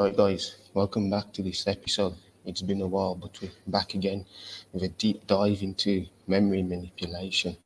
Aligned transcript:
Alright, 0.00 0.16
guys, 0.16 0.56
welcome 0.72 1.10
back 1.10 1.30
to 1.34 1.42
this 1.42 1.66
episode. 1.66 2.14
It's 2.46 2.62
been 2.62 2.80
a 2.80 2.86
while, 2.86 3.14
but 3.14 3.38
we're 3.42 3.50
back 3.66 3.92
again 3.92 4.24
with 4.72 4.82
a 4.82 4.88
deep 4.88 5.26
dive 5.26 5.60
into 5.62 6.06
memory 6.26 6.62
manipulation. 6.62 7.58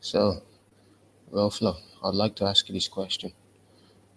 So, 0.00 0.40
Rolflo, 1.30 1.76
I'd 2.02 2.14
like 2.14 2.34
to 2.36 2.46
ask 2.46 2.66
you 2.66 2.72
this 2.72 2.88
question 2.88 3.34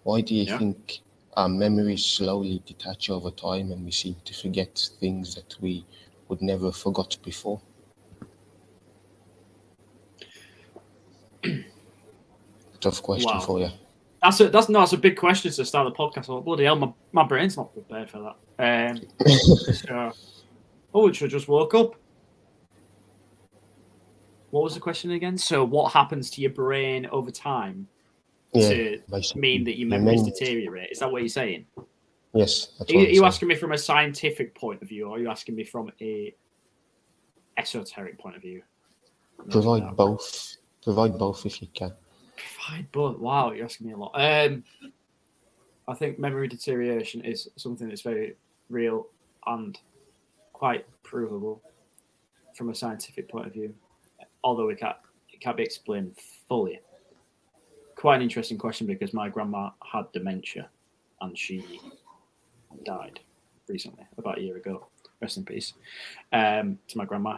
Why 0.04 0.22
do 0.22 0.34
you 0.34 0.46
Yeah. 0.46 0.58
think 0.58 1.02
our 1.36 1.50
memories 1.50 2.06
slowly 2.06 2.62
detach 2.66 3.10
over 3.10 3.30
time 3.30 3.74
and 3.74 3.84
we 3.84 3.92
seem 3.92 4.16
to 4.24 4.34
forget 4.34 4.90
things 5.02 5.36
that 5.36 5.58
we 5.60 5.86
would 6.30 6.42
never 6.42 6.68
have 6.68 6.78
forgot 6.78 7.18
before? 7.24 7.60
Tough 12.80 13.02
question 13.04 13.38
Wow. 13.38 13.46
for 13.46 13.60
you. 13.60 13.70
That's 14.24 14.40
a 14.40 14.50
that's 14.50 14.70
no, 14.70 14.80
that's 14.80 14.94
a 14.94 14.98
big 14.98 15.18
question 15.18 15.52
to 15.52 15.66
start 15.66 15.86
the 15.86 15.96
podcast. 15.96 16.30
Oh, 16.30 16.40
bloody 16.40 16.64
hell, 16.64 16.78
my, 16.78 16.94
my 17.12 17.24
brain's 17.28 17.58
not 17.58 17.74
prepared 17.74 18.10
for 18.10 18.34
that. 18.58 18.92
Um, 18.92 19.02
so, 19.74 20.12
oh, 20.94 21.08
it 21.10 21.16
should 21.16 21.30
just 21.30 21.50
woke 21.50 21.74
up. 21.76 21.96
What 24.52 24.64
was 24.64 24.76
the 24.76 24.80
question 24.80 25.12
again? 25.12 25.38
So, 25.38 25.66
what 25.66 25.92
happens 25.92 26.30
to 26.32 26.42
your 26.42 26.52
brain 26.52 27.06
over 27.08 27.32
time 27.32 27.88
Yeah, 28.54 28.70
to 28.70 29.02
basically. 29.12 29.42
mean 29.42 29.64
that 29.66 29.78
your 29.78 29.90
memories 29.90 30.22
mem- 30.22 30.32
deteriorate? 30.32 30.92
Is 30.92 31.00
that 31.00 31.12
what 31.12 31.22
you're 31.22 31.28
saying? 31.30 31.66
Yes, 32.34 32.68
that's 32.80 32.90
Are 32.92 32.94
you, 32.94 33.00
are 33.08 33.10
you 33.10 33.26
asking 33.26 33.50
me 33.50 33.56
from 33.56 33.74
a 33.74 33.78
scientific 33.78 34.56
point 34.56 34.82
of 34.82 34.88
view, 34.88 35.08
or 35.10 35.18
are 35.18 35.20
you 35.20 35.30
asking 35.30 35.56
me 35.56 35.64
from 35.66 35.92
a 36.02 36.34
esoteric 37.58 38.18
point 38.20 38.36
of 38.38 38.42
view? 38.42 38.62
Provide 39.50 39.84
No. 39.84 39.92
both. 39.92 40.56
Provide 40.82 41.18
both 41.18 41.46
if 41.46 41.62
you 41.62 41.68
can. 41.74 41.92
Both. 42.92 43.20
Wow, 43.20 43.52
you're 43.52 43.66
asking 43.66 43.88
me 43.88 43.94
a 43.94 43.98
lot. 43.98 44.12
Um, 44.16 44.64
I 45.88 45.94
think 45.94 46.20
memory 46.20 46.48
deterioration 46.48 47.22
is 47.22 47.50
something 47.58 47.88
that's 47.88 48.02
very 48.02 48.36
real 48.70 49.08
and 49.46 49.78
quite 50.54 50.86
provable 51.04 51.62
from 52.56 52.70
a 52.70 52.76
scientific 52.76 53.30
point 53.30 53.48
of 53.48 53.54
view, 53.54 53.74
although 54.44 54.70
it 54.70 54.80
can't, 54.80 54.96
it 55.32 55.42
can't 55.42 55.58
be 55.58 55.64
explained 55.64 56.16
fully. 56.48 56.80
Quite 57.96 58.18
an 58.18 58.22
interesting 58.22 58.58
question 58.58 58.88
because 58.88 59.14
my 59.14 59.30
grandma 59.30 59.72
had 59.92 60.12
dementia 60.14 60.70
and 61.22 61.38
she 61.38 61.80
died 62.86 63.20
recently, 63.68 64.06
about 64.18 64.38
a 64.38 64.42
year 64.42 64.58
ago. 64.58 64.88
Rest 65.22 65.38
in 65.38 65.46
peace 65.46 65.74
um, 66.34 66.78
to 66.88 66.98
my 66.98 67.06
grandma 67.06 67.38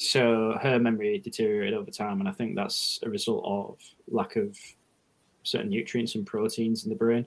so 0.00 0.58
her 0.62 0.78
memory 0.78 1.18
deteriorated 1.18 1.74
over 1.74 1.90
time, 1.90 2.20
and 2.20 2.28
I 2.28 2.32
think 2.32 2.56
that's 2.56 2.98
a 3.02 3.10
result 3.10 3.44
of 3.44 3.78
lack 4.08 4.36
of 4.36 4.56
certain 5.42 5.68
nutrients 5.68 6.14
and 6.14 6.26
proteins 6.26 6.84
in 6.84 6.88
the 6.88 6.96
brain. 6.96 7.26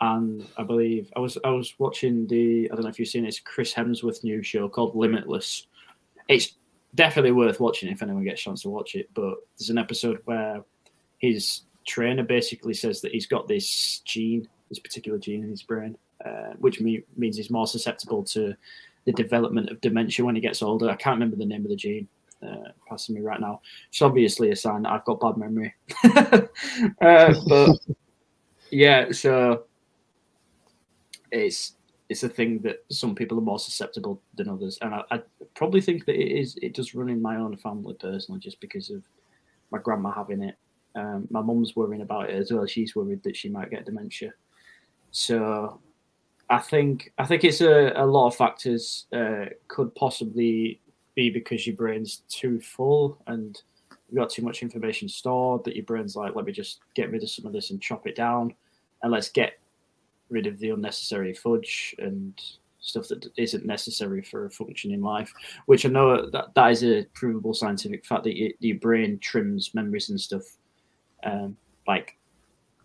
And 0.00 0.46
I 0.56 0.62
believe 0.62 1.12
I 1.16 1.20
was 1.20 1.36
I 1.44 1.50
was 1.50 1.74
watching 1.78 2.26
the 2.26 2.70
I 2.70 2.74
don't 2.74 2.84
know 2.84 2.88
if 2.88 2.98
you've 2.98 3.08
seen 3.08 3.26
it, 3.26 3.28
it's 3.28 3.40
Chris 3.40 3.74
Hemsworth 3.74 4.24
new 4.24 4.42
show 4.42 4.70
called 4.70 4.96
Limitless. 4.96 5.66
It's 6.28 6.54
definitely 6.94 7.32
worth 7.32 7.60
watching 7.60 7.90
if 7.90 8.02
anyone 8.02 8.24
gets 8.24 8.40
a 8.40 8.44
chance 8.44 8.62
to 8.62 8.70
watch 8.70 8.94
it. 8.94 9.10
But 9.12 9.34
there's 9.58 9.68
an 9.68 9.76
episode 9.76 10.20
where 10.24 10.64
his 11.18 11.60
trainer 11.86 12.22
basically 12.22 12.72
says 12.72 13.02
that 13.02 13.12
he's 13.12 13.26
got 13.26 13.48
this 13.48 14.00
gene, 14.06 14.48
this 14.70 14.78
particular 14.78 15.18
gene 15.18 15.44
in 15.44 15.50
his 15.50 15.62
brain, 15.62 15.98
uh, 16.24 16.54
which 16.58 16.80
me- 16.80 17.04
means 17.18 17.36
he's 17.36 17.50
more 17.50 17.66
susceptible 17.66 18.24
to 18.24 18.56
the 19.04 19.12
development 19.12 19.68
of 19.68 19.82
dementia 19.82 20.24
when 20.24 20.34
he 20.34 20.40
gets 20.40 20.62
older. 20.62 20.88
I 20.88 20.96
can't 20.96 21.16
remember 21.16 21.36
the 21.36 21.44
name 21.44 21.64
of 21.64 21.68
the 21.68 21.76
gene 21.76 22.08
uh, 22.44 22.70
passing 22.88 23.14
me 23.14 23.20
right 23.20 23.40
now. 23.40 23.60
It's 23.88 24.02
obviously 24.02 24.50
a 24.50 24.56
sign 24.56 24.82
that 24.82 24.92
I've 24.92 25.04
got 25.04 25.20
bad 25.20 25.36
memory. 25.36 25.74
uh, 27.00 27.34
but 27.48 27.76
yeah, 28.70 29.12
so 29.12 29.64
it's 31.30 31.74
it's 32.08 32.22
a 32.22 32.28
thing 32.28 32.58
that 32.60 32.84
some 32.90 33.14
people 33.14 33.38
are 33.38 33.42
more 33.42 33.58
susceptible 33.58 34.20
than 34.34 34.48
others, 34.48 34.78
and 34.82 34.94
I, 34.94 35.02
I 35.10 35.22
probably 35.54 35.80
think 35.80 36.04
that 36.06 36.16
it 36.16 36.38
is. 36.38 36.56
It 36.62 36.74
does 36.74 36.94
run 36.94 37.08
in 37.08 37.22
my 37.22 37.36
own 37.36 37.56
family 37.56 37.94
personally, 37.94 38.40
just 38.40 38.60
because 38.60 38.90
of 38.90 39.02
my 39.70 39.78
grandma 39.78 40.12
having 40.12 40.42
it. 40.42 40.56
Um, 40.96 41.26
my 41.30 41.40
mum's 41.40 41.74
worrying 41.74 42.02
about 42.02 42.30
it 42.30 42.36
as 42.36 42.52
well. 42.52 42.66
She's 42.66 42.94
worried 42.94 43.22
that 43.24 43.36
she 43.36 43.48
might 43.48 43.70
get 43.70 43.84
dementia. 43.84 44.32
So 45.10 45.80
I 46.50 46.58
think 46.58 47.12
I 47.18 47.26
think 47.26 47.44
it's 47.44 47.60
a, 47.60 47.92
a 47.96 48.06
lot 48.06 48.28
of 48.28 48.36
factors. 48.36 49.06
Uh, 49.12 49.46
could 49.68 49.94
possibly 49.94 50.80
be 51.14 51.30
because 51.30 51.66
your 51.66 51.76
brain's 51.76 52.22
too 52.28 52.60
full 52.60 53.18
and 53.26 53.62
you've 54.08 54.18
got 54.18 54.30
too 54.30 54.42
much 54.42 54.62
information 54.62 55.08
stored 55.08 55.64
that 55.64 55.76
your 55.76 55.84
brain's 55.84 56.16
like, 56.16 56.34
let 56.34 56.44
me 56.44 56.52
just 56.52 56.80
get 56.94 57.10
rid 57.10 57.22
of 57.22 57.30
some 57.30 57.46
of 57.46 57.52
this 57.52 57.70
and 57.70 57.80
chop 57.80 58.06
it 58.06 58.16
down, 58.16 58.54
and 59.02 59.12
let's 59.12 59.28
get 59.28 59.58
rid 60.30 60.46
of 60.46 60.58
the 60.58 60.70
unnecessary 60.70 61.34
fudge 61.34 61.94
and 61.98 62.40
stuff 62.80 63.08
that 63.08 63.26
isn't 63.36 63.64
necessary 63.64 64.22
for 64.22 64.46
a 64.46 64.50
functioning 64.50 65.00
life. 65.00 65.32
Which 65.66 65.86
I 65.86 65.88
know 65.88 66.28
that 66.30 66.54
that 66.54 66.70
is 66.70 66.84
a 66.84 67.06
provable 67.14 67.54
scientific 67.54 68.04
fact 68.04 68.24
that 68.24 68.36
your, 68.36 68.50
your 68.58 68.78
brain 68.78 69.18
trims 69.20 69.74
memories 69.74 70.10
and 70.10 70.20
stuff, 70.20 70.42
um, 71.24 71.56
like 71.86 72.16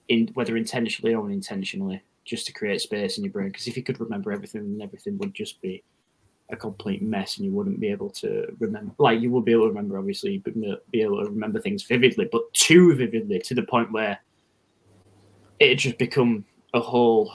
in 0.08 0.30
whether 0.34 0.58
intentionally 0.58 1.14
or 1.14 1.26
unintentionally 1.26 2.02
just 2.26 2.46
to 2.46 2.54
create 2.54 2.82
space 2.82 3.18
in 3.18 3.24
your 3.24 3.34
brain. 3.34 3.50
Because 3.50 3.68
if 3.68 3.76
you 3.76 3.84
could 3.84 4.00
remember 4.00 4.32
everything, 4.32 4.78
then 4.78 4.82
everything 4.82 5.18
would 5.18 5.34
just 5.34 5.62
be 5.62 5.84
a 6.52 6.56
complete 6.56 7.02
mess, 7.02 7.38
and 7.38 7.46
you 7.46 7.52
wouldn't 7.52 7.80
be 7.80 7.90
able 7.90 8.10
to 8.10 8.48
remember. 8.60 8.94
Like 8.98 9.22
you 9.22 9.32
would 9.32 9.46
be 9.46 9.52
able 9.52 9.64
to 9.64 9.70
remember, 9.70 9.98
obviously, 9.98 10.40
but 10.40 10.54
be 10.92 11.02
able 11.02 11.24
to 11.24 11.30
remember 11.30 11.60
things 11.60 11.84
vividly, 11.84 12.28
but 12.32 12.52
too 12.54 12.94
vividly 12.96 13.40
to 13.40 13.54
the 13.54 13.64
point 13.64 13.92
where 13.92 14.20
it 15.60 15.76
just 15.76 15.98
become 15.98 16.46
a 16.74 16.80
whole 16.80 17.32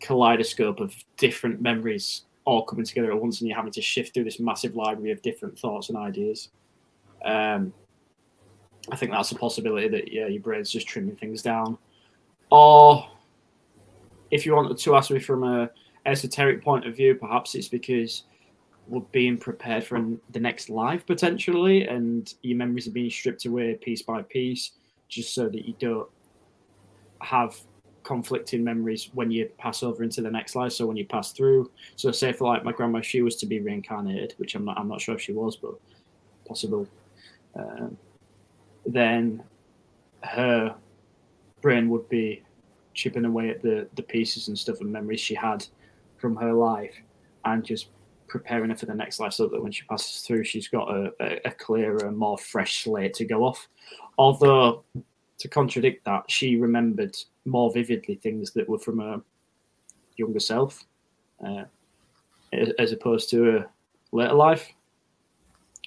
kaleidoscope 0.00 0.80
of 0.80 0.94
different 1.16 1.60
memories 1.60 2.22
all 2.44 2.64
coming 2.64 2.84
together 2.84 3.12
at 3.12 3.20
once, 3.20 3.40
and 3.40 3.48
you're 3.48 3.56
having 3.56 3.72
to 3.72 3.82
shift 3.82 4.14
through 4.14 4.24
this 4.24 4.40
massive 4.40 4.74
library 4.74 5.12
of 5.12 5.22
different 5.22 5.56
thoughts 5.58 5.88
and 5.88 5.98
ideas. 5.98 6.48
Um, 7.24 7.72
I 8.90 8.96
think 8.96 9.12
that's 9.12 9.30
a 9.30 9.36
possibility 9.36 9.86
that 9.88 10.12
yeah, 10.12 10.26
your 10.26 10.42
brain's 10.42 10.70
just 10.70 10.88
trimming 10.88 11.14
things 11.14 11.42
down, 11.42 11.78
or 12.50 13.06
if 14.32 14.44
you 14.44 14.56
wanted 14.56 14.78
to 14.78 14.96
ask 14.96 15.12
me 15.12 15.20
from 15.20 15.44
a 15.44 15.70
esoteric 16.04 16.64
point 16.64 16.86
of 16.86 16.96
view, 16.96 17.14
perhaps 17.14 17.54
it's 17.54 17.68
because 17.68 18.24
being 19.12 19.38
prepared 19.38 19.84
for 19.84 19.96
an, 19.96 20.20
the 20.30 20.40
next 20.40 20.68
life 20.68 21.06
potentially, 21.06 21.86
and 21.86 22.34
your 22.42 22.56
memories 22.56 22.86
are 22.86 22.92
being 22.92 23.10
stripped 23.10 23.44
away 23.44 23.74
piece 23.74 24.02
by 24.02 24.22
piece, 24.22 24.72
just 25.08 25.34
so 25.34 25.48
that 25.48 25.66
you 25.66 25.74
don't 25.78 26.08
have 27.20 27.56
conflicting 28.02 28.64
memories 28.64 29.10
when 29.14 29.30
you 29.30 29.48
pass 29.58 29.82
over 29.82 30.02
into 30.02 30.20
the 30.20 30.30
next 30.30 30.56
life. 30.56 30.72
So 30.72 30.86
when 30.86 30.96
you 30.96 31.04
pass 31.06 31.32
through, 31.32 31.70
so 31.96 32.10
say 32.10 32.32
for 32.32 32.48
like 32.48 32.64
my 32.64 32.72
grandma, 32.72 33.00
she 33.00 33.22
was 33.22 33.36
to 33.36 33.46
be 33.46 33.60
reincarnated, 33.60 34.34
which 34.38 34.54
I'm 34.54 34.64
not, 34.64 34.78
I'm 34.78 34.88
not 34.88 35.00
sure 35.00 35.14
if 35.14 35.20
she 35.20 35.32
was, 35.32 35.56
but 35.56 35.74
possible. 36.46 36.86
Um, 37.54 37.96
then 38.84 39.42
her 40.24 40.74
brain 41.60 41.88
would 41.90 42.08
be 42.08 42.42
chipping 42.94 43.24
away 43.24 43.48
at 43.48 43.62
the 43.62 43.86
the 43.94 44.02
pieces 44.02 44.48
and 44.48 44.58
stuff 44.58 44.80
and 44.80 44.92
memories 44.92 45.20
she 45.20 45.34
had 45.34 45.64
from 46.18 46.36
her 46.36 46.52
life, 46.52 46.94
and 47.44 47.64
just 47.64 47.88
preparing 48.32 48.70
her 48.70 48.76
for 48.76 48.86
the 48.86 48.94
next 48.94 49.20
life, 49.20 49.34
so 49.34 49.46
that 49.46 49.62
when 49.62 49.70
she 49.70 49.84
passes 49.84 50.22
through, 50.22 50.42
she's 50.42 50.66
got 50.66 50.90
a, 50.90 51.12
a, 51.20 51.40
a 51.44 51.50
clearer, 51.50 52.10
more 52.10 52.38
fresh 52.38 52.82
slate 52.82 53.12
to 53.12 53.26
go 53.26 53.44
off. 53.44 53.68
Although 54.16 54.82
to 55.38 55.48
contradict 55.48 56.04
that, 56.06 56.24
she 56.30 56.56
remembered 56.56 57.14
more 57.44 57.70
vividly 57.70 58.14
things 58.14 58.52
that 58.52 58.66
were 58.66 58.78
from 58.78 59.00
her 59.00 59.20
younger 60.16 60.40
self, 60.40 60.86
uh, 61.46 61.64
as 62.78 62.92
opposed 62.92 63.28
to 63.30 63.42
her 63.44 63.66
later 64.12 64.34
life. 64.34 64.72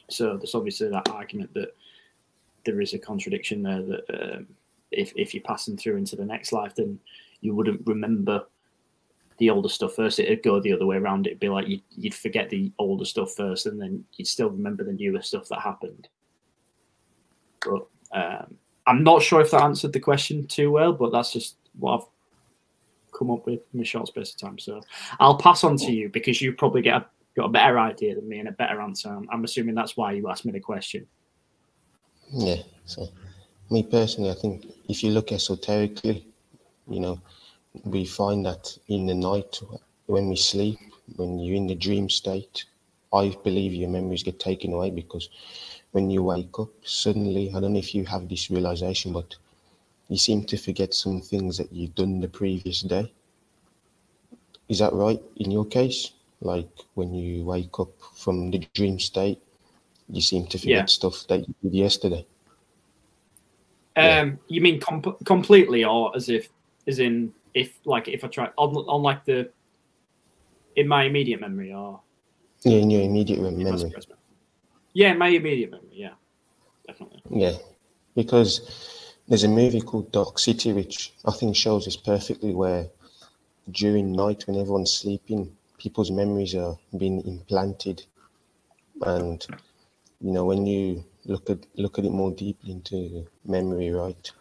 So 0.09 0.37
there's 0.37 0.55
obviously 0.55 0.89
that 0.89 1.09
argument 1.09 1.51
that 1.55 1.75
there 2.63 2.79
is 2.79 2.93
a 2.93 2.99
contradiction 2.99 3.63
there 3.63 3.81
that 3.81 4.35
um, 4.35 4.47
if 4.91 5.11
if 5.15 5.33
you're 5.33 5.43
passing 5.43 5.77
through 5.77 5.97
into 5.97 6.15
the 6.15 6.25
next 6.25 6.51
life, 6.51 6.75
then 6.75 6.99
you 7.41 7.55
wouldn't 7.55 7.81
remember 7.87 8.45
the 9.37 9.49
older 9.49 9.69
stuff 9.69 9.95
first. 9.95 10.19
It'd 10.19 10.43
go 10.43 10.59
the 10.59 10.73
other 10.73 10.85
way 10.85 10.97
around. 10.97 11.27
It'd 11.27 11.39
be 11.39 11.49
like 11.49 11.67
you'd, 11.67 11.83
you'd 11.91 12.13
forget 12.13 12.49
the 12.49 12.71
older 12.79 13.05
stuff 13.05 13.33
first, 13.35 13.65
and 13.65 13.79
then 13.81 14.03
you'd 14.13 14.27
still 14.27 14.49
remember 14.49 14.83
the 14.83 14.93
newer 14.93 15.21
stuff 15.21 15.47
that 15.49 15.61
happened. 15.61 16.07
But 17.61 17.87
um, 18.11 18.55
I'm 18.87 19.03
not 19.03 19.21
sure 19.21 19.41
if 19.41 19.51
that 19.51 19.61
answered 19.61 19.93
the 19.93 19.99
question 19.99 20.45
too 20.47 20.71
well, 20.71 20.93
but 20.93 21.11
that's 21.11 21.33
just 21.33 21.57
what 21.79 21.99
I've 21.99 22.07
come 23.17 23.31
up 23.31 23.45
with 23.45 23.61
in 23.73 23.81
a 23.81 23.85
short 23.85 24.07
space 24.07 24.31
of 24.31 24.37
time. 24.37 24.59
So 24.59 24.81
I'll 25.19 25.37
pass 25.37 25.63
on 25.63 25.77
to 25.77 25.91
you 25.91 26.09
because 26.09 26.41
you 26.41 26.53
probably 26.53 26.81
get 26.81 26.95
a, 26.95 27.05
got 27.35 27.45
a 27.45 27.49
better 27.49 27.79
idea 27.79 28.15
than 28.15 28.27
me 28.27 28.39
and 28.39 28.47
a 28.47 28.53
better 28.53 28.81
answer. 28.81 29.09
I'm, 29.09 29.27
I'm 29.31 29.43
assuming 29.43 29.75
that's 29.75 29.97
why 29.97 30.11
you 30.11 30.29
asked 30.29 30.45
me 30.45 30.51
the 30.51 30.59
question. 30.59 31.07
Yeah. 32.31 32.61
So, 32.85 33.07
me 33.69 33.83
personally, 33.83 34.29
I 34.29 34.35
think 34.35 34.65
if 34.87 35.03
you 35.03 35.11
look 35.11 35.31
esoterically, 35.31 36.27
you 36.87 36.99
know, 36.99 37.19
we 37.83 38.05
find 38.05 38.45
that 38.45 38.77
in 38.87 39.05
the 39.05 39.15
night 39.15 39.59
when 40.05 40.29
we 40.29 40.35
sleep, 40.35 40.79
when 41.15 41.39
you're 41.39 41.55
in 41.55 41.67
the 41.67 41.75
dream 41.75 42.09
state, 42.09 42.65
I 43.13 43.35
believe 43.43 43.73
your 43.73 43.89
memories 43.89 44.23
get 44.23 44.39
taken 44.39 44.73
away 44.73 44.91
because 44.91 45.29
when 45.91 46.09
you 46.09 46.23
wake 46.23 46.59
up, 46.59 46.69
suddenly, 46.83 47.51
I 47.55 47.59
don't 47.59 47.73
know 47.73 47.79
if 47.79 47.95
you 47.95 48.05
have 48.05 48.27
this 48.27 48.49
realization, 48.49 49.13
but 49.13 49.35
you 50.09 50.17
seem 50.17 50.43
to 50.45 50.57
forget 50.57 50.93
some 50.93 51.21
things 51.21 51.57
that 51.57 51.71
you've 51.71 51.95
done 51.95 52.19
the 52.19 52.27
previous 52.27 52.81
day. 52.81 53.11
Is 54.67 54.79
that 54.79 54.93
right 54.93 55.21
in 55.37 55.51
your 55.51 55.65
case? 55.65 56.11
Like 56.41 56.69
when 56.95 57.13
you 57.13 57.45
wake 57.45 57.79
up 57.79 57.91
from 58.15 58.51
the 58.51 58.59
dream 58.73 58.99
state, 58.99 59.41
you 60.09 60.21
seem 60.21 60.45
to 60.47 60.57
forget 60.57 60.75
yeah. 60.75 60.85
stuff 60.85 61.25
that 61.27 61.47
you 61.47 61.55
did 61.63 61.73
yesterday. 61.73 62.25
Um, 63.95 64.03
yeah. 64.05 64.31
you 64.47 64.61
mean 64.61 64.79
com- 64.79 65.15
completely, 65.23 65.85
or 65.85 66.15
as 66.15 66.29
if, 66.29 66.49
as 66.87 66.99
in, 66.99 67.33
if 67.55 67.79
like 67.85 68.07
if 68.07 68.23
I 68.23 68.27
try 68.27 68.49
on, 68.57 68.75
on 68.75 69.01
like 69.01 69.25
the 69.25 69.49
in 70.75 70.87
my 70.87 71.03
immediate 71.03 71.39
memory, 71.39 71.73
or 71.73 72.01
yeah, 72.63 72.79
in 72.79 72.89
your 72.91 73.01
immediate 73.01 73.39
memory. 73.41 73.93
Yeah, 74.93 75.13
my 75.13 75.29
immediate 75.29 75.71
memory. 75.71 75.89
Yeah, 75.93 76.13
definitely. 76.85 77.23
Yeah, 77.29 77.53
because 78.15 79.09
there's 79.27 79.45
a 79.45 79.49
movie 79.49 79.81
called 79.81 80.11
Dark 80.11 80.37
City, 80.37 80.73
which 80.73 81.13
I 81.25 81.31
think 81.31 81.55
shows 81.55 81.85
this 81.85 81.95
perfectly, 81.95 82.53
where 82.53 82.87
during 83.71 84.11
night 84.11 84.45
when 84.47 84.57
everyone's 84.57 84.91
sleeping, 84.91 85.55
people's 85.77 86.11
memories 86.11 86.55
are 86.55 86.77
being 86.97 87.21
implanted, 87.25 88.05
and 89.01 89.47
you 90.19 90.31
know 90.31 90.43
when 90.43 90.65
you 90.65 91.05
look 91.23 91.49
at 91.49 91.65
look 91.75 91.97
at 91.97 92.05
it 92.05 92.11
more 92.11 92.31
deeply 92.31 92.73
into 92.73 93.25
memory, 93.45 93.91
right? 93.91 94.31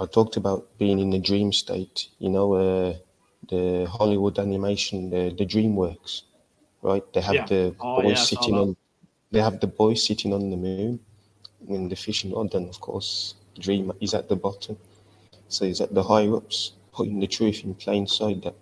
I 0.00 0.06
talked 0.06 0.36
about 0.36 0.66
being 0.78 0.98
in 0.98 1.10
the 1.10 1.18
dream 1.18 1.52
state. 1.52 2.08
You 2.18 2.30
know, 2.30 2.54
uh, 2.54 2.94
the 3.48 3.86
Hollywood 3.86 4.38
animation, 4.38 5.10
the 5.10 5.34
the 5.36 5.46
DreamWorks, 5.46 6.22
right? 6.82 7.04
They 7.12 7.20
have 7.20 7.34
yeah. 7.34 7.46
the 7.46 7.74
oh, 7.80 8.02
boys 8.02 8.18
yeah, 8.18 8.24
sitting 8.24 8.54
on 8.54 8.76
they 9.30 9.40
have 9.40 9.60
the 9.60 9.66
boy 9.66 9.94
sitting 9.94 10.32
on 10.32 10.50
the 10.50 10.56
moon 10.56 11.00
in 11.68 11.88
the 11.88 11.96
fishing 11.96 12.32
rod, 12.32 12.54
and 12.54 12.68
of 12.68 12.80
course, 12.80 13.34
Dream 13.58 13.92
is 14.00 14.14
at 14.14 14.28
the 14.28 14.36
bottom. 14.36 14.78
So 15.48 15.66
he's 15.66 15.80
at 15.80 15.94
the 15.94 16.02
higher 16.02 16.36
ups, 16.36 16.72
putting 16.92 17.20
the 17.20 17.26
truth 17.26 17.64
in 17.64 17.74
plain 17.74 18.06
sight 18.06 18.42
that 18.44 18.54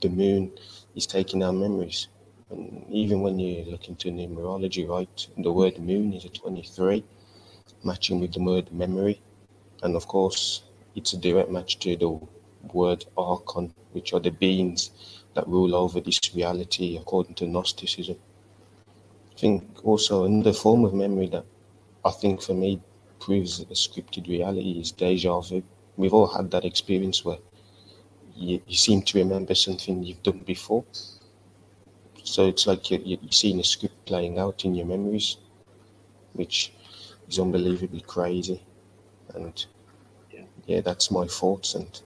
the 0.00 0.08
moon 0.08 0.52
is 0.94 1.06
taking 1.06 1.42
our 1.42 1.52
memories. 1.52 2.08
And 2.50 2.84
even 2.90 3.20
when 3.22 3.38
you 3.38 3.64
look 3.64 3.88
into 3.88 4.10
numerology, 4.10 4.88
right, 4.88 5.26
the 5.38 5.52
word 5.52 5.78
moon 5.78 6.12
is 6.12 6.24
a 6.24 6.28
23, 6.28 7.02
matching 7.82 8.20
with 8.20 8.32
the 8.32 8.42
word 8.42 8.72
memory. 8.72 9.20
And 9.84 9.96
of 9.96 10.08
course, 10.08 10.62
it's 10.96 11.12
a 11.12 11.18
direct 11.18 11.50
match 11.50 11.78
to 11.80 11.94
the 11.94 12.18
word 12.72 13.04
archon, 13.18 13.74
which 13.92 14.14
are 14.14 14.20
the 14.20 14.30
beings 14.30 14.90
that 15.34 15.46
rule 15.46 15.74
over 15.74 16.00
this 16.00 16.18
reality 16.34 16.96
according 16.96 17.34
to 17.34 17.46
Gnosticism. 17.46 18.16
I 18.88 19.38
think 19.38 19.84
also 19.84 20.24
another 20.24 20.54
form 20.54 20.86
of 20.86 20.94
memory 20.94 21.28
that 21.28 21.44
I 22.02 22.12
think 22.12 22.40
for 22.40 22.54
me 22.54 22.80
proves 23.20 23.60
a 23.60 23.64
scripted 23.74 24.26
reality 24.26 24.80
is 24.80 24.90
deja 24.90 25.40
vu. 25.40 25.62
We've 25.98 26.14
all 26.14 26.28
had 26.28 26.50
that 26.52 26.64
experience 26.64 27.22
where 27.22 27.38
you, 28.34 28.62
you 28.66 28.76
seem 28.76 29.02
to 29.02 29.18
remember 29.18 29.54
something 29.54 30.02
you've 30.02 30.22
done 30.22 30.38
before. 30.46 30.84
So 32.22 32.46
it's 32.46 32.66
like 32.66 32.90
you're, 32.90 33.00
you're 33.00 33.18
seeing 33.30 33.60
a 33.60 33.64
script 33.64 34.06
playing 34.06 34.38
out 34.38 34.64
in 34.64 34.74
your 34.74 34.86
memories, 34.86 35.36
which 36.32 36.72
is 37.28 37.38
unbelievably 37.38 38.00
crazy. 38.00 38.62
And 39.34 39.66
yeah, 40.66 40.80
that's 40.80 41.10
my 41.10 41.26
thoughts. 41.26 41.74
And 41.74 42.00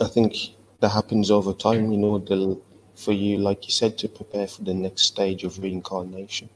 I 0.00 0.06
think 0.06 0.54
that 0.80 0.90
happens 0.90 1.30
over 1.30 1.52
time. 1.52 1.90
You 1.92 1.98
know, 1.98 2.18
the 2.18 2.60
for 2.94 3.12
you, 3.12 3.38
like 3.38 3.66
you 3.66 3.72
said, 3.72 3.98
to 3.98 4.08
prepare 4.08 4.46
for 4.46 4.62
the 4.62 4.74
next 4.74 5.02
stage 5.02 5.44
of 5.44 5.58
reincarnation. 5.58 6.48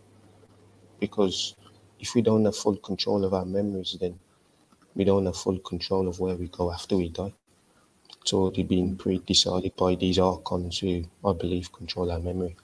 Because 1.00 1.54
if 2.00 2.14
we 2.14 2.22
don't 2.22 2.44
have 2.44 2.56
full 2.56 2.76
control 2.76 3.24
of 3.24 3.34
our 3.34 3.44
memories, 3.44 3.96
then 4.00 4.18
we 4.94 5.04
don't 5.04 5.26
have 5.26 5.36
full 5.36 5.58
control 5.58 6.08
of 6.08 6.20
where 6.20 6.36
we 6.36 6.48
go 6.48 6.72
after 6.72 6.96
we 6.96 7.08
die. 7.08 7.32
It's 8.22 8.32
already 8.32 8.62
been 8.62 8.96
pre 8.96 9.18
decided 9.18 9.76
by 9.76 9.94
these 9.94 10.18
archons 10.18 10.78
who, 10.78 11.04
I 11.24 11.32
believe, 11.32 11.72
control 11.72 12.10
our 12.10 12.20
memory. 12.20 12.56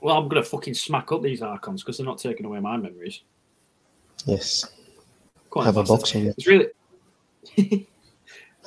Well, 0.00 0.16
I'm 0.16 0.28
going 0.28 0.42
to 0.42 0.48
fucking 0.48 0.74
smack 0.74 1.12
up 1.12 1.22
these 1.22 1.42
archons 1.42 1.82
because 1.82 1.98
they're 1.98 2.06
not 2.06 2.18
taking 2.18 2.46
away 2.46 2.58
my 2.58 2.76
memories. 2.76 3.20
Yes. 4.24 4.64
Quite 5.50 5.64
have 5.64 5.76
a 5.76 5.82
boxing. 5.82 6.26
It's 6.26 6.46
really. 6.46 6.68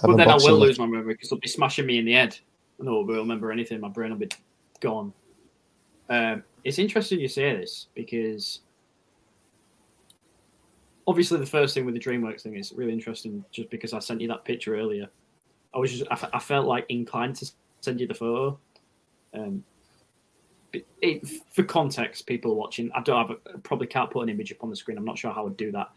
but 0.01 0.17
then 0.17 0.29
I 0.29 0.35
will 0.35 0.59
lose 0.59 0.77
my 0.77 0.85
memory 0.85 1.13
because 1.13 1.29
they'll 1.29 1.39
be 1.39 1.47
smashing 1.47 1.85
me 1.85 1.97
in 1.97 2.05
the 2.05 2.13
head. 2.13 2.37
I 2.79 2.83
will 2.83 3.05
remember 3.05 3.51
anything. 3.51 3.79
My 3.79 3.89
brain 3.89 4.11
will 4.11 4.17
be 4.17 4.29
gone. 4.79 5.13
Um, 6.09 6.43
it's 6.63 6.79
interesting 6.79 7.19
you 7.19 7.27
say 7.27 7.55
this 7.55 7.87
because 7.93 8.59
obviously 11.07 11.39
the 11.39 11.45
first 11.45 11.73
thing 11.73 11.85
with 11.85 11.93
the 11.93 11.99
DreamWorks 11.99 12.41
thing 12.41 12.55
is 12.55 12.73
really 12.73 12.93
interesting 12.93 13.43
just 13.51 13.69
because 13.69 13.93
I 13.93 13.99
sent 13.99 14.21
you 14.21 14.27
that 14.29 14.45
picture 14.45 14.75
earlier. 14.75 15.09
I 15.73 15.79
was 15.79 15.91
just 15.91 16.03
I, 16.11 16.39
felt 16.39 16.67
like 16.67 16.85
inclined 16.89 17.35
to 17.37 17.51
send 17.81 17.99
you 17.99 18.07
the 18.07 18.13
photo. 18.13 18.59
Um, 19.33 19.63
it, 21.01 21.27
for 21.51 21.63
context, 21.63 22.27
people 22.27 22.55
watching, 22.55 22.91
I 22.93 23.01
don't 23.01 23.27
have 23.27 23.37
a, 23.53 23.57
probably 23.59 23.87
can't 23.87 24.11
put 24.11 24.21
an 24.21 24.29
image 24.29 24.51
up 24.51 24.63
on 24.63 24.69
the 24.69 24.75
screen. 24.75 24.97
I'm 24.97 25.05
not 25.05 25.17
sure 25.17 25.31
how 25.31 25.41
I 25.41 25.43
would 25.45 25.57
do 25.57 25.71
that. 25.71 25.89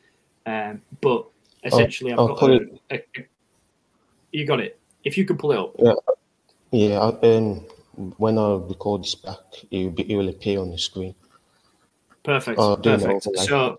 Um, 0.46 0.80
but 1.00 1.18
oh, 1.18 1.30
essentially, 1.64 2.12
I've 2.12 2.18
got 2.18 2.50
a, 2.50 2.60
a, 2.92 3.02
you 4.32 4.46
got 4.46 4.60
it. 4.60 4.78
If 5.04 5.18
you 5.18 5.24
could 5.24 5.38
pull 5.38 5.52
it 5.52 5.58
up. 5.58 5.74
Yeah, 5.78 5.94
yeah. 6.70 7.28
Um, 7.28 7.66
when 8.18 8.38
I 8.38 8.54
record 8.54 9.02
this 9.02 9.14
back, 9.14 9.38
it 9.70 9.84
will, 9.84 9.90
be, 9.90 10.12
it 10.12 10.16
will 10.16 10.28
appear 10.28 10.60
on 10.60 10.70
the 10.70 10.78
screen. 10.78 11.14
Perfect. 12.22 12.58
Oh, 12.58 12.76
perfect. 12.76 13.26
So, 13.38 13.76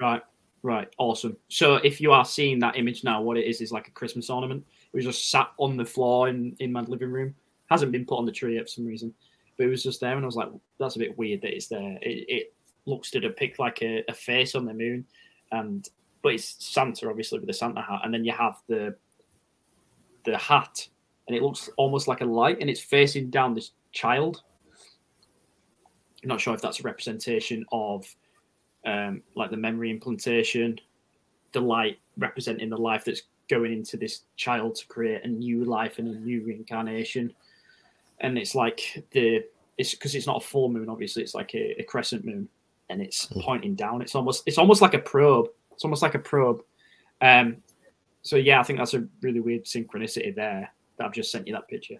right, 0.00 0.22
right, 0.62 0.88
awesome. 0.98 1.36
So, 1.48 1.76
if 1.76 2.00
you 2.00 2.12
are 2.12 2.24
seeing 2.24 2.58
that 2.60 2.76
image 2.76 3.04
now, 3.04 3.22
what 3.22 3.36
it 3.36 3.44
is 3.44 3.60
is 3.60 3.72
like 3.72 3.88
a 3.88 3.92
Christmas 3.92 4.30
ornament. 4.30 4.64
It 4.92 4.96
was 4.96 5.04
just 5.04 5.30
sat 5.30 5.50
on 5.58 5.76
the 5.76 5.84
floor 5.84 6.28
in 6.28 6.56
in 6.60 6.72
my 6.72 6.82
living 6.82 7.10
room. 7.10 7.34
Hasn't 7.66 7.92
been 7.92 8.06
put 8.06 8.18
on 8.18 8.26
the 8.26 8.32
tree 8.32 8.54
yet 8.54 8.64
for 8.64 8.68
some 8.68 8.86
reason, 8.86 9.12
but 9.56 9.66
it 9.66 9.70
was 9.70 9.82
just 9.82 10.00
there, 10.00 10.14
and 10.14 10.24
I 10.24 10.26
was 10.26 10.36
like, 10.36 10.48
"That's 10.78 10.96
a 10.96 11.00
bit 11.00 11.18
weird 11.18 11.42
that 11.42 11.54
it's 11.54 11.66
there." 11.66 11.98
It, 12.02 12.24
it 12.28 12.54
looks 12.86 13.10
to 13.10 13.20
depict 13.20 13.58
like 13.58 13.82
a, 13.82 14.04
a 14.08 14.14
face 14.14 14.54
on 14.54 14.64
the 14.64 14.74
moon, 14.74 15.04
and 15.52 15.88
but 16.22 16.34
it's 16.34 16.56
Santa 16.64 17.08
obviously 17.08 17.38
with 17.38 17.48
the 17.48 17.54
Santa 17.54 17.82
hat, 17.82 18.00
and 18.04 18.12
then 18.12 18.24
you 18.24 18.32
have 18.32 18.56
the 18.68 18.94
the 20.24 20.36
hat 20.38 20.88
and 21.26 21.36
it 21.36 21.42
looks 21.42 21.70
almost 21.76 22.08
like 22.08 22.20
a 22.20 22.24
light, 22.24 22.58
and 22.60 22.68
it's 22.68 22.80
facing 22.80 23.30
down 23.30 23.54
this 23.54 23.72
child. 23.92 24.42
I'm 26.22 26.28
not 26.28 26.40
sure 26.40 26.54
if 26.54 26.60
that's 26.60 26.80
a 26.80 26.82
representation 26.82 27.64
of 27.72 28.06
um, 28.86 29.22
like 29.34 29.50
the 29.50 29.56
memory 29.56 29.90
implantation, 29.90 30.78
the 31.52 31.60
light 31.60 31.98
representing 32.18 32.68
the 32.68 32.76
life 32.76 33.04
that's 33.04 33.22
going 33.48 33.72
into 33.72 33.96
this 33.96 34.22
child 34.36 34.74
to 34.76 34.86
create 34.86 35.24
a 35.24 35.28
new 35.28 35.64
life 35.64 35.98
and 35.98 36.08
a 36.08 36.18
new 36.18 36.42
reincarnation. 36.42 37.32
And 38.20 38.38
it's 38.38 38.54
like 38.54 39.04
the 39.12 39.44
it's 39.76 39.92
because 39.92 40.14
it's 40.14 40.26
not 40.26 40.42
a 40.42 40.46
full 40.46 40.68
moon, 40.68 40.88
obviously, 40.88 41.22
it's 41.22 41.34
like 41.34 41.54
a, 41.54 41.80
a 41.80 41.84
crescent 41.84 42.24
moon 42.24 42.48
and 42.90 43.00
it's 43.00 43.26
mm. 43.26 43.42
pointing 43.42 43.74
down. 43.74 44.02
It's 44.02 44.14
almost 44.14 44.42
it's 44.46 44.58
almost 44.58 44.82
like 44.82 44.94
a 44.94 44.98
probe. 44.98 45.48
It's 45.72 45.84
almost 45.84 46.02
like 46.02 46.14
a 46.14 46.18
probe. 46.18 46.62
Um 47.20 47.56
so 48.22 48.36
yeah, 48.36 48.60
I 48.60 48.62
think 48.62 48.78
that's 48.78 48.94
a 48.94 49.06
really 49.20 49.40
weird 49.40 49.64
synchronicity 49.64 50.34
there 50.34 50.70
that 50.96 51.04
I've 51.04 51.12
just 51.12 51.30
sent 51.30 51.46
you 51.46 51.54
that 51.54 51.68
picture. 51.68 51.98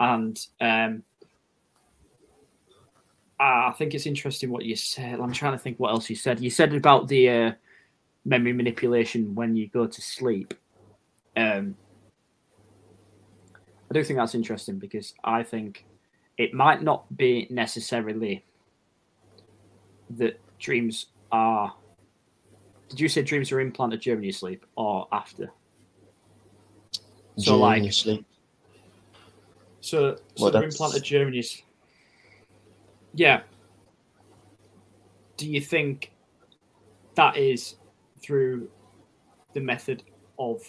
And 0.00 0.38
um 0.60 1.02
I 3.40 3.72
think 3.76 3.94
it's 3.94 4.06
interesting 4.06 4.50
what 4.50 4.64
you 4.64 4.76
said. 4.76 5.20
I'm 5.20 5.32
trying 5.32 5.52
to 5.52 5.58
think 5.58 5.78
what 5.78 5.90
else 5.90 6.08
you 6.08 6.16
said. 6.16 6.40
You 6.40 6.50
said 6.50 6.72
about 6.72 7.08
the 7.08 7.28
uh, 7.28 7.52
memory 8.24 8.52
manipulation 8.52 9.34
when 9.34 9.56
you 9.56 9.68
go 9.68 9.86
to 9.86 10.00
sleep. 10.00 10.54
Um, 11.36 11.76
I 13.90 13.94
do 13.94 14.04
think 14.04 14.18
that's 14.18 14.34
interesting 14.34 14.78
because 14.78 15.14
I 15.24 15.42
think 15.42 15.84
it 16.38 16.54
might 16.54 16.82
not 16.82 17.04
be 17.16 17.46
necessarily 17.50 18.44
that 20.10 20.40
dreams 20.58 21.06
are. 21.32 21.74
Did 22.88 23.00
you 23.00 23.08
say 23.08 23.22
dreams 23.22 23.50
are 23.52 23.60
implanted 23.60 24.00
during 24.00 24.22
your 24.22 24.32
sleep 24.32 24.64
or 24.76 25.08
after? 25.12 25.50
So 27.38 27.58
during 27.58 27.60
like 27.60 27.92
sleep. 27.92 28.26
So, 29.80 30.16
so 30.36 30.44
well, 30.44 30.50
they're 30.52 30.64
implanted 30.64 31.02
during 31.02 31.34
your. 31.34 31.44
Yeah. 33.14 33.42
Do 35.36 35.48
you 35.48 35.60
think 35.60 36.12
that 37.16 37.36
is 37.36 37.76
through 38.20 38.70
the 39.52 39.60
method 39.60 40.02
of 40.38 40.60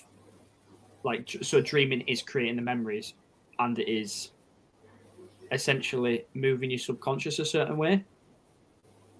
like 1.03 1.29
so 1.41 1.61
dreaming 1.61 2.01
is 2.01 2.21
creating 2.21 2.55
the 2.55 2.61
memories 2.61 3.13
and 3.59 3.77
it 3.77 3.89
is 3.89 4.31
essentially 5.51 6.25
moving 6.33 6.71
your 6.71 6.79
subconscious 6.79 7.39
a 7.39 7.45
certain 7.45 7.77
way 7.77 8.03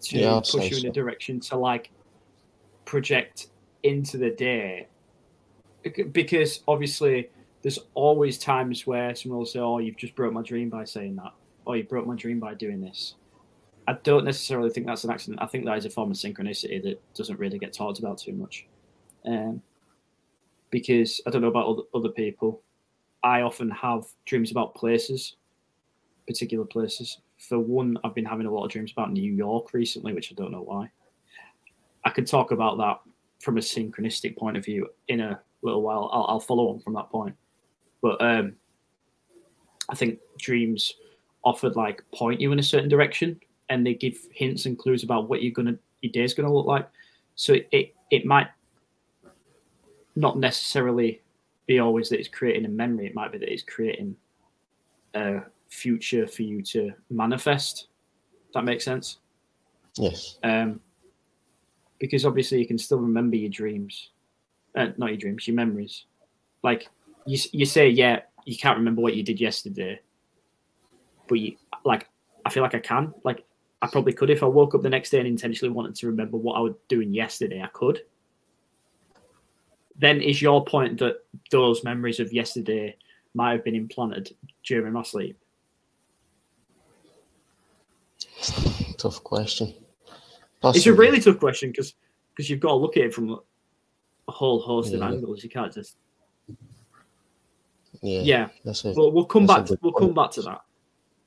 to 0.05 0.19
yeah, 0.19 0.39
push 0.39 0.71
you 0.71 0.77
in 0.77 0.87
a 0.87 0.91
direction 0.91 1.39
to 1.39 1.57
like 1.57 1.91
project 2.85 3.47
into 3.83 4.17
the 4.17 4.29
day 4.29 4.87
because 6.11 6.61
obviously 6.67 7.29
there's 7.61 7.79
always 7.93 8.37
times 8.37 8.87
where 8.87 9.13
someone 9.15 9.39
will 9.39 9.45
say 9.45 9.59
oh 9.59 9.79
you've 9.79 9.97
just 9.97 10.15
broke 10.15 10.33
my 10.33 10.41
dream 10.41 10.69
by 10.69 10.83
saying 10.83 11.15
that 11.15 11.31
or 11.65 11.75
you 11.75 11.83
broke 11.83 12.05
my 12.05 12.15
dream 12.15 12.39
by 12.39 12.53
doing 12.53 12.79
this. 12.79 13.15
I 13.87 13.93
don't 14.03 14.25
necessarily 14.25 14.69
think 14.69 14.87
that's 14.87 15.03
an 15.03 15.11
accident. 15.11 15.41
I 15.41 15.47
think 15.47 15.65
that 15.65 15.77
is 15.77 15.85
a 15.85 15.89
form 15.89 16.11
of 16.11 16.17
synchronicity 16.17 16.81
that 16.83 17.01
doesn't 17.13 17.39
really 17.39 17.59
get 17.59 17.73
talked 17.73 17.99
about 17.99 18.17
too 18.17 18.33
much. 18.33 18.65
Um, 19.25 19.61
because 20.69 21.21
i 21.25 21.29
don't 21.31 21.41
know 21.41 21.47
about 21.47 21.67
other, 21.67 21.81
other 21.93 22.09
people. 22.09 22.61
I 23.23 23.41
often 23.41 23.69
have 23.71 24.05
dreams 24.25 24.51
about 24.51 24.75
places 24.75 25.35
particular 26.27 26.65
places 26.65 27.19
for 27.47 27.59
one, 27.59 27.97
I've 28.03 28.15
been 28.15 28.25
having 28.25 28.45
a 28.45 28.51
lot 28.51 28.65
of 28.65 28.71
dreams 28.71 28.91
about 28.91 29.11
New 29.11 29.31
York 29.31 29.73
recently, 29.73 30.13
which 30.13 30.31
I 30.31 30.35
don't 30.35 30.51
know 30.51 30.61
why. 30.61 30.89
I 32.03 32.09
could 32.09 32.27
talk 32.27 32.51
about 32.51 32.77
that 32.77 32.99
from 33.41 33.57
a 33.57 33.61
synchronistic 33.61 34.37
point 34.37 34.57
of 34.57 34.65
view 34.65 34.87
in 35.07 35.19
a 35.19 35.39
little 35.61 35.81
while. 35.81 36.09
I'll, 36.11 36.25
I'll 36.29 36.39
follow 36.39 36.69
on 36.69 36.79
from 36.79 36.93
that 36.93 37.09
point. 37.09 37.35
But 38.01 38.21
um, 38.21 38.55
I 39.89 39.95
think 39.95 40.19
dreams 40.37 40.93
offered 41.43 41.75
like 41.75 42.03
point 42.13 42.41
you 42.41 42.51
in 42.51 42.59
a 42.59 42.63
certain 42.63 42.89
direction 42.89 43.39
and 43.69 43.85
they 43.85 43.93
give 43.93 44.17
hints 44.31 44.65
and 44.65 44.77
clues 44.77 45.03
about 45.03 45.29
what 45.29 45.41
you're 45.41 45.53
gonna 45.53 45.77
your 46.01 46.11
day's 46.11 46.33
gonna 46.33 46.53
look 46.53 46.65
like. 46.65 46.87
So 47.35 47.53
it 47.53 47.67
it, 47.71 47.95
it 48.11 48.25
might 48.25 48.47
not 50.15 50.37
necessarily 50.37 51.21
be 51.67 51.79
always 51.79 52.09
that 52.09 52.19
it's 52.19 52.29
creating 52.29 52.65
a 52.65 52.69
memory. 52.69 53.07
It 53.07 53.15
might 53.15 53.31
be 53.31 53.37
that 53.39 53.51
it's 53.51 53.63
creating 53.63 54.15
a 55.13 55.41
future 55.69 56.27
for 56.27 56.43
you 56.43 56.61
to 56.61 56.91
manifest. 57.09 57.87
That 58.53 58.63
makes 58.63 58.83
sense. 58.85 59.19
Yes. 59.97 60.37
Um, 60.43 60.79
because 61.99 62.25
obviously 62.25 62.59
you 62.59 62.67
can 62.67 62.77
still 62.77 62.99
remember 62.99 63.35
your 63.35 63.49
dreams, 63.49 64.11
uh, 64.75 64.87
not 64.97 65.09
your 65.09 65.17
dreams, 65.17 65.47
your 65.47 65.55
memories. 65.55 66.05
Like 66.63 66.89
you, 67.25 67.37
you 67.51 67.65
say, 67.65 67.89
yeah, 67.89 68.21
you 68.45 68.57
can't 68.57 68.77
remember 68.77 69.01
what 69.01 69.15
you 69.15 69.23
did 69.23 69.39
yesterday, 69.39 69.99
but 71.27 71.39
you 71.39 71.55
like. 71.83 72.07
I 72.45 72.51
feel 72.51 72.61
like 72.61 72.75
I 72.75 72.79
can. 72.79 73.13
Like 73.23 73.43
I 73.81 73.87
probably 73.87 74.13
could 74.13 74.29
if 74.29 74.43
I 74.43 74.45
woke 74.45 74.75
up 74.75 74.83
the 74.83 74.89
next 74.89 75.09
day 75.09 75.19
and 75.19 75.27
intentionally 75.27 75.73
wanted 75.73 75.95
to 75.95 76.07
remember 76.07 76.37
what 76.37 76.55
I 76.55 76.59
was 76.59 76.73
doing 76.87 77.13
yesterday. 77.13 77.61
I 77.61 77.67
could. 77.67 78.01
Then 79.97 80.21
is 80.21 80.41
your 80.41 80.63
point 80.63 80.99
that 80.99 81.23
those 81.51 81.83
memories 81.83 82.19
of 82.19 82.33
yesterday 82.33 82.97
might 83.33 83.53
have 83.53 83.63
been 83.63 83.75
implanted 83.75 84.35
during 84.63 84.93
my 84.93 85.03
sleep? 85.03 85.37
Tough 88.97 89.23
question. 89.23 89.73
Possibly. 90.61 90.79
It's 90.79 90.87
a 90.87 90.93
really 90.93 91.19
tough 91.19 91.39
question 91.39 91.71
because 91.71 91.93
because 92.33 92.49
you've 92.49 92.59
got 92.59 92.69
to 92.69 92.75
look 92.75 92.97
at 92.97 93.03
it 93.03 93.13
from 93.13 93.39
a 94.27 94.31
whole 94.31 94.59
host 94.59 94.91
yeah. 94.91 94.97
of 94.97 95.03
angles. 95.03 95.43
You 95.43 95.49
can't 95.49 95.73
just. 95.73 95.97
Yeah. 98.01 98.21
Yeah. 98.21 98.47
That's 98.63 98.83
a, 98.85 98.93
well, 98.93 99.11
we'll 99.11 99.25
come 99.25 99.47
back. 99.47 99.65
To, 99.65 99.79
we'll 99.81 99.93
come 99.93 100.13
back 100.13 100.31
to 100.31 100.41
that. 100.43 100.61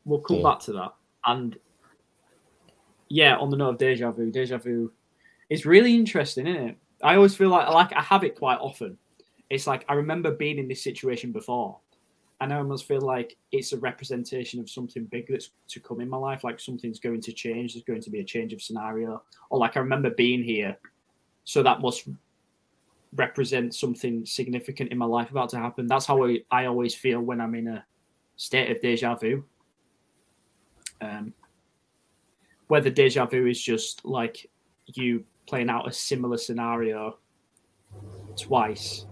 We'll 0.05 0.21
come 0.21 0.39
yeah. 0.39 0.43
back 0.43 0.61
to 0.61 0.73
that. 0.73 0.95
And 1.25 1.57
yeah, 3.09 3.37
on 3.37 3.51
the 3.51 3.57
note 3.57 3.71
of 3.71 3.79
deja 3.79 4.11
vu, 4.11 4.31
deja 4.31 4.59
vu 4.59 4.93
is 5.51 5.67
really 5.67 5.95
interesting, 5.95 6.47
isn't 6.47 6.69
it? 6.69 6.77
I 7.03 7.15
always 7.15 7.35
feel 7.35 7.49
like 7.49 7.69
like 7.69 7.93
I 7.95 8.03
have 8.03 8.25
it 8.25 8.37
quite 8.37 8.59
often. 8.59 8.99
It's 9.51 9.67
like 9.67 9.85
I 9.89 9.95
remember 9.95 10.31
being 10.31 10.59
in 10.59 10.69
this 10.69 10.83
situation 10.83 11.33
before, 11.33 11.79
and 12.41 12.53
I 12.53 12.57
almost 12.57 12.87
feel 12.87 13.01
like 13.01 13.37
it's 13.51 13.73
a 13.73 13.79
representation 13.79 14.61
of 14.61 14.71
something 14.71 15.05
big 15.07 15.27
that's 15.29 15.51
to 15.69 15.81
come 15.81 16.01
in 16.01 16.09
my 16.09 16.17
life. 16.17 16.45
Like 16.45 16.61
something's 16.61 17.01
going 17.01 17.21
to 17.23 17.33
change. 17.33 17.75
There's 17.75 17.85
going 17.85 18.03
to 18.03 18.11
be 18.11 18.21
a 18.21 18.25
change 18.25 18.53
of 18.53 18.63
scenario. 18.63 19.23
Or 19.51 19.59
like 19.59 19.77
I 19.77 19.81
remember 19.81 20.11
being 20.11 20.43
here, 20.43 20.77
so 21.45 21.63
that 21.65 21.81
must 21.81 22.09
represent 23.15 23.75
something 23.75 24.25
significant 24.25 24.93
in 24.93 24.99
my 24.99 25.07
life 25.07 25.31
about 25.31 25.49
to 25.51 25.59
happen. 25.59 25.87
That's 25.87 26.07
how 26.07 26.25
I, 26.25 26.43
I 26.51 26.67
always 26.67 26.95
feel 26.95 27.21
when 27.21 27.41
I'm 27.41 27.55
in 27.55 27.69
a 27.69 27.85
state 28.37 28.71
of 28.71 28.81
deja 28.81 29.17
vu. 29.17 29.45
Um, 31.01 31.33
whether 32.69 32.91
deja 32.91 33.27
vu 33.27 33.47
is 33.47 33.61
just 33.61 34.05
like 34.05 34.49
you 34.87 35.25
playing 35.47 35.71
out 35.71 35.89
a 35.89 35.93
similar 35.93 36.37
scenario 36.37 37.19
twice 38.37 39.07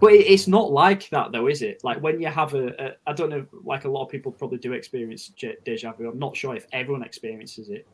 but 0.00 0.12
it's 0.12 0.46
not 0.46 0.70
like 0.70 1.08
that, 1.10 1.32
though, 1.32 1.46
is 1.46 1.62
it? 1.62 1.82
Like 1.82 2.02
when 2.02 2.20
you 2.20 2.28
have 2.28 2.54
a, 2.54 2.68
a 2.78 2.96
I 3.06 3.12
don't 3.12 3.30
know, 3.30 3.46
like 3.64 3.84
a 3.84 3.88
lot 3.88 4.04
of 4.04 4.10
people 4.10 4.32
probably 4.32 4.58
do 4.58 4.72
experience 4.72 5.32
deja 5.64 5.92
vu. 5.92 6.08
I'm 6.08 6.18
not 6.18 6.36
sure 6.36 6.54
if 6.54 6.66
everyone 6.72 7.02
experiences 7.02 7.70
it, 7.70 7.86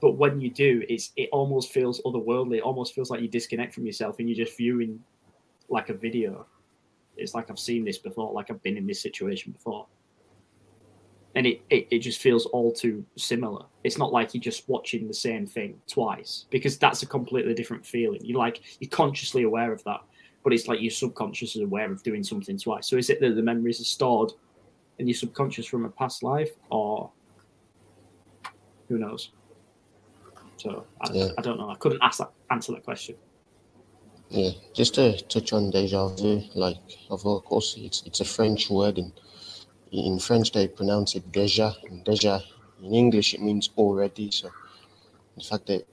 but 0.00 0.12
when 0.12 0.40
you 0.40 0.50
do, 0.50 0.82
it's 0.88 1.12
it 1.16 1.28
almost 1.32 1.72
feels 1.72 2.00
otherworldly. 2.02 2.58
It 2.58 2.62
almost 2.62 2.94
feels 2.94 3.10
like 3.10 3.20
you 3.20 3.28
disconnect 3.28 3.74
from 3.74 3.86
yourself 3.86 4.18
and 4.18 4.28
you're 4.28 4.44
just 4.44 4.56
viewing 4.56 5.00
like 5.68 5.88
a 5.88 5.94
video. 5.94 6.46
It's 7.16 7.34
like 7.34 7.48
I've 7.50 7.58
seen 7.58 7.84
this 7.84 7.98
before, 7.98 8.32
like 8.32 8.50
I've 8.50 8.62
been 8.62 8.76
in 8.76 8.86
this 8.86 9.00
situation 9.00 9.52
before. 9.52 9.86
And 11.36 11.46
it, 11.46 11.62
it, 11.68 11.88
it 11.90 11.98
just 11.98 12.20
feels 12.20 12.46
all 12.46 12.70
too 12.70 13.04
similar. 13.16 13.64
It's 13.82 13.98
not 13.98 14.12
like 14.12 14.34
you're 14.34 14.40
just 14.40 14.68
watching 14.68 15.08
the 15.08 15.14
same 15.14 15.46
thing 15.46 15.80
twice 15.88 16.46
because 16.50 16.78
that's 16.78 17.02
a 17.02 17.06
completely 17.06 17.54
different 17.54 17.84
feeling. 17.84 18.20
You're 18.22 18.38
like 18.38 18.62
you're 18.80 18.90
consciously 18.90 19.42
aware 19.42 19.72
of 19.72 19.82
that 19.84 20.00
but 20.44 20.52
it's 20.52 20.68
like 20.68 20.80
your 20.80 20.90
subconscious 20.90 21.56
is 21.56 21.62
aware 21.62 21.90
of 21.90 22.02
doing 22.02 22.22
something 22.22 22.58
twice. 22.58 22.86
So 22.86 22.96
is 22.96 23.10
it 23.10 23.18
that 23.20 23.34
the 23.34 23.42
memories 23.42 23.80
are 23.80 23.84
stored 23.84 24.32
in 24.98 25.08
your 25.08 25.16
subconscious 25.16 25.66
from 25.66 25.86
a 25.86 25.88
past 25.88 26.22
life, 26.22 26.50
or 26.70 27.10
who 28.88 28.98
knows? 28.98 29.30
So 30.58 30.86
I, 31.00 31.12
yeah. 31.12 31.28
I 31.38 31.42
don't 31.42 31.58
know. 31.58 31.70
I 31.70 31.74
couldn't 31.76 32.02
ask 32.02 32.18
that, 32.18 32.30
answer 32.50 32.72
that 32.72 32.84
question. 32.84 33.16
Yeah, 34.28 34.50
just 34.74 34.94
to 34.94 35.16
touch 35.24 35.52
on 35.52 35.70
deja 35.70 36.08
vu, 36.08 36.42
like 36.54 36.76
of 37.10 37.22
course 37.22 37.76
it's 37.78 38.02
it's 38.06 38.20
a 38.20 38.24
French 38.24 38.70
word, 38.70 38.98
and 38.98 39.12
in 39.92 40.18
French 40.18 40.52
they 40.52 40.68
pronounce 40.68 41.14
it 41.14 41.32
déjà. 41.32 41.74
And 41.90 42.04
déjà 42.04 42.42
in 42.82 42.94
English 42.94 43.34
it 43.34 43.40
means 43.40 43.70
already. 43.76 44.30
So 44.30 44.50
the 45.36 45.44
fact 45.44 45.66
that 45.66 45.86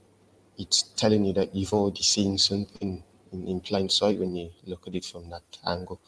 it's 0.58 0.82
telling 0.96 1.24
you 1.24 1.32
that 1.34 1.54
you've 1.54 1.72
already 1.72 2.02
seen 2.02 2.36
something 2.36 3.02
in, 3.32 3.46
in 3.48 3.60
plain 3.60 3.88
sight 3.88 4.18
when 4.18 4.34
you 4.34 4.50
look 4.66 4.86
at 4.86 4.94
it 4.94 5.04
from 5.04 5.30
that 5.30 5.42
angle. 5.66 6.00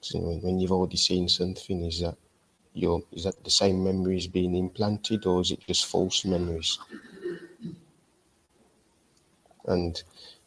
So 0.00 0.18
when, 0.20 0.40
when 0.42 0.58
you've 0.60 0.72
already 0.72 0.96
seen 0.96 1.28
something, 1.28 1.84
is 1.84 2.00
that 2.00 2.16
your 2.74 3.02
is 3.12 3.24
that 3.24 3.42
the 3.44 3.50
same 3.50 3.82
memories 3.82 4.26
being 4.26 4.54
implanted, 4.54 5.26
or 5.26 5.40
is 5.40 5.50
it 5.50 5.60
just 5.66 5.86
false 5.86 6.24
memories? 6.24 6.78
And 9.66 10.02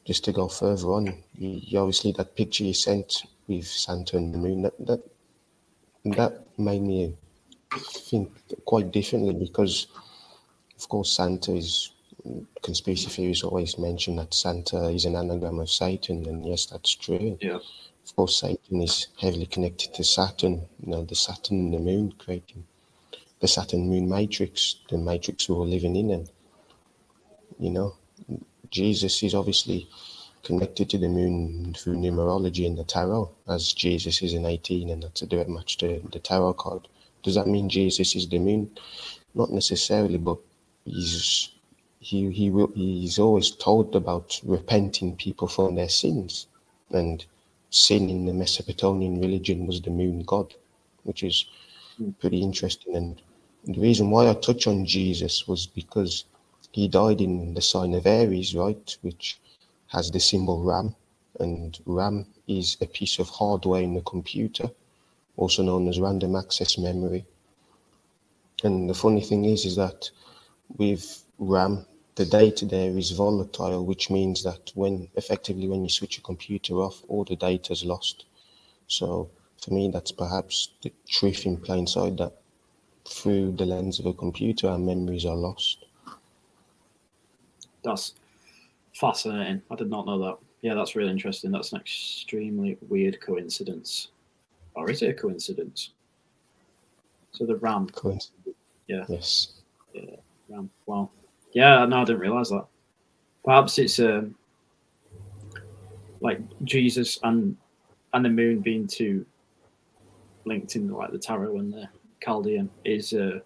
just 0.06 0.24
to 0.26 0.32
go 0.32 0.48
further 0.48 0.88
on, 0.88 1.06
you, 1.38 1.62
you 1.64 1.80
obviously 1.80 2.12
that 2.14 2.36
picture 2.36 2.64
you 2.64 2.74
sent 2.74 3.24
with 3.48 3.68
Santa 3.68 4.18
and 4.18 4.34
the 4.34 4.38
moon, 4.38 4.64
that, 4.64 4.74
that 4.86 5.02
that 6.06 6.48
made 6.58 6.82
me 6.82 7.16
think 7.80 8.32
quite 8.66 8.92
differently 8.92 9.34
because, 9.34 9.88
of 10.78 10.90
course, 10.90 11.12
Santa 11.12 11.54
is 11.54 11.92
conspiracy 12.62 13.10
theories 13.10 13.44
always 13.44 13.78
mention 13.78 14.16
that 14.18 14.34
Santa 14.34 14.90
is 14.90 15.06
an 15.06 15.16
anagram 15.16 15.60
of 15.60 15.70
Satan, 15.70 16.26
and 16.28 16.46
yes, 16.46 16.66
that's 16.66 16.96
true. 16.96 17.38
Yeah. 17.42 17.60
Of 18.06 18.16
course, 18.16 18.40
Satan 18.40 18.82
is 18.82 19.08
heavily 19.20 19.46
connected 19.46 19.94
to 19.94 20.04
Saturn. 20.04 20.66
You 20.80 20.92
know, 20.92 21.04
the 21.04 21.16
Saturn 21.16 21.60
and 21.60 21.74
the 21.74 21.80
Moon 21.80 22.14
creating 22.18 22.66
the 23.40 23.48
Saturn 23.48 23.90
Moon 23.90 24.08
matrix, 24.08 24.76
the 24.90 24.98
matrix 24.98 25.50
we're 25.50 25.66
living 25.66 25.96
in, 25.96 26.12
and 26.12 26.30
you 27.60 27.72
know, 27.72 27.96
Jesus 28.70 29.22
is 29.24 29.36
obviously 29.36 29.88
connected 30.44 30.90
to 30.90 30.98
the 30.98 31.08
moon 31.08 31.76
through 31.78 31.96
numerology 31.96 32.66
and 32.66 32.78
the 32.78 32.84
tarot, 32.84 33.30
as 33.48 33.74
Jesus 33.74 34.22
is 34.22 34.34
in 34.34 34.46
18, 34.46 34.90
and 34.90 35.04
that's 35.04 35.22
a 35.22 35.28
direct 35.28 35.50
match 35.50 35.78
to 35.78 36.02
the 36.12 36.20
tarot 36.20 36.54
card. 36.54 36.88
Does 37.24 37.36
that 37.36 37.48
mean 37.48 37.70
Jesus 37.70 38.16
is 38.16 38.28
the 38.28 38.40
moon? 38.40 38.72
Not 39.36 39.52
necessarily, 39.52 40.18
but 40.18 40.38
he's 40.86 41.52
he 42.02 42.32
he 42.32 42.50
will 42.50 42.72
he's 42.74 43.20
always 43.20 43.52
told 43.52 43.96
about 43.96 44.42
repenting 44.44 45.16
people 45.16 45.48
from 45.48 45.76
their 45.76 45.90
sins, 45.90 46.48
and 46.90 47.24
sin 47.70 48.10
in 48.10 48.26
the 48.26 48.34
Mesopotamian 48.34 49.22
religion 49.22 49.68
was 49.68 49.82
the 49.82 49.92
moon 49.92 50.24
god, 50.24 50.54
which 51.04 51.24
is 51.24 51.46
pretty 52.20 52.42
interesting. 52.42 52.96
And 52.96 53.22
the 53.66 53.80
reason 53.80 54.10
why 54.10 54.28
I 54.28 54.34
touch 54.34 54.66
on 54.66 54.86
Jesus 54.86 55.48
was 55.48 55.68
because 55.68 56.26
he 56.72 56.88
died 56.88 57.22
in 57.22 57.54
the 57.54 57.62
sign 57.62 57.94
of 57.94 58.08
Aries, 58.08 58.56
right, 58.56 58.98
which 59.04 59.40
has 59.88 60.10
the 60.10 60.20
symbol 60.20 60.64
RAM, 60.64 60.96
and 61.40 61.80
RAM 61.86 62.26
is 62.48 62.78
a 62.82 62.88
piece 62.88 63.20
of 63.20 63.30
hardware 63.30 63.84
in 63.84 63.94
the 63.94 64.02
computer, 64.02 64.72
also 65.38 65.62
known 65.62 65.88
as 65.88 66.00
random 66.00 66.36
access 66.36 66.80
memory. 66.80 67.26
And 68.64 68.90
the 68.90 68.96
funny 68.96 69.22
thing 69.22 69.46
is, 69.46 69.66
is 69.66 69.76
that 69.76 70.10
with 70.78 71.24
RAM, 71.38 71.86
the 72.22 72.30
data 72.30 72.68
there 72.68 72.96
is 72.96 73.10
volatile, 73.12 73.84
which 73.84 74.12
means 74.12 74.44
that 74.44 74.72
when 74.76 75.10
effectively 75.16 75.68
when 75.68 75.84
you 75.84 75.90
switch 75.90 76.18
your 76.18 76.24
computer 76.24 76.76
off, 76.76 77.02
all 77.08 77.24
the 77.24 77.36
data 77.36 77.74
is 77.74 77.84
lost. 77.84 78.26
So 78.86 79.32
for 79.60 79.74
me, 79.74 79.90
that's 79.90 80.12
perhaps 80.12 80.74
the 80.84 80.94
truth 81.10 81.48
in 81.48 81.58
plain 81.58 81.88
sight 81.88 82.18
that 82.18 82.34
through 83.06 83.54
the 83.54 83.66
lens 83.66 84.00
of 84.00 84.06
a 84.06 84.14
computer, 84.14 84.68
our 84.68 84.78
memories 84.78 85.26
are 85.26 85.36
lost. 85.36 85.86
That's 87.84 88.14
fascinating. 88.94 89.64
I 89.72 89.76
did 89.76 89.90
not 89.90 90.06
know 90.06 90.20
that. 90.20 90.38
Yeah, 90.62 90.76
that's 90.76 90.96
really 90.96 91.10
interesting. 91.10 91.52
That's 91.52 91.74
an 91.74 91.80
extremely 91.80 92.78
weird 92.88 93.20
coincidence. 93.20 94.10
Or 94.76 94.92
is 94.92 95.02
it 95.02 95.10
a 95.10 95.14
coincidence? 95.14 95.90
So 97.32 97.48
the 97.48 97.56
RAM. 97.56 97.88
Coincidence. 97.88 98.56
Yeah. 98.88 99.06
Yes. 99.10 99.54
Yeah, 99.94 100.18
RAM. 100.50 100.70
Wow. 100.86 101.10
Yeah, 101.54 101.86
no, 101.86 102.02
I 102.02 102.06
didn't 102.06 102.22
realize 102.22 102.50
that. 102.50 102.66
Perhaps 103.44 103.80
it's 103.80 104.00
um, 104.00 104.36
like 106.22 106.40
Jesus 106.64 107.20
and 107.24 107.58
and 108.14 108.26
the 108.26 108.30
moon 108.30 108.60
being 108.60 108.88
two 108.88 109.26
linked 110.46 110.76
in 110.76 110.90
like 110.90 111.12
the 111.12 111.18
tarot 111.18 111.58
and 111.58 111.74
the 111.74 111.88
Chaldean 112.24 112.70
is 112.84 113.14
a 113.14 113.42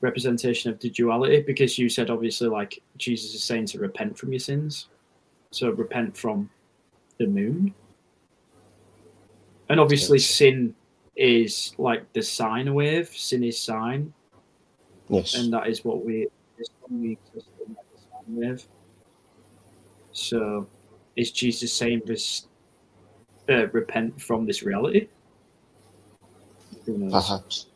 representation 0.00 0.70
of 0.70 0.78
the 0.80 0.90
duality 0.90 1.42
because 1.42 1.78
you 1.78 1.88
said 1.88 2.10
obviously 2.10 2.48
like 2.48 2.82
Jesus 2.98 3.34
is 3.34 3.42
saying 3.42 3.66
to 3.66 3.78
repent 3.78 4.16
from 4.18 4.32
your 4.32 4.38
sins. 4.38 4.88
So 5.50 5.70
repent 5.70 6.16
from 6.16 6.50
the 7.18 7.26
moon. 7.26 7.74
And 9.68 9.80
obviously 9.80 10.18
Yes. 10.18 10.26
sin 10.26 10.74
is 11.16 11.74
like 11.78 12.12
the 12.12 12.22
sine 12.22 12.74
wave, 12.74 13.08
sin 13.08 13.42
is 13.42 13.58
sine, 13.58 14.12
Yes. 15.08 15.34
and 15.34 15.52
that 15.52 15.66
is 15.66 15.84
what 15.84 16.04
we 16.04 16.28
is 16.58 16.70
when 16.82 17.00
we 17.00 17.12
exist 17.12 17.48
in 17.66 17.74
like 17.74 17.86
the 17.94 18.00
sine 18.00 18.36
wave. 18.36 18.64
So 20.12 20.66
is 21.16 21.30
Jesus 21.30 21.72
saying 21.72 22.02
this 22.06 22.48
uh, 23.48 23.68
repent 23.68 24.20
from 24.20 24.46
this 24.46 24.62
reality? 24.62 25.08
Perhaps. 27.10 27.66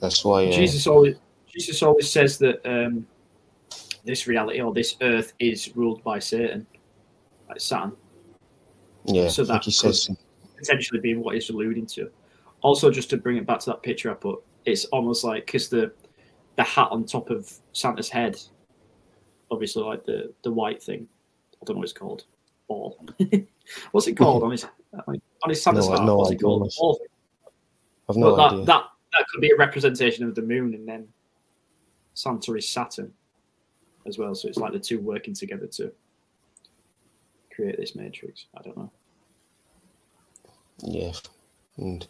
That's 0.00 0.24
why. 0.24 0.46
Uh, 0.46 0.52
Jesus 0.52 0.86
always 0.86 1.16
Jesus 1.46 1.82
always 1.82 2.10
says 2.10 2.38
that 2.38 2.60
um, 2.64 3.06
this 4.04 4.26
reality 4.26 4.60
or 4.60 4.72
this 4.72 4.96
earth 5.00 5.32
is 5.38 5.74
ruled 5.76 6.02
by 6.04 6.18
Satan, 6.18 6.66
like 7.48 7.60
Saturn, 7.60 7.96
yeah, 9.06 9.28
so 9.28 9.44
that 9.44 9.64
he 9.64 9.70
says. 9.70 10.10
potentially 10.56 11.00
being 11.00 11.22
what 11.22 11.34
he's 11.34 11.50
alluding 11.50 11.86
to. 11.86 12.10
Also, 12.60 12.90
just 12.90 13.10
to 13.10 13.16
bring 13.16 13.36
it 13.36 13.46
back 13.46 13.60
to 13.60 13.70
that 13.70 13.82
picture 13.82 14.10
I 14.10 14.14
put, 14.14 14.42
it's 14.66 14.84
almost 14.86 15.24
like 15.24 15.46
because 15.46 15.68
the 15.68 15.92
the 16.58 16.64
hat 16.64 16.88
on 16.90 17.06
top 17.06 17.30
of 17.30 17.50
Santa's 17.72 18.10
head, 18.10 18.36
obviously 19.50 19.82
like 19.82 20.04
the 20.04 20.34
the 20.42 20.52
white 20.52 20.82
thing. 20.82 21.08
I 21.54 21.64
don't 21.64 21.76
know 21.76 21.78
what 21.78 21.84
it's 21.84 21.92
called. 21.94 22.24
Ball. 22.66 23.02
What's 23.92 24.06
it 24.08 24.16
called 24.16 24.42
on 24.42 24.50
his 24.50 24.66
on 24.92 25.20
his 25.48 25.62
Santa's 25.62 25.88
No, 25.88 25.96
hat? 25.96 26.04
no 26.04 26.16
What's 26.18 26.32
it 26.32 26.40
called? 26.42 26.70
Ball. 26.76 27.00
I've 28.10 28.16
no 28.16 28.36
but 28.36 28.46
idea. 28.46 28.58
that, 28.58 28.66
that 28.66 28.82
that 29.12 29.24
could 29.32 29.40
be 29.40 29.50
a 29.50 29.56
representation 29.56 30.24
of 30.26 30.34
the 30.34 30.42
moon, 30.42 30.74
and 30.74 30.86
then 30.86 31.08
Santa 32.14 32.54
is 32.54 32.68
Saturn 32.68 33.12
as 34.06 34.18
well. 34.18 34.34
So 34.34 34.48
it's 34.48 34.58
like 34.58 34.72
the 34.72 34.80
two 34.80 34.98
working 35.00 35.34
together 35.34 35.68
to 35.68 35.92
create 37.54 37.78
this 37.78 37.94
matrix. 37.94 38.46
I 38.58 38.62
don't 38.62 38.76
know. 38.76 38.90
Yeah, 40.82 41.12
and 41.76 42.06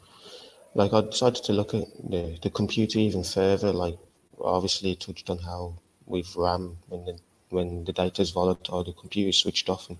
like 0.74 0.94
I 0.94 1.02
decided 1.02 1.44
to 1.44 1.52
look 1.52 1.74
at 1.74 1.84
the, 2.10 2.38
the 2.42 2.50
computer 2.50 2.98
even 2.98 3.22
further. 3.22 3.72
Like 3.72 3.98
obviously 4.42 4.92
it 4.92 5.00
touched 5.00 5.30
on 5.30 5.38
how 5.38 5.74
with 6.06 6.34
RAM 6.36 6.78
when 6.88 7.04
the 7.04 7.18
when 7.50 7.84
the 7.84 7.92
data 7.92 8.22
is 8.22 8.30
volatile, 8.30 8.84
the 8.84 8.92
computer 8.92 9.30
is 9.30 9.38
switched 9.38 9.68
off. 9.68 9.88
And 9.88 9.98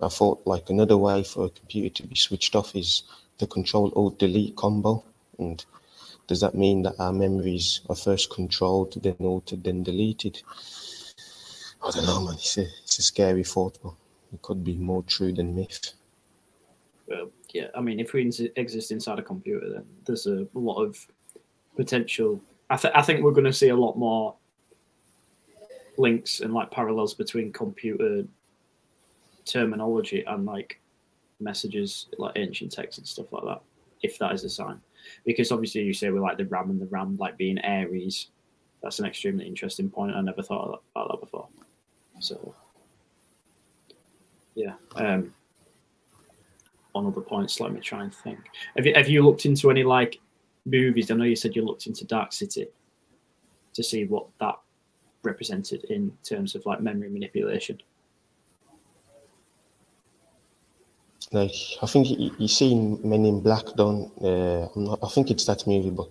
I 0.00 0.08
thought 0.08 0.46
like 0.46 0.70
another 0.70 0.96
way 0.96 1.24
for 1.24 1.46
a 1.46 1.50
computer 1.50 2.02
to 2.02 2.06
be 2.06 2.14
switched 2.14 2.54
off 2.54 2.74
is 2.76 3.02
the 3.38 3.46
Control 3.46 3.92
Alt 3.96 4.18
Delete 4.18 4.56
combo. 4.56 5.04
And 5.38 5.64
does 6.26 6.40
that 6.40 6.54
mean 6.54 6.82
that 6.82 6.98
our 6.98 7.12
memories 7.12 7.80
are 7.88 7.96
first 7.96 8.30
controlled, 8.30 9.02
then 9.02 9.16
altered, 9.20 9.64
then 9.64 9.82
deleted? 9.82 10.42
I 11.84 11.90
don't 11.90 12.06
know, 12.06 12.20
man. 12.20 12.34
It's 12.34 12.56
a 12.58 12.66
it's 12.84 12.98
a 12.98 13.02
scary 13.02 13.44
thought, 13.44 13.78
but 13.82 13.94
it 14.32 14.40
could 14.42 14.62
be 14.62 14.76
more 14.76 15.02
true 15.02 15.32
than 15.32 15.54
myth. 15.54 15.94
Well, 17.08 17.30
yeah, 17.52 17.68
I 17.74 17.80
mean, 17.80 18.00
if 18.00 18.12
we 18.12 18.30
exist 18.56 18.92
inside 18.92 19.18
a 19.18 19.22
computer, 19.22 19.68
then 19.68 19.84
there's 20.06 20.26
a 20.26 20.46
lot 20.54 20.82
of 20.82 21.06
potential. 21.76 22.40
I, 22.72 22.76
th- 22.76 22.94
I 22.96 23.02
think 23.02 23.22
we're 23.22 23.32
going 23.32 23.44
to 23.44 23.52
see 23.52 23.68
a 23.68 23.76
lot 23.76 23.98
more 23.98 24.34
links 25.98 26.40
and 26.40 26.54
like 26.54 26.70
parallels 26.70 27.12
between 27.12 27.52
computer 27.52 28.24
terminology 29.44 30.24
and 30.26 30.46
like 30.46 30.80
messages, 31.38 32.08
like 32.16 32.32
ancient 32.36 32.72
texts 32.72 32.96
and 32.96 33.06
stuff 33.06 33.30
like 33.30 33.44
that. 33.44 33.60
If 34.02 34.18
that 34.18 34.32
is 34.32 34.44
a 34.44 34.48
sign, 34.48 34.80
because 35.26 35.52
obviously 35.52 35.82
you 35.82 35.92
say 35.92 36.08
we 36.08 36.18
like 36.18 36.38
the 36.38 36.46
RAM 36.46 36.70
and 36.70 36.80
the 36.80 36.86
RAM 36.86 37.16
like 37.18 37.36
being 37.36 37.58
Aries. 37.58 38.28
That's 38.82 38.98
an 38.98 39.04
extremely 39.04 39.46
interesting 39.46 39.90
point. 39.90 40.16
I 40.16 40.22
never 40.22 40.42
thought 40.42 40.80
about 40.96 41.10
that 41.10 41.20
before. 41.20 41.48
So, 42.20 42.54
yeah. 44.54 44.74
Um, 44.96 45.34
on 46.94 47.06
other 47.06 47.20
points. 47.20 47.60
Let 47.60 47.72
me 47.72 47.80
try 47.80 48.02
and 48.02 48.14
think. 48.14 48.38
Have 48.76 48.86
you 48.86 48.94
have 48.94 49.08
you 49.08 49.22
looked 49.22 49.46
into 49.46 49.70
any 49.70 49.84
like 49.84 50.20
movies? 50.64 51.10
I 51.10 51.14
know 51.14 51.24
you 51.24 51.36
said 51.36 51.56
you 51.56 51.64
looked 51.64 51.86
into 51.86 52.04
Dark 52.04 52.32
City 52.32 52.68
to 53.74 53.82
see 53.82 54.04
what 54.04 54.26
that 54.40 54.56
represented 55.22 55.84
in 55.84 56.12
terms 56.22 56.54
of 56.54 56.66
like 56.66 56.80
memory 56.80 57.08
manipulation. 57.08 57.80
Like 61.30 61.54
I 61.82 61.86
think 61.86 62.10
you, 62.10 62.34
you 62.38 62.48
seen 62.48 63.00
Men 63.08 63.24
in 63.24 63.40
Black, 63.40 63.64
don't? 63.76 64.12
Uh, 64.20 64.68
I'm 64.74 64.84
not, 64.84 64.98
I 65.02 65.08
think 65.08 65.30
it's 65.30 65.46
that 65.46 65.66
movie, 65.66 65.90
but 65.90 66.08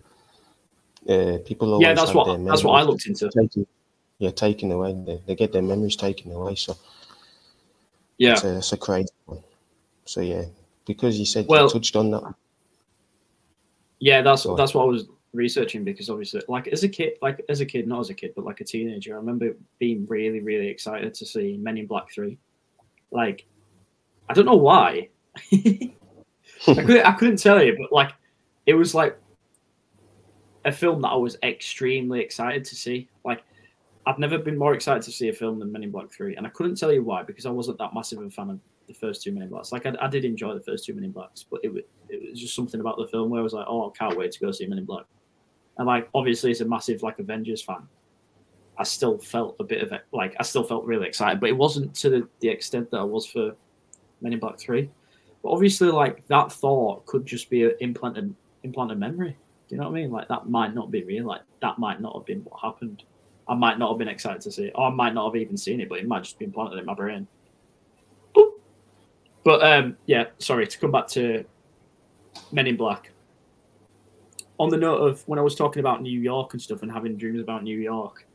uh, 1.07 1.37
people 1.45 1.73
always 1.73 1.85
yeah, 1.85 1.93
that's 1.93 2.13
what 2.13 2.43
that's 2.45 2.63
what 2.63 2.73
I 2.73 2.83
looked 2.83 3.05
into. 3.05 3.29
taken, 3.29 3.67
yeah, 4.17 4.31
taken 4.31 4.71
away. 4.71 4.93
They, 5.05 5.21
they 5.27 5.35
get 5.35 5.51
their 5.51 5.61
memories 5.61 5.95
taken 5.95 6.31
away. 6.31 6.55
So 6.55 6.75
Yeah, 8.17 8.33
it's, 8.33 8.43
a, 8.43 8.57
it's 8.57 8.71
a 8.71 8.77
crazy 8.77 9.09
one. 9.25 9.43
So 10.05 10.21
yeah, 10.21 10.45
because 10.87 11.19
you 11.19 11.25
said 11.25 11.45
Well- 11.47 11.65
you 11.65 11.69
touched 11.69 11.95
on 11.95 12.11
that. 12.11 12.33
Yeah, 14.01 14.23
that's 14.23 14.47
that's 14.57 14.73
what 14.73 14.81
I 14.81 14.85
was 14.85 15.05
researching 15.31 15.83
because 15.83 16.09
obviously, 16.09 16.41
like 16.47 16.67
as 16.67 16.83
a 16.83 16.89
kid, 16.89 17.13
like 17.21 17.45
as 17.49 17.61
a 17.61 17.65
kid, 17.65 17.87
not 17.87 17.99
as 17.99 18.09
a 18.09 18.15
kid, 18.15 18.33
but 18.35 18.43
like 18.43 18.59
a 18.59 18.65
teenager, 18.65 19.13
I 19.13 19.17
remember 19.17 19.55
being 19.79 20.07
really, 20.07 20.39
really 20.39 20.67
excited 20.67 21.13
to 21.13 21.25
see 21.25 21.57
Men 21.57 21.77
in 21.77 21.85
Black 21.85 22.11
Three. 22.11 22.39
Like, 23.11 23.45
I 24.27 24.33
don't 24.33 24.45
know 24.45 24.55
why. 24.55 25.09
I 25.53 25.93
couldn't, 26.65 27.05
I 27.05 27.11
couldn't 27.13 27.37
tell 27.37 27.63
you, 27.63 27.77
but 27.77 27.93
like, 27.93 28.11
it 28.65 28.73
was 28.73 28.95
like 28.95 29.17
a 30.65 30.71
film 30.71 31.01
that 31.01 31.09
I 31.09 31.15
was 31.15 31.37
extremely 31.43 32.21
excited 32.21 32.65
to 32.65 32.75
see. 32.75 33.07
Like, 33.23 33.43
I've 34.07 34.17
never 34.17 34.39
been 34.39 34.57
more 34.57 34.73
excited 34.73 35.03
to 35.03 35.11
see 35.11 35.29
a 35.29 35.33
film 35.33 35.59
than 35.59 35.71
Men 35.71 35.83
in 35.83 35.91
Black 35.91 36.11
Three, 36.11 36.35
and 36.35 36.47
I 36.47 36.49
couldn't 36.49 36.75
tell 36.75 36.91
you 36.91 37.03
why 37.03 37.21
because 37.21 37.45
I 37.45 37.51
wasn't 37.51 37.77
that 37.77 37.93
massive 37.93 38.17
of 38.17 38.25
a 38.25 38.31
fan 38.31 38.49
of 38.49 38.59
the 38.93 38.99
first 38.99 39.23
two 39.23 39.31
Men 39.31 39.43
in. 39.43 39.49
Like 39.49 39.85
I, 39.85 39.93
I 40.01 40.07
did 40.07 40.25
enjoy 40.25 40.53
the 40.53 40.61
first 40.61 40.85
two 40.85 40.93
Men 40.93 41.03
in 41.03 41.11
but 41.11 41.29
it 41.63 41.73
was 41.73 41.83
it 42.09 42.29
was 42.29 42.39
just 42.39 42.55
something 42.55 42.79
about 42.79 42.97
the 42.97 43.07
film 43.07 43.29
where 43.29 43.39
I 43.39 43.43
was 43.43 43.53
like, 43.53 43.65
oh, 43.67 43.89
I 43.89 43.97
can't 43.97 44.17
wait 44.17 44.31
to 44.33 44.39
go 44.39 44.51
see 44.51 44.67
Men 44.67 44.79
in 44.79 44.85
Black. 44.85 45.05
And 45.77 45.87
like 45.87 46.09
obviously, 46.13 46.51
as 46.51 46.61
a 46.61 46.65
massive 46.65 47.03
like 47.03 47.19
Avengers 47.19 47.61
fan, 47.61 47.87
I 48.77 48.83
still 48.83 49.17
felt 49.17 49.55
a 49.59 49.63
bit 49.63 49.81
of 49.81 49.91
it. 49.91 50.01
Like 50.11 50.35
I 50.39 50.43
still 50.43 50.63
felt 50.63 50.85
really 50.85 51.07
excited, 51.07 51.39
but 51.39 51.49
it 51.49 51.57
wasn't 51.57 51.93
to 51.95 52.09
the, 52.09 52.27
the 52.39 52.49
extent 52.49 52.91
that 52.91 52.97
I 52.97 53.03
was 53.03 53.25
for 53.25 53.55
Men 54.21 54.33
in 54.33 54.39
Black 54.39 54.59
Three. 54.59 54.89
But 55.43 55.49
obviously, 55.49 55.89
like 55.89 56.27
that 56.27 56.51
thought 56.51 57.05
could 57.05 57.25
just 57.25 57.49
be 57.49 57.63
an 57.63 57.73
implanted 57.79 58.33
implanted 58.63 58.99
memory. 58.99 59.37
Do 59.67 59.75
you 59.75 59.81
know 59.81 59.89
what 59.89 59.97
I 59.97 60.01
mean? 60.01 60.11
Like 60.11 60.27
that 60.27 60.49
might 60.49 60.75
not 60.75 60.91
be 60.91 61.03
real. 61.03 61.25
Like 61.25 61.41
that 61.61 61.79
might 61.79 62.01
not 62.01 62.15
have 62.15 62.25
been 62.25 62.41
what 62.41 62.59
happened. 62.61 63.03
I 63.47 63.55
might 63.55 63.79
not 63.79 63.89
have 63.89 63.97
been 63.97 64.07
excited 64.07 64.41
to 64.41 64.51
see 64.51 64.65
it, 64.65 64.73
or 64.75 64.87
I 64.87 64.89
might 64.91 65.13
not 65.13 65.25
have 65.25 65.41
even 65.41 65.57
seen 65.57 65.81
it, 65.81 65.89
but 65.89 65.99
it 65.99 66.07
might 66.07 66.23
just 66.23 66.37
be 66.37 66.45
implanted 66.45 66.79
in 66.79 66.85
my 66.85 66.93
brain. 66.93 67.27
But 69.43 69.63
um, 69.63 69.97
yeah, 70.05 70.25
sorry 70.37 70.67
to 70.67 70.79
come 70.79 70.91
back 70.91 71.07
to 71.09 71.43
Men 72.51 72.67
in 72.67 72.77
Black. 72.77 73.11
On 74.59 74.69
the 74.69 74.77
note 74.77 74.97
of 74.97 75.27
when 75.27 75.39
I 75.39 75.41
was 75.41 75.55
talking 75.55 75.79
about 75.79 76.01
New 76.01 76.19
York 76.19 76.53
and 76.53 76.61
stuff 76.61 76.83
and 76.83 76.91
having 76.91 77.17
dreams 77.17 77.41
about 77.41 77.63
New 77.63 77.79
York, 77.79 78.27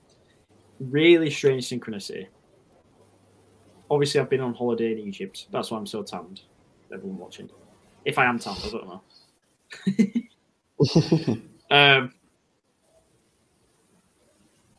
really 0.81 1.31
strange 1.31 1.69
synchronicity. 1.69 2.27
Obviously, 3.88 4.21
I've 4.21 4.29
been 4.29 4.40
on 4.40 4.53
holiday 4.53 4.92
in 4.92 4.99
Egypt. 4.99 5.47
That's 5.53 5.71
why 5.71 5.79
I'm 5.79 5.87
so 5.87 6.03
tanned. 6.03 6.40
Everyone 6.92 7.19
watching. 7.19 7.49
If 8.05 8.19
I 8.19 8.25
am 8.25 8.40
tanned, 8.40 8.59
I 8.64 8.71
don't 8.71 8.88
know. 8.88 9.03
um, 11.77 12.12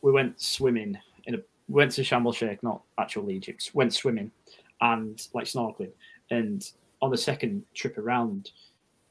we 0.02 0.12
went 0.12 0.40
swimming 0.40 0.98
in 1.24 1.34
a 1.36 1.38
went 1.68 1.92
to 1.92 2.02
Sharm 2.02 2.26
el 2.26 2.32
Sheikh, 2.32 2.62
not 2.62 2.82
actual 2.98 3.30
Egypt. 3.30 3.70
Went 3.74 3.94
swimming 3.94 4.30
and 4.80 5.26
like 5.34 5.46
snorkeling. 5.46 5.92
And 6.30 6.68
on 7.00 7.10
the 7.10 7.16
second 7.16 7.64
trip 7.74 7.98
around, 7.98 8.50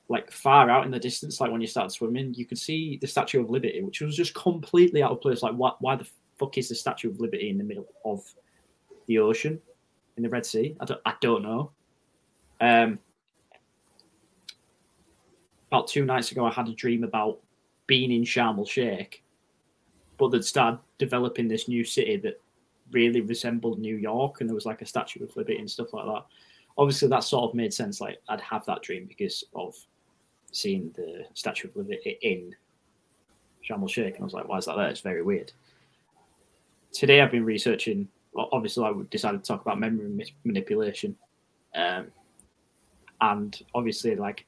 like 0.09 0.31
far 0.31 0.69
out 0.69 0.85
in 0.85 0.91
the 0.91 0.99
distance, 0.99 1.41
like 1.41 1.51
when 1.51 1.61
you 1.61 1.67
started 1.67 1.91
swimming, 1.91 2.33
you 2.33 2.45
could 2.45 2.57
see 2.57 2.97
the 3.01 3.07
Statue 3.07 3.41
of 3.41 3.49
Liberty, 3.49 3.81
which 3.81 4.01
was 4.01 4.15
just 4.15 4.33
completely 4.33 5.03
out 5.03 5.11
of 5.11 5.21
place. 5.21 5.41
Like, 5.41 5.55
why, 5.55 5.71
why 5.79 5.95
the 5.95 6.07
fuck 6.37 6.57
is 6.57 6.69
the 6.69 6.75
Statue 6.75 7.09
of 7.09 7.19
Liberty 7.19 7.49
in 7.49 7.57
the 7.57 7.63
middle 7.63 7.87
of 8.05 8.23
the 9.07 9.19
ocean 9.19 9.59
in 10.15 10.23
the 10.23 10.29
Red 10.29 10.45
Sea? 10.45 10.75
I 10.79 10.85
don't, 10.85 11.01
I 11.05 11.13
don't 11.21 11.43
know. 11.43 11.71
Um, 12.61 12.99
about 15.69 15.87
two 15.87 16.05
nights 16.05 16.31
ago, 16.31 16.45
I 16.45 16.51
had 16.51 16.69
a 16.69 16.73
dream 16.73 17.03
about 17.03 17.39
being 17.87 18.11
in 18.11 18.23
Sharm 18.23 18.57
el 18.57 18.65
Sheikh, 18.65 19.23
but 20.17 20.29
they'd 20.29 20.43
started 20.43 20.79
developing 20.97 21.47
this 21.47 21.67
new 21.67 21.83
city 21.83 22.17
that 22.17 22.41
really 22.91 23.21
resembled 23.21 23.79
New 23.79 23.95
York, 23.95 24.39
and 24.39 24.49
there 24.49 24.55
was 24.55 24.65
like 24.65 24.81
a 24.81 24.85
Statue 24.85 25.23
of 25.23 25.35
Liberty 25.35 25.57
and 25.57 25.69
stuff 25.69 25.93
like 25.93 26.05
that. 26.05 26.25
Obviously, 26.77 27.07
that 27.07 27.23
sort 27.23 27.49
of 27.49 27.55
made 27.55 27.73
sense. 27.73 27.99
Like, 27.99 28.19
I'd 28.29 28.41
have 28.41 28.65
that 28.65 28.83
dream 28.83 29.05
because 29.05 29.43
of 29.55 29.75
seeing 30.51 30.91
the 30.95 31.25
Statue 31.33 31.67
of 31.67 31.75
Liberty 31.75 32.17
in 32.21 32.55
Sharm 33.67 33.81
el 33.81 33.87
Sheikh, 33.87 34.15
and 34.15 34.21
I 34.21 34.23
was 34.23 34.33
like, 34.33 34.47
why 34.47 34.57
is 34.57 34.65
that 34.65 34.77
there? 34.77 34.87
It's 34.87 35.01
very 35.01 35.23
weird. 35.23 35.51
Today, 36.91 37.21
I've 37.21 37.31
been 37.31 37.45
researching. 37.45 38.07
Well, 38.33 38.49
obviously, 38.51 38.85
I 38.85 38.93
decided 39.09 39.43
to 39.43 39.47
talk 39.47 39.61
about 39.61 39.79
memory 39.79 40.33
manipulation, 40.43 41.15
um, 41.75 42.07
and 43.21 43.59
obviously, 43.73 44.15
like 44.15 44.45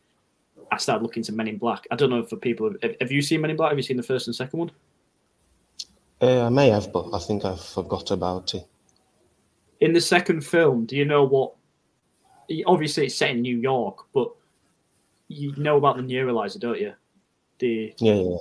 I 0.71 0.77
started 0.77 1.03
looking 1.03 1.23
to 1.23 1.31
Men 1.31 1.47
in 1.47 1.57
Black. 1.57 1.87
I 1.91 1.95
don't 1.95 2.09
know 2.09 2.23
for 2.23 2.35
people. 2.35 2.71
Have, 2.81 2.95
have 3.01 3.11
you 3.11 3.21
seen 3.21 3.41
Men 3.41 3.51
in 3.51 3.57
Black? 3.57 3.71
Have 3.71 3.77
you 3.77 3.83
seen 3.83 3.97
the 3.97 4.03
first 4.03 4.27
and 4.27 4.35
second 4.35 4.59
one? 4.59 4.71
Uh, 6.21 6.45
I 6.45 6.49
may 6.49 6.69
have, 6.69 6.91
but 6.91 7.09
I 7.13 7.19
think 7.19 7.45
I 7.45 7.55
forgot 7.55 8.11
about 8.11 8.53
it. 8.53 8.67
In 9.79 9.93
the 9.93 10.01
second 10.01 10.41
film, 10.45 10.85
do 10.85 10.95
you 10.95 11.05
know 11.05 11.23
what? 11.23 11.53
Obviously, 12.65 13.05
it's 13.05 13.15
set 13.15 13.31
in 13.31 13.41
New 13.41 13.57
York, 13.57 14.05
but 14.13 14.31
you 15.27 15.53
know 15.57 15.77
about 15.77 15.97
the 15.97 16.03
neuralizer, 16.03 16.59
don't 16.59 16.79
you? 16.79 16.93
The 17.59 17.93
yeah, 17.97 18.13
yeah, 18.13 18.37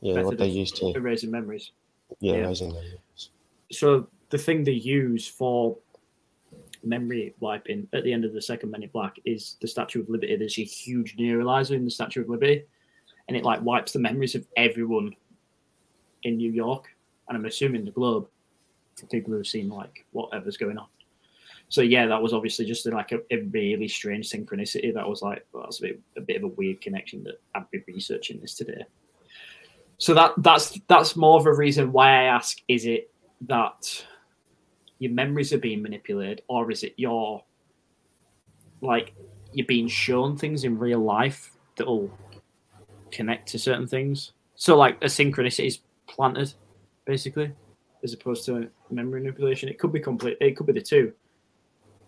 yeah. 0.00 0.22
What 0.22 0.38
they 0.38 0.46
used 0.46 0.76
to 0.76 0.92
erasing 0.94 1.30
memories. 1.30 1.72
Yeah, 2.20 2.34
yeah, 2.34 2.38
erasing 2.44 2.72
memories. 2.72 3.30
So 3.70 4.08
the 4.30 4.38
thing 4.38 4.64
they 4.64 4.72
use 4.72 5.26
for 5.26 5.76
memory 6.84 7.34
wiping 7.40 7.88
at 7.92 8.04
the 8.04 8.12
end 8.12 8.24
of 8.24 8.32
the 8.32 8.40
second 8.40 8.70
Men 8.70 8.82
in 8.82 8.88
Black 8.90 9.16
is 9.24 9.56
the 9.60 9.68
Statue 9.68 10.00
of 10.00 10.08
Liberty. 10.08 10.36
There's 10.36 10.58
a 10.58 10.64
huge 10.64 11.16
neuralizer 11.16 11.72
in 11.72 11.84
the 11.84 11.90
Statue 11.90 12.22
of 12.22 12.28
Liberty, 12.28 12.64
and 13.26 13.36
it 13.36 13.44
like 13.44 13.60
wipes 13.62 13.92
the 13.92 13.98
memories 13.98 14.34
of 14.34 14.46
everyone 14.56 15.14
in 16.22 16.36
New 16.36 16.50
York, 16.50 16.88
and 17.28 17.36
I'm 17.36 17.44
assuming 17.44 17.84
the 17.84 17.90
globe 17.90 18.28
for 18.96 19.06
people 19.06 19.32
who 19.32 19.36
have 19.36 19.46
seen 19.46 19.68
like 19.68 20.04
whatever's 20.12 20.56
going 20.56 20.78
on. 20.78 20.86
So 21.68 21.82
yeah, 21.82 22.06
that 22.06 22.22
was 22.22 22.32
obviously 22.32 22.64
just 22.64 22.86
like 22.86 23.12
a, 23.12 23.18
a 23.30 23.42
really 23.50 23.88
strange 23.88 24.30
synchronicity. 24.30 24.92
That 24.92 25.08
was 25.08 25.22
like 25.22 25.46
well, 25.52 25.64
that's 25.64 25.80
a 25.80 25.82
bit, 25.82 26.00
a 26.16 26.20
bit 26.20 26.36
of 26.36 26.44
a 26.44 26.48
weird 26.48 26.80
connection 26.80 27.22
that 27.24 27.40
I've 27.54 27.70
been 27.70 27.84
researching 27.86 28.40
this 28.40 28.54
today. 28.54 28.84
So 29.98 30.14
that 30.14 30.32
that's 30.38 30.78
that's 30.88 31.16
more 31.16 31.38
of 31.38 31.46
a 31.46 31.54
reason 31.54 31.92
why 31.92 32.08
I 32.08 32.22
ask: 32.24 32.58
Is 32.68 32.86
it 32.86 33.10
that 33.42 34.04
your 34.98 35.12
memories 35.12 35.52
are 35.52 35.58
being 35.58 35.82
manipulated, 35.82 36.42
or 36.48 36.70
is 36.70 36.84
it 36.84 36.94
your 36.96 37.44
like 38.80 39.14
you're 39.52 39.66
being 39.66 39.88
shown 39.88 40.36
things 40.36 40.64
in 40.64 40.78
real 40.78 41.00
life 41.00 41.52
that'll 41.76 42.10
connect 43.10 43.48
to 43.50 43.58
certain 43.58 43.86
things? 43.86 44.32
So 44.54 44.76
like 44.76 44.96
a 45.02 45.06
synchronicity 45.06 45.66
is 45.66 45.80
planted, 46.06 46.54
basically, 47.04 47.52
as 48.02 48.14
opposed 48.14 48.46
to 48.46 48.68
memory 48.90 49.20
manipulation. 49.20 49.68
It 49.68 49.78
could 49.78 49.92
be 49.92 50.00
complete. 50.00 50.38
It 50.40 50.56
could 50.56 50.66
be 50.66 50.72
the 50.72 50.80
two. 50.80 51.12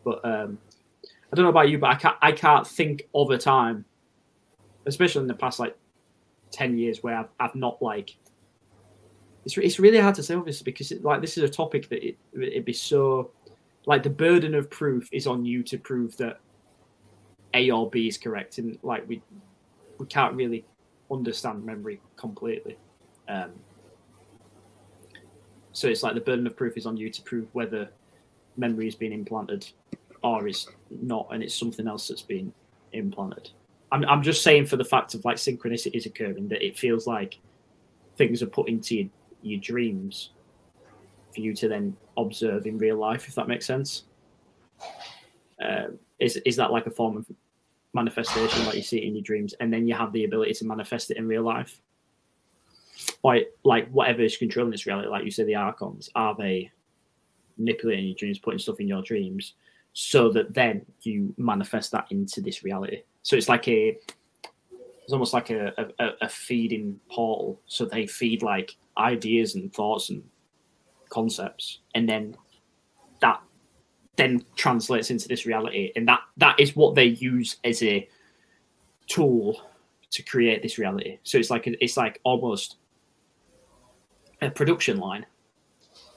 But 0.04 0.24
um, 0.24 0.58
I 1.04 1.36
don't 1.36 1.44
know 1.44 1.50
about 1.50 1.68
you, 1.68 1.78
but 1.78 1.90
I 1.90 1.94
can't. 1.94 2.16
I 2.22 2.32
can't 2.32 2.66
think 2.66 3.08
of 3.14 3.30
a 3.30 3.38
time, 3.38 3.84
especially 4.86 5.22
in 5.22 5.28
the 5.28 5.34
past 5.34 5.58
like 5.58 5.76
ten 6.50 6.76
years, 6.76 7.02
where 7.02 7.16
I've, 7.16 7.28
I've 7.38 7.54
not 7.54 7.80
like. 7.82 8.16
It's, 9.44 9.56
it's 9.56 9.78
really 9.78 9.98
hard 9.98 10.14
to 10.16 10.22
say 10.22 10.34
obviously 10.34 10.64
because 10.64 10.92
it, 10.92 11.02
like 11.02 11.22
this 11.22 11.38
is 11.38 11.44
a 11.44 11.48
topic 11.48 11.88
that 11.88 12.06
it 12.06 12.18
it'd 12.34 12.64
be 12.64 12.74
so 12.74 13.30
like 13.86 14.02
the 14.02 14.10
burden 14.10 14.54
of 14.54 14.68
proof 14.68 15.08
is 15.12 15.26
on 15.26 15.44
you 15.44 15.62
to 15.62 15.78
prove 15.78 16.16
that 16.18 16.40
A 17.54 17.70
or 17.70 17.88
B 17.88 18.06
is 18.06 18.18
correct, 18.18 18.58
and 18.58 18.78
like 18.82 19.08
we 19.08 19.22
we 19.98 20.06
can't 20.06 20.34
really 20.34 20.64
understand 21.10 21.64
memory 21.64 22.00
completely. 22.16 22.76
Um, 23.28 23.52
so 25.72 25.88
it's 25.88 26.02
like 26.02 26.14
the 26.14 26.20
burden 26.20 26.46
of 26.46 26.56
proof 26.56 26.76
is 26.76 26.86
on 26.86 26.96
you 26.96 27.10
to 27.10 27.22
prove 27.22 27.46
whether 27.52 27.88
memory 28.60 28.86
is 28.86 28.94
being 28.94 29.12
implanted 29.12 29.66
or 30.22 30.46
is 30.46 30.68
not, 30.90 31.26
and 31.30 31.42
it's 31.42 31.54
something 31.54 31.88
else 31.88 32.06
that's 32.08 32.22
been 32.22 32.52
implanted. 32.92 33.50
I'm, 33.90 34.04
I'm 34.04 34.22
just 34.22 34.42
saying 34.42 34.66
for 34.66 34.76
the 34.76 34.84
fact 34.84 35.14
of 35.14 35.24
like 35.24 35.36
synchronicity 35.36 35.96
is 35.96 36.06
occurring 36.06 36.48
that 36.48 36.64
it 36.64 36.78
feels 36.78 37.06
like 37.06 37.38
things 38.16 38.42
are 38.42 38.46
put 38.46 38.68
into 38.68 38.94
your, 38.96 39.08
your 39.42 39.60
dreams 39.60 40.30
for 41.34 41.40
you 41.40 41.54
to 41.54 41.68
then 41.68 41.96
observe 42.16 42.66
in 42.66 42.78
real 42.78 42.96
life, 42.96 43.26
if 43.26 43.34
that 43.34 43.48
makes 43.48 43.66
sense. 43.66 44.04
Uh, 45.62 45.88
is 46.18 46.36
is 46.44 46.56
that 46.56 46.70
like 46.70 46.86
a 46.86 46.90
form 46.90 47.16
of 47.16 47.26
manifestation, 47.94 48.64
like 48.66 48.76
you 48.76 48.82
see 48.82 48.98
it 48.98 49.04
in 49.04 49.14
your 49.14 49.22
dreams, 49.22 49.54
and 49.60 49.72
then 49.72 49.86
you 49.88 49.94
have 49.94 50.12
the 50.12 50.24
ability 50.24 50.54
to 50.54 50.66
manifest 50.66 51.10
it 51.10 51.16
in 51.16 51.26
real 51.26 51.42
life? 51.42 51.80
Or 53.22 53.40
like 53.64 53.90
whatever 53.90 54.22
is 54.22 54.36
controlling 54.36 54.70
this 54.70 54.86
reality, 54.86 55.08
like 55.08 55.24
you 55.24 55.30
say, 55.30 55.44
the 55.44 55.54
archons, 55.54 56.10
are 56.14 56.34
they 56.36 56.70
manipulating 57.60 58.06
your 58.06 58.16
dreams, 58.16 58.38
putting 58.38 58.58
stuff 58.58 58.80
in 58.80 58.88
your 58.88 59.02
dreams, 59.02 59.54
so 59.92 60.30
that 60.32 60.54
then 60.54 60.84
you 61.02 61.34
manifest 61.36 61.92
that 61.92 62.06
into 62.10 62.40
this 62.40 62.64
reality. 62.64 63.02
So 63.22 63.36
it's 63.36 63.48
like 63.48 63.68
a 63.68 63.96
it's 65.02 65.12
almost 65.12 65.34
like 65.34 65.50
a, 65.50 65.72
a, 65.98 66.08
a 66.22 66.28
feeding 66.28 67.00
portal. 67.10 67.60
So 67.66 67.84
they 67.84 68.06
feed 68.06 68.42
like 68.42 68.76
ideas 68.96 69.56
and 69.56 69.72
thoughts 69.72 70.10
and 70.10 70.22
concepts, 71.08 71.80
and 71.94 72.08
then 72.08 72.36
that 73.20 73.40
then 74.16 74.44
translates 74.56 75.10
into 75.10 75.28
this 75.28 75.46
reality, 75.46 75.92
and 75.96 76.06
that 76.08 76.20
that 76.36 76.58
is 76.58 76.76
what 76.76 76.94
they 76.94 77.06
use 77.06 77.56
as 77.64 77.82
a 77.82 78.08
tool 79.06 79.60
to 80.10 80.22
create 80.22 80.62
this 80.62 80.78
reality. 80.78 81.18
So 81.24 81.38
it's 81.38 81.50
like 81.50 81.66
a, 81.66 81.84
it's 81.84 81.96
like 81.96 82.20
almost 82.24 82.76
a 84.42 84.50
production 84.50 84.98
line, 84.98 85.26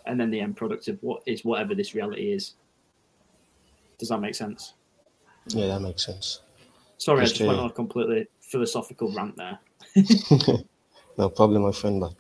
and 0.05 0.19
then 0.19 0.31
the 0.31 0.39
end 0.39 0.55
product 0.55 0.87
of 0.87 0.97
what 1.01 1.23
is 1.25 1.43
whatever 1.45 1.75
this 1.75 1.93
reality 1.95 2.31
is. 2.31 2.53
Does 3.97 4.09
that 4.09 4.19
make 4.19 4.35
sense? 4.35 4.73
Yeah, 5.47 5.67
that 5.67 5.81
makes 5.81 6.05
sense. 6.05 6.41
Sorry, 6.97 7.21
just 7.21 7.35
I 7.35 7.37
just 7.37 7.47
went 7.47 7.59
on 7.59 7.69
a 7.69 7.73
completely 7.73 8.27
philosophical 8.41 9.11
rant 9.13 9.35
there. 9.35 9.59
no 11.17 11.29
problem, 11.29 11.63
my 11.63 11.71
friend. 11.71 11.99
But 11.99 12.13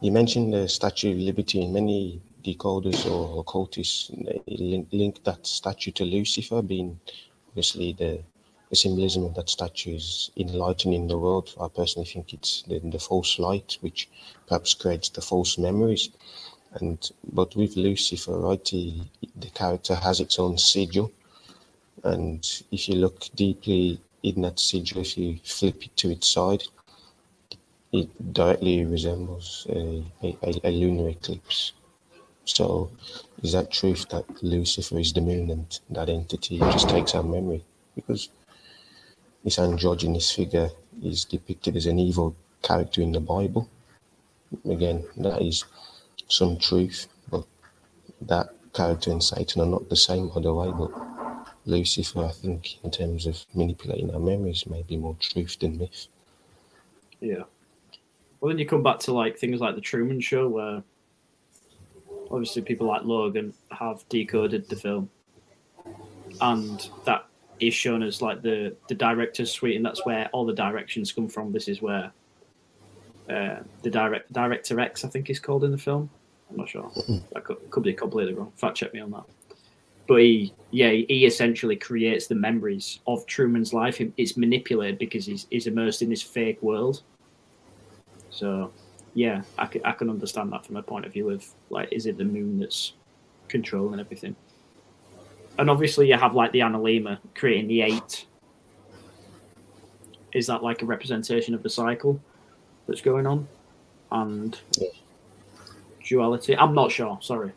you 0.00 0.10
mentioned 0.12 0.52
the 0.52 0.68
Statue 0.68 1.12
of 1.12 1.18
Liberty. 1.18 1.66
Many 1.66 2.20
decoders 2.46 3.10
or 3.10 3.40
occultists 3.40 4.10
link, 4.46 4.88
link 4.92 5.24
that 5.24 5.46
statue 5.46 5.90
to 5.92 6.04
Lucifer, 6.04 6.62
being 6.62 6.98
obviously 7.48 7.92
the, 7.92 8.22
the 8.70 8.76
symbolism 8.76 9.24
of 9.24 9.34
that 9.34 9.50
statue 9.50 9.96
is 9.96 10.30
enlightening 10.36 11.08
the 11.08 11.18
world. 11.18 11.54
I 11.60 11.68
personally 11.68 12.06
think 12.06 12.32
it's 12.32 12.62
the, 12.62 12.78
the 12.78 12.98
false 12.98 13.38
light, 13.38 13.78
which 13.80 14.08
perhaps 14.46 14.74
creates 14.74 15.08
the 15.08 15.22
false 15.22 15.58
memories. 15.58 16.10
And 16.80 17.10
but 17.32 17.56
with 17.56 17.76
Lucifer, 17.76 18.38
right, 18.38 18.68
he, 18.68 19.10
the 19.34 19.50
character 19.50 19.94
has 19.94 20.20
its 20.20 20.38
own 20.38 20.58
sigil, 20.58 21.10
And 22.04 22.46
if 22.70 22.88
you 22.88 22.96
look 22.96 23.28
deeply 23.34 24.00
in 24.22 24.42
that 24.42 24.60
sigil, 24.60 25.00
if 25.00 25.16
you 25.18 25.38
flip 25.44 25.84
it 25.84 25.96
to 25.98 26.10
its 26.10 26.28
side, 26.28 26.64
it 27.92 28.32
directly 28.32 28.84
resembles 28.84 29.66
a, 29.70 30.04
a, 30.22 30.60
a 30.64 30.70
lunar 30.70 31.08
eclipse. 31.08 31.72
So, 32.44 32.90
is 33.42 33.52
that 33.52 33.72
truth 33.72 34.08
that 34.10 34.24
Lucifer 34.42 34.98
is 34.98 35.12
the 35.12 35.20
moon 35.20 35.50
and 35.50 35.80
that 35.90 36.08
entity 36.08 36.58
just 36.58 36.88
takes 36.88 37.14
our 37.14 37.22
memory? 37.22 37.64
Because 37.94 38.28
this 39.42 39.58
androgynous 39.58 40.30
figure 40.30 40.70
is 41.02 41.24
depicted 41.24 41.76
as 41.76 41.86
an 41.86 41.98
evil 41.98 42.36
character 42.62 43.00
in 43.00 43.12
the 43.12 43.20
Bible. 43.20 43.68
Again, 44.68 45.04
that 45.16 45.42
is 45.42 45.64
some 46.28 46.58
truth, 46.58 47.06
but 47.30 47.44
that 48.22 48.48
character 48.72 49.10
and 49.10 49.22
Satan 49.22 49.62
are 49.62 49.66
not 49.66 49.88
the 49.88 49.96
same, 49.96 50.28
way. 50.28 50.72
But 50.76 50.90
Lucifer, 51.64 52.24
I 52.24 52.32
think, 52.32 52.82
in 52.84 52.90
terms 52.90 53.26
of 53.26 53.44
manipulating 53.54 54.12
our 54.12 54.20
memories, 54.20 54.66
may 54.66 54.82
be 54.82 54.96
more 54.96 55.16
truth 55.20 55.58
than 55.58 55.78
myth. 55.78 56.06
Yeah. 57.20 57.44
Well, 58.40 58.50
then 58.50 58.58
you 58.58 58.66
come 58.66 58.82
back 58.82 58.98
to 59.00 59.12
like 59.12 59.38
things 59.38 59.60
like 59.60 59.74
the 59.74 59.80
Truman 59.80 60.20
Show, 60.20 60.48
where 60.48 60.82
obviously 62.30 62.62
people 62.62 62.86
like 62.86 63.02
Logan 63.04 63.54
have 63.70 64.04
decoded 64.08 64.68
the 64.68 64.76
film, 64.76 65.10
and 66.40 66.88
that 67.04 67.26
is 67.58 67.72
shown 67.72 68.02
as 68.02 68.20
like 68.20 68.42
the 68.42 68.76
the 68.88 68.94
director's 68.94 69.50
suite, 69.50 69.76
and 69.76 69.84
that's 69.84 70.04
where 70.04 70.28
all 70.32 70.44
the 70.44 70.54
directions 70.54 71.12
come 71.12 71.28
from. 71.28 71.52
This 71.52 71.68
is 71.68 71.80
where 71.80 72.12
uh, 73.28 73.56
the 73.82 73.90
direct 73.90 74.32
director 74.32 74.78
X, 74.78 75.04
I 75.04 75.08
think, 75.08 75.30
is 75.30 75.40
called 75.40 75.64
in 75.64 75.72
the 75.72 75.78
film. 75.78 76.10
I'm 76.50 76.56
not 76.56 76.68
sure. 76.68 76.90
That 77.32 77.44
could, 77.44 77.70
could 77.70 77.82
be 77.82 77.92
completely 77.92 78.34
wrong. 78.34 78.52
Fact 78.56 78.76
check 78.76 78.94
me 78.94 79.00
on 79.00 79.10
that. 79.10 79.24
But 80.06 80.20
he, 80.20 80.54
yeah, 80.70 80.90
he 80.90 81.26
essentially 81.26 81.74
creates 81.74 82.28
the 82.28 82.36
memories 82.36 83.00
of 83.08 83.26
Truman's 83.26 83.72
life. 83.72 84.00
It's 84.16 84.36
manipulated 84.36 84.98
because 84.98 85.26
he's, 85.26 85.46
he's 85.50 85.66
immersed 85.66 86.02
in 86.02 86.08
this 86.08 86.22
fake 86.22 86.62
world. 86.62 87.02
So, 88.30 88.70
yeah, 89.14 89.42
I 89.58 89.66
can, 89.66 89.84
I 89.84 89.92
can 89.92 90.08
understand 90.08 90.52
that 90.52 90.64
from 90.64 90.76
a 90.76 90.82
point 90.82 91.06
of 91.06 91.12
view 91.12 91.30
of 91.30 91.44
like, 91.70 91.88
is 91.90 92.06
it 92.06 92.18
the 92.18 92.24
moon 92.24 92.60
that's 92.60 92.92
controlling 93.48 93.98
everything? 93.98 94.36
And 95.58 95.70
obviously, 95.70 96.08
you 96.08 96.16
have 96.16 96.34
like 96.34 96.52
the 96.52 96.60
Analemma 96.60 97.18
creating 97.34 97.66
the 97.66 97.82
eight. 97.82 98.26
Is 100.32 100.46
that 100.48 100.62
like 100.62 100.82
a 100.82 100.86
representation 100.86 101.54
of 101.54 101.62
the 101.62 101.70
cycle 101.70 102.20
that's 102.86 103.00
going 103.00 103.26
on? 103.26 103.48
And 104.12 104.60
duality? 106.06 106.56
I'm 106.56 106.74
not 106.74 106.90
sure. 106.92 107.18
Sorry. 107.20 107.52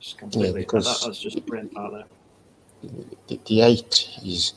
Just 0.00 0.18
completely. 0.18 0.48
Yeah, 0.60 0.66
because- 0.66 0.84
that, 1.00 1.06
that's 1.06 1.20
just 1.20 1.38
a 1.38 1.40
brain 1.40 1.68
part 1.68 1.92
there. 1.92 2.04
The, 3.28 3.38
the 3.46 3.60
eight 3.60 4.08
is 4.24 4.54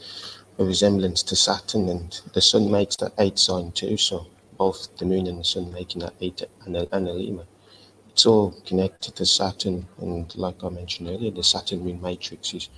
a 0.58 0.66
resemblance 0.66 1.22
to 1.24 1.36
Saturn, 1.36 1.90
and 1.90 2.20
the 2.34 2.42
sun 2.42 2.72
makes 2.72 2.96
that 2.98 3.14
eight 3.20 3.38
sign 3.38 3.72
too. 3.72 3.98
So 3.98 4.26
both 4.58 4.96
the 4.98 5.06
moon 5.06 5.28
and 5.28 5.40
the 5.40 5.44
sun 5.44 5.72
making 5.72 6.02
that 6.02 6.14
eight 6.22 6.42
ana- 6.66 6.88
analemma. 6.88 7.46
It's 8.10 8.26
all 8.26 8.52
connected 8.66 9.16
to 9.18 9.26
Saturn, 9.26 9.86
and 10.02 10.34
like 10.38 10.64
I 10.64 10.70
mentioned 10.70 11.10
earlier, 11.10 11.30
the 11.32 11.44
Saturn 11.44 11.82
moon 11.84 12.02
matrix 12.02 12.54
is 12.54 12.70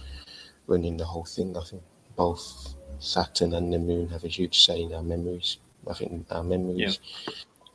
running 0.65 0.97
the 0.97 1.05
whole 1.05 1.23
thing. 1.25 1.55
I 1.55 1.63
think 1.63 1.83
both 2.17 2.73
Saturn 2.99 3.53
and 3.53 3.71
the 3.71 3.79
moon 3.79 4.09
have 4.09 4.23
a 4.25 4.27
huge 4.27 4.65
say 4.65 4.81
in 4.81 4.93
our 4.93 5.03
memories. 5.03 5.57
I 5.89 5.93
think 5.93 6.25
our 6.31 6.43
memories 6.43 6.99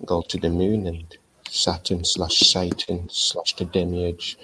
go 0.05 0.21
to 0.23 0.37
the 0.37 0.51
moon, 0.51 0.87
and 0.89 1.17
Saturn 1.55 2.03
slash 2.03 2.38
Satan 2.38 3.09
slash 3.11 3.55
the 3.57 3.67
demiurge 3.67 4.38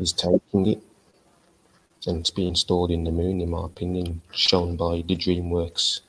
is, 0.00 0.12
taking 0.12 0.66
it 0.66 0.82
and 2.08 2.18
it's 2.18 2.30
being 2.30 2.56
stored 2.56 2.90
in 2.90 3.04
the 3.04 3.12
moon, 3.12 3.40
in 3.40 3.48
my 3.48 3.64
opinion, 3.64 4.20
shown 4.32 4.76
by 4.76 5.04
the 5.06 5.14
DreamWorks 5.14 6.00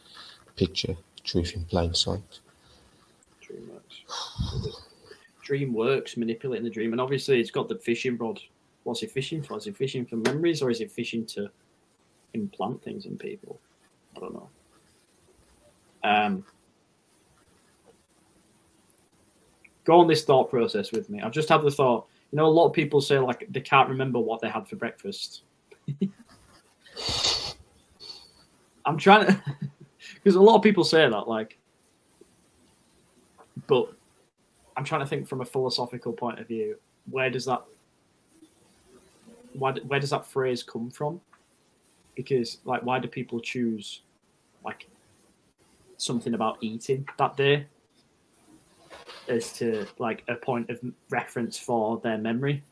picture, 0.55 0.95
Truth 1.23 1.53
in 1.53 1.65
Plain 1.65 1.93
Sight. 1.93 2.39
DreamWorks. 3.43 4.81
DreamWorks 5.47 6.17
manipulating 6.17 6.65
the 6.65 6.71
dream, 6.71 6.91
and 6.91 6.99
obviously 6.99 7.39
it's 7.39 7.51
got 7.51 7.69
the 7.69 7.77
fishing 7.77 8.17
rod. 8.17 8.41
What's 8.85 9.01
he 9.01 9.07
fishing 9.07 9.43
for? 9.43 9.57
Is 9.57 9.65
he 9.65 9.71
fishing 9.71 10.03
for 10.03 10.15
memories, 10.15 10.63
or 10.63 10.71
is 10.71 10.79
he 10.79 10.87
fishing 10.87 11.27
to 11.27 11.51
implant 12.33 12.81
things 12.81 13.05
in 13.05 13.19
people? 13.19 13.59
I 14.17 14.19
don't 14.19 14.33
know. 14.33 14.49
Um, 16.03 16.45
go 19.85 19.99
on 19.99 20.07
this 20.07 20.25
thought 20.25 20.49
process 20.49 20.91
with 20.91 21.09
me. 21.09 21.21
I've 21.21 21.31
just 21.31 21.47
had 21.47 21.61
the 21.61 21.71
thought. 21.71 22.07
You 22.31 22.37
know, 22.37 22.47
a 22.47 22.47
lot 22.47 22.65
of 22.65 22.73
people 22.73 22.99
say 22.99 23.19
like 23.19 23.47
they 23.49 23.61
can't 23.61 23.87
remember 23.87 24.19
what 24.19 24.41
they 24.41 24.49
had 24.49 24.67
for 24.67 24.75
breakfast. 24.75 25.43
I'm 28.85 28.97
trying 28.97 29.27
to, 29.27 29.41
because 30.15 30.35
a 30.35 30.41
lot 30.41 30.55
of 30.55 30.61
people 30.61 30.83
say 30.83 31.09
that, 31.09 31.27
like, 31.27 31.57
but 33.67 33.91
I'm 34.77 34.83
trying 34.83 35.01
to 35.01 35.07
think 35.07 35.27
from 35.27 35.41
a 35.41 35.45
philosophical 35.45 36.13
point 36.13 36.39
of 36.39 36.47
view. 36.47 36.77
Where 37.09 37.29
does 37.29 37.45
that, 37.45 37.63
why, 39.53 39.73
where 39.73 39.99
does 39.99 40.09
that 40.09 40.25
phrase 40.25 40.63
come 40.63 40.89
from? 40.89 41.21
Because, 42.15 42.59
like, 42.65 42.83
why 42.83 42.99
do 42.99 43.07
people 43.07 43.39
choose, 43.39 44.01
like, 44.63 44.87
something 45.97 46.33
about 46.33 46.57
eating 46.61 47.07
that 47.17 47.37
day 47.37 47.67
as 49.27 49.51
to 49.53 49.85
like 49.97 50.23
a 50.27 50.35
point 50.35 50.69
of 50.69 50.79
reference 51.09 51.57
for 51.57 51.99
their 52.03 52.17
memory? 52.17 52.63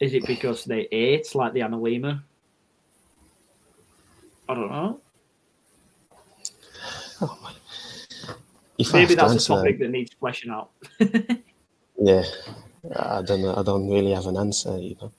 Is 0.00 0.14
it 0.14 0.26
because 0.26 0.64
they 0.64 0.88
ate 0.90 1.34
like 1.34 1.52
the 1.52 1.60
analemma? 1.60 2.22
I 4.48 4.54
don't 4.54 4.70
know. 4.70 5.00
Oh 7.20 7.38
my. 7.42 7.52
If 8.78 8.94
I 8.94 8.98
Maybe 8.98 9.14
that's 9.14 9.44
a 9.44 9.46
topic 9.46 9.78
that 9.78 9.90
needs 9.90 10.12
fleshing 10.14 10.50
out. 10.50 10.70
Yeah, 12.04 12.24
I 12.96 13.22
don't 13.22 13.42
know. 13.42 13.54
I 13.54 13.62
don't 13.62 13.88
really 13.88 14.10
have 14.10 14.26
an 14.26 14.36
answer. 14.36 14.76
You 14.76 14.96
know, 15.00 15.12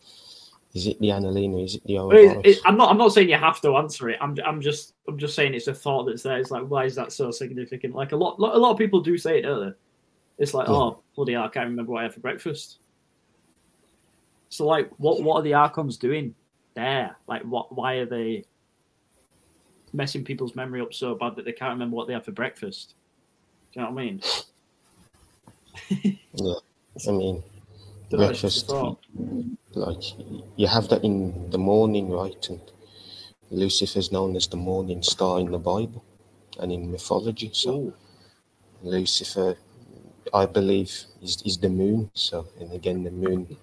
is 0.74 0.88
it 0.88 1.00
the 1.00 1.10
analemma? 1.10 1.64
Is 1.64 1.76
it 1.76 1.84
the 1.86 1.98
it- 2.10 2.46
it- 2.46 2.60
I'm 2.66 2.78
not. 2.78 2.90
I'm 2.90 2.98
not 2.98 3.14
saying 3.14 3.30
you 3.30 3.38
have 3.38 3.62
to 3.62 3.76
answer 3.78 4.10
it. 4.10 4.18
I'm. 4.20 4.36
I'm 4.46 4.60
just. 4.60 4.96
I'm 5.08 5.18
just 5.20 5.36
saying 5.36 5.54
it's 5.54 5.68
a 5.68 5.74
thought 5.74 6.06
that's 6.06 6.24
there. 6.24 6.40
It's 6.40 6.50
like, 6.52 6.64
why 6.68 6.86
is 6.86 6.96
that 6.96 7.12
so 7.12 7.30
significant? 7.32 7.94
Like 7.94 8.12
a 8.12 8.16
lot. 8.16 8.40
A 8.40 8.58
lot 8.58 8.72
of 8.72 8.78
people 8.78 9.00
do 9.02 9.18
say 9.18 9.40
it 9.40 9.46
earlier. 9.46 9.76
It's 10.40 10.54
like, 10.54 10.68
Yeah. 10.68 10.74
oh 10.74 11.00
bloody 11.16 11.34
hell, 11.34 11.44
I 11.44 11.48
can't 11.50 11.70
remember 11.70 11.92
what 11.92 12.00
I 12.00 12.04
had 12.04 12.14
for 12.14 12.22
breakfast. 12.22 12.80
So 14.50 14.66
like, 14.66 14.90
what 14.98 15.22
what 15.22 15.36
are 15.38 15.42
the 15.44 15.54
Archons 15.54 15.98
doing 15.98 16.34
there? 16.74 17.16
Like, 17.28 17.44
what? 17.44 17.76
Why 17.76 17.96
are 17.96 18.06
they 18.08 18.46
messing 19.94 20.24
people's 20.24 20.56
memory 20.56 20.82
up 20.82 20.92
so 20.92 21.14
bad 21.14 21.36
that 21.36 21.46
they 21.46 21.52
can't 21.52 21.74
remember 21.74 21.96
what 21.96 22.08
they 22.08 22.14
had 22.14 22.26
for 22.26 22.32
breakfast? 22.32 22.96
Do 23.74 23.80
you 23.80 23.86
know 23.86 23.92
what 23.92 24.02
I 24.02 24.06
mean? 24.06 24.22
Yeah, 26.36 26.54
I 27.08 27.12
mean, 27.12 27.14
Don't 27.14 27.20
know, 27.20 27.44
it's 27.44 27.44
just 28.03 28.03
breakfast. 28.18 28.72
Like 29.76 30.04
you 30.56 30.68
have 30.68 30.88
that 30.90 31.04
in 31.04 31.50
the 31.50 31.58
morning, 31.58 32.10
right? 32.10 32.50
And 32.50 32.62
lucifer 33.50 34.00
is 34.00 34.12
known 34.12 34.36
as 34.36 34.48
the 34.48 34.58
morning 34.58 35.02
star 35.02 35.40
in 35.40 35.52
the 35.52 35.58
Bible 35.58 36.04
and 36.60 36.72
in 36.72 36.92
mythology. 36.92 37.50
So 37.54 37.72
Ooh. 37.76 37.94
Lucifer, 38.84 39.56
I 40.34 40.46
believe, 40.46 40.92
is, 41.22 41.42
is 41.46 41.58
the 41.58 41.70
moon. 41.70 42.12
So, 42.14 42.48
and 42.60 42.72
again, 42.74 43.04
the 43.04 43.12
moon, 43.12 43.58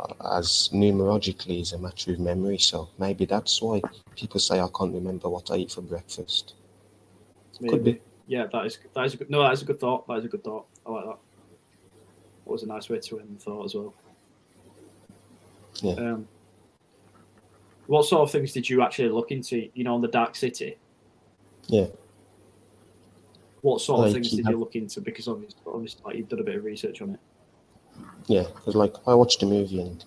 uh, 0.00 0.38
as 0.38 0.70
numerologically, 0.72 1.60
is 1.60 1.72
a 1.72 1.78
matter 1.78 2.12
of 2.12 2.18
memory. 2.18 2.58
So 2.58 2.88
maybe 2.98 3.26
that's 3.26 3.60
why 3.60 3.82
people 4.16 4.40
say 4.40 4.60
I 4.60 4.68
can't 4.76 4.94
remember 4.94 5.28
what 5.28 5.50
I 5.50 5.56
eat 5.56 5.72
for 5.72 5.82
breakfast. 5.82 6.54
Could 7.68 7.84
be. 7.84 8.00
Yeah, 8.26 8.46
that 8.52 8.66
is 8.66 8.78
that 8.94 9.04
is 9.04 9.14
a 9.14 9.16
good. 9.18 9.30
No, 9.30 9.42
that 9.42 9.52
is 9.52 9.62
a 9.62 9.64
good 9.66 9.78
thought. 9.78 10.08
That 10.08 10.18
is 10.18 10.24
a 10.24 10.28
good 10.28 10.42
thought. 10.42 10.66
I 10.86 10.90
like 10.90 11.04
that. 11.04 11.18
Was 12.44 12.62
a 12.62 12.66
nice 12.66 12.90
way 12.90 13.00
to 13.00 13.20
end 13.20 13.36
the 13.36 13.42
thought 13.42 13.64
as 13.64 13.74
well. 13.74 13.94
Yeah. 15.82 15.94
Um, 15.94 16.28
what 17.86 18.04
sort 18.04 18.22
of 18.22 18.30
things 18.30 18.52
did 18.52 18.68
you 18.68 18.82
actually 18.82 19.08
look 19.08 19.30
into? 19.30 19.68
You 19.74 19.84
know, 19.84 19.94
on 19.94 20.00
the 20.00 20.08
Dark 20.08 20.36
City. 20.36 20.76
Yeah. 21.66 21.86
What 23.62 23.80
sort 23.80 24.06
of 24.06 24.12
things 24.12 24.30
did 24.30 24.46
you 24.46 24.58
look 24.58 24.76
into? 24.76 25.00
Because 25.00 25.26
obviously, 25.26 25.58
obviously, 25.66 26.02
like 26.04 26.16
you've 26.16 26.28
done 26.28 26.40
a 26.40 26.44
bit 26.44 26.56
of 26.56 26.64
research 26.64 27.00
on 27.00 27.10
it. 27.10 27.20
Yeah, 28.26 28.44
because 28.54 28.74
like 28.74 28.94
I 29.06 29.14
watched 29.14 29.40
the 29.40 29.46
movie 29.46 29.80
and 29.80 30.04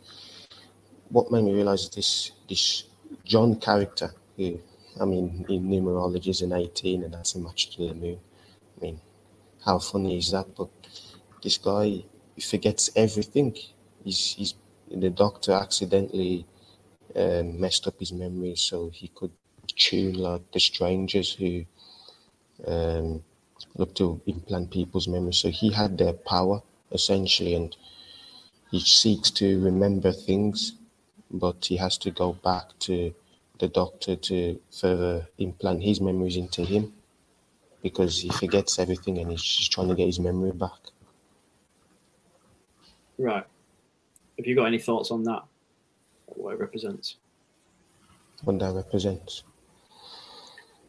what 1.09 1.31
made 1.31 1.43
me 1.43 1.53
realize 1.53 1.89
this 1.89 2.31
this 2.49 2.83
John 3.23 3.59
character, 3.59 4.13
who 4.35 4.59
I 5.01 5.05
mean 5.05 5.45
in 5.49 5.67
numerology 5.67 6.27
is 6.27 6.41
an 6.41 6.53
18 6.53 7.03
and 7.03 7.13
that's 7.13 7.35
a 7.35 7.39
match 7.39 7.75
to 7.75 7.87
the 7.87 7.93
moon. 7.93 8.19
I 8.77 8.85
mean, 8.85 9.01
how 9.65 9.79
funny 9.79 10.17
is 10.17 10.31
that? 10.31 10.55
But 10.55 10.69
this 11.41 11.57
guy 11.57 12.03
he 12.37 12.41
forgets 12.53 12.85
everything. 13.05 13.49
He's 14.05 14.21
he's 14.39 14.55
the 15.05 15.11
doctor 15.25 15.53
accidentally 15.53 16.45
um, 17.15 17.59
messed 17.61 17.87
up 17.87 17.99
his 17.99 18.13
memory 18.13 18.55
so 18.55 18.89
he 18.89 19.07
could 19.09 19.33
tune 19.85 20.15
like 20.27 20.45
the 20.53 20.61
strangers 20.61 21.33
who 21.33 21.65
um, 22.67 23.23
look 23.77 23.93
to 23.95 24.21
implant 24.27 24.71
people's 24.71 25.07
memories. 25.07 25.37
So 25.37 25.49
he 25.49 25.71
had 25.71 25.97
their 25.97 26.13
power 26.13 26.61
essentially, 26.91 27.55
and 27.55 27.75
he 28.71 28.79
seeks 28.81 29.31
to 29.31 29.61
remember 29.63 30.11
things 30.13 30.73
but 31.31 31.65
he 31.65 31.77
has 31.77 31.97
to 31.99 32.11
go 32.11 32.33
back 32.33 32.67
to 32.79 33.13
the 33.59 33.69
doctor 33.69 34.15
to 34.17 34.59
further 34.71 35.27
implant 35.39 35.83
his 35.83 36.01
memories 36.01 36.37
into 36.37 36.63
him 36.65 36.93
because 37.83 38.21
he 38.21 38.29
forgets 38.29 38.79
everything 38.79 39.19
and 39.19 39.31
he's 39.31 39.43
just 39.43 39.71
trying 39.73 39.89
to 39.89 39.95
get 39.95 40.07
his 40.07 40.19
memory 40.19 40.51
back. 40.51 40.79
Right. 43.17 43.45
Have 44.37 44.45
you 44.45 44.55
got 44.55 44.65
any 44.65 44.79
thoughts 44.79 45.11
on 45.11 45.23
that? 45.23 45.43
What 46.27 46.53
it 46.53 46.59
represents? 46.59 47.15
What 48.43 48.59
that 48.59 48.73
represents? 48.73 49.43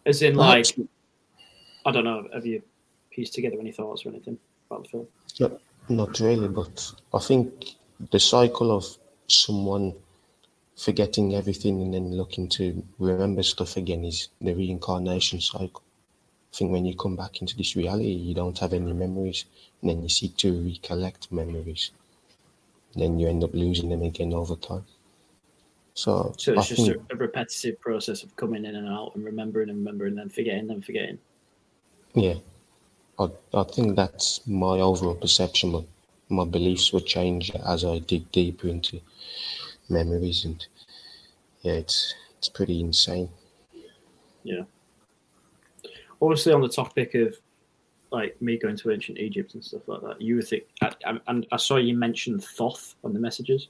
As 0.05 0.23
in, 0.23 0.35
like, 0.35 0.67
I 1.87 1.91
don't 1.91 2.05
know. 2.05 2.29
Have 2.35 2.47
you 2.47 2.63
pieced 3.11 3.35
together 3.35 3.57
any 3.59 3.73
thoughts 3.73 4.05
or 4.05 4.11
anything 4.11 4.39
about 4.71 4.85
the 4.85 4.89
film? 4.91 5.07
No, 5.41 5.59
not 5.89 6.21
really, 6.21 6.49
but 6.49 6.93
I 7.15 7.19
think 7.19 7.77
the 8.11 8.21
cycle 8.21 8.77
of 8.77 8.85
someone 9.29 9.95
forgetting 10.77 11.35
everything 11.35 11.83
and 11.83 11.93
then 11.93 12.15
looking 12.15 12.49
to 12.49 12.83
remember 12.99 13.43
stuff 13.43 13.77
again 13.77 14.05
is 14.05 14.29
the 14.41 14.55
reincarnation 14.55 15.41
cycle. 15.41 15.83
I 16.53 16.57
think 16.57 16.73
when 16.73 16.87
you 16.87 16.97
come 16.97 17.17
back 17.17 17.41
into 17.41 17.57
this 17.57 17.77
reality, 17.77 18.13
you 18.13 18.35
don't 18.35 18.59
have 18.59 18.73
any 18.73 18.93
memories, 18.93 19.45
and 19.81 19.91
then 19.91 20.03
you 20.03 20.09
seek 20.09 20.37
to 20.39 20.63
recollect 20.63 21.31
memories. 21.33 21.91
Then 22.95 23.19
you 23.19 23.29
end 23.29 23.45
up 23.45 23.55
losing 23.55 23.89
them 23.91 24.03
again 24.03 24.33
over 24.33 24.57
time. 24.57 24.85
So, 25.95 26.33
So 26.39 26.55
I 26.55 26.59
it's 26.59 26.69
just 26.69 26.87
think, 26.87 27.03
a, 27.11 27.17
repetitive 27.17 27.81
process 27.81 28.23
of 28.23 28.35
coming 28.37 28.65
in 28.65 28.77
and 28.77 28.89
out 28.89 29.15
and 29.15 29.25
remembering 29.25 29.69
and 29.69 29.79
remembering, 29.79 30.15
then 30.15 30.29
forgetting, 30.29 30.71
and 30.71 30.85
forgetting. 30.85 31.19
yeah, 32.15 32.35
I, 33.19 33.29
I 33.53 33.65
think 33.65 33.97
that's 33.97 34.47
my 34.47 34.79
overall 34.79 35.17
perception, 35.17 35.73
but 35.73 35.85
my 36.29 36.45
beliefs 36.45 36.93
would 36.93 37.07
change 37.07 37.51
as 37.67 37.85
I 37.85 37.99
dig 37.99 38.31
deeper 38.31 38.69
into 38.69 39.01
memories, 39.89 40.45
and 40.45 40.65
yeah, 41.63 41.73
it's 41.73 42.15
it's 42.39 42.49
pretty 42.49 42.81
insane. 42.81 43.29
Yeah. 44.45 44.63
Obviously, 46.23 46.53
on 46.53 46.61
the 46.63 46.69
topic 46.69 47.15
of 47.15 47.37
like 48.11 48.41
me 48.41 48.57
going 48.57 48.77
to 48.77 48.91
ancient 48.91 49.19
Egypt 49.19 49.55
and 49.55 49.65
stuff 49.65 49.87
like 49.87 50.01
that, 50.03 50.21
you 50.21 50.37
would 50.37 50.49
think, 50.49 50.65
I- 50.81 50.95
I- 51.05 51.21
and 51.27 51.47
I 51.53 51.57
saw 51.57 51.77
you 51.77 51.97
mention 51.97 52.39
Thoth 52.39 52.95
on 53.05 53.13
the 53.13 53.21
messages, 53.21 53.69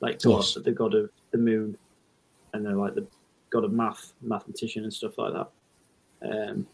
like 0.00 0.22
God, 0.22 0.38
Yes. 0.38 0.54
the 0.54 0.72
god 0.72 0.94
of 0.94 1.10
the 1.32 1.38
moon, 1.38 1.76
and 2.52 2.64
they're 2.64 2.76
like 2.76 2.94
the 2.94 3.06
god 3.50 3.64
of 3.64 3.72
math, 3.72 4.12
mathematician, 4.22 4.84
and 4.84 4.92
stuff 4.92 5.18
like 5.18 5.32
that. 5.32 5.50
Um, 6.22 6.66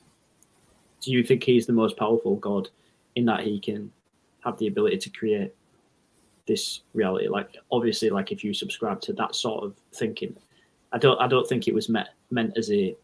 do 1.00 1.10
you 1.12 1.22
think 1.24 1.42
he's 1.42 1.66
the 1.66 1.72
most 1.72 1.96
powerful 1.96 2.36
god 2.36 2.68
in 3.16 3.24
that 3.24 3.40
he 3.44 3.58
can 3.58 3.90
have 4.44 4.58
the 4.58 4.66
ability 4.66 4.98
to 4.98 5.10
create 5.10 5.54
this 6.46 6.82
reality? 6.92 7.28
Like, 7.28 7.56
obviously, 7.72 8.10
like 8.10 8.30
if 8.32 8.44
you 8.44 8.52
subscribe 8.52 9.00
to 9.02 9.12
that 9.14 9.34
sort 9.34 9.64
of 9.64 9.74
thinking, 9.94 10.36
I 10.92 10.98
don't, 10.98 11.18
I 11.20 11.26
don't 11.26 11.46
think 11.48 11.66
it 11.68 11.74
was 11.74 11.88
meant 11.88 12.08
meant 12.30 12.56
as 12.58 12.70
a 12.70 12.94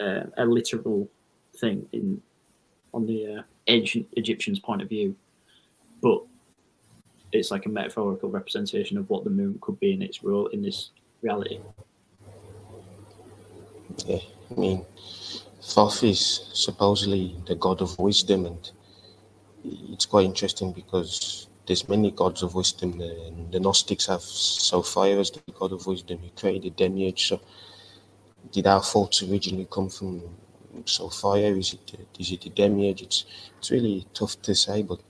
uh, 0.00 0.24
a 0.36 0.44
literal 0.44 1.08
thing 1.56 1.88
in 1.92 2.20
on 2.94 3.06
the 3.06 3.38
uh, 3.38 3.42
ancient 3.66 4.06
Egyptians' 4.12 4.60
point 4.60 4.80
of 4.80 4.88
view, 4.88 5.14
but 6.00 6.22
it's 7.32 7.50
like 7.50 7.66
a 7.66 7.68
metaphorical 7.68 8.30
representation 8.30 8.96
of 8.96 9.10
what 9.10 9.24
the 9.24 9.30
moon 9.30 9.58
could 9.60 9.78
be 9.80 9.92
in 9.92 10.00
its 10.00 10.22
role 10.22 10.46
in 10.48 10.62
this 10.62 10.90
reality. 11.20 11.58
Yeah, 14.06 14.18
I 14.50 14.60
mean, 14.60 14.86
Thoth 15.60 16.04
is 16.04 16.48
supposedly 16.52 17.36
the 17.46 17.56
god 17.56 17.82
of 17.82 17.98
wisdom, 17.98 18.46
and 18.46 18.70
it's 19.64 20.06
quite 20.06 20.26
interesting 20.26 20.72
because 20.72 21.48
there's 21.66 21.88
many 21.88 22.10
gods 22.10 22.42
of 22.42 22.54
wisdom. 22.54 23.00
And 23.00 23.50
the 23.50 23.60
Gnostics 23.60 24.06
have 24.06 24.22
Sophia 24.22 25.18
as 25.18 25.30
the 25.30 25.40
god 25.52 25.72
of 25.72 25.86
wisdom, 25.86 26.18
who 26.18 26.30
created 26.30 26.76
Demiurge. 26.76 27.28
So, 27.28 27.40
did 28.52 28.66
our 28.66 28.82
thoughts 28.82 29.22
originally 29.22 29.66
come 29.70 29.88
from 29.88 30.22
Sophia? 30.86 31.54
Is 31.56 31.74
it 31.74 31.94
is 32.18 32.32
it 32.32 32.42
the 32.42 32.50
Demiurge? 32.50 33.02
It's 33.02 33.26
it's 33.58 33.70
really 33.70 34.06
tough 34.14 34.40
to 34.42 34.54
say, 34.54 34.82
but 34.82 35.00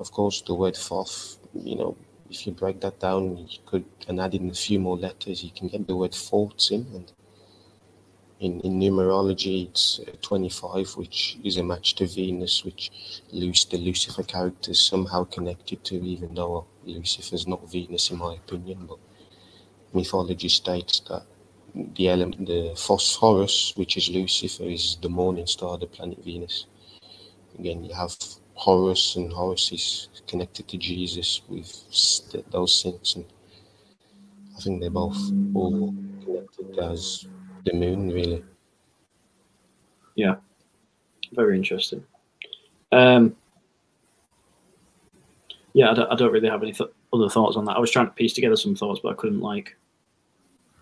of 0.00 0.12
course, 0.12 0.42
the 0.42 0.54
word 0.54 0.76
Thoth, 0.76 1.38
you 1.54 1.76
know, 1.76 1.96
if 2.30 2.46
you 2.46 2.52
break 2.52 2.80
that 2.82 3.00
down, 3.00 3.36
you 3.38 3.58
could 3.66 3.84
and 4.08 4.20
add 4.20 4.34
in 4.34 4.50
a 4.50 4.54
few 4.54 4.80
more 4.80 4.96
letters, 4.98 5.44
you 5.44 5.50
can 5.50 5.68
get 5.68 5.86
the 5.86 5.96
word 5.96 6.14
thoughts 6.14 6.70
in, 6.70 6.86
and 6.94 7.12
in, 8.40 8.60
in 8.60 8.78
numerology, 8.80 9.68
it's 9.68 10.00
uh, 10.00 10.12
25, 10.22 10.96
which 10.96 11.38
is 11.44 11.56
a 11.56 11.64
match 11.64 11.94
to 11.96 12.06
Venus, 12.06 12.64
which 12.64 12.90
Luc- 13.32 13.70
the 13.70 13.78
Lucifer 13.78 14.22
character 14.22 14.72
is 14.72 14.80
somehow 14.80 15.24
connected 15.24 15.84
to, 15.84 15.96
even 15.96 16.34
though 16.34 16.66
Lucifer's 16.84 17.46
not 17.46 17.70
Venus, 17.70 18.10
in 18.10 18.18
my 18.18 18.34
opinion. 18.34 18.86
But 18.88 18.98
mythology 19.94 20.48
states 20.50 21.00
that 21.08 21.24
the 21.74 22.08
element, 22.08 22.46
the 22.46 22.74
Phosphorus, 22.76 23.72
which 23.76 23.96
is 23.96 24.08
Lucifer, 24.08 24.64
is 24.64 24.96
the 25.02 25.08
morning 25.08 25.46
star, 25.46 25.76
the 25.76 25.86
planet 25.86 26.22
Venus. 26.24 26.66
Again, 27.58 27.84
you 27.84 27.94
have 27.94 28.16
Horus, 28.54 29.16
and 29.16 29.32
Horus 29.32 29.72
is 29.72 30.08
connected 30.26 30.68
to 30.68 30.78
Jesus 30.78 31.42
with 31.48 31.70
those 32.50 32.82
things, 32.82 33.16
and 33.16 33.24
I 34.56 34.60
think 34.60 34.80
they're 34.80 34.90
both 34.90 35.18
all 35.54 35.94
connected 36.24 36.78
as 36.78 37.26
the 37.64 37.72
moon, 37.72 38.10
really. 38.10 38.44
Yeah, 40.14 40.36
very 41.32 41.56
interesting. 41.56 42.04
Um, 42.92 43.34
yeah, 45.72 45.90
I 45.90 45.94
don't, 45.94 46.12
I 46.12 46.14
don't 46.14 46.30
really 46.30 46.48
have 46.48 46.62
any 46.62 46.72
th- 46.72 46.90
other 47.12 47.28
thoughts 47.28 47.56
on 47.56 47.64
that. 47.64 47.76
I 47.76 47.80
was 47.80 47.90
trying 47.90 48.06
to 48.06 48.12
piece 48.12 48.32
together 48.32 48.56
some 48.56 48.76
thoughts, 48.76 49.00
but 49.02 49.10
I 49.10 49.14
couldn't 49.14 49.40
like 49.40 49.76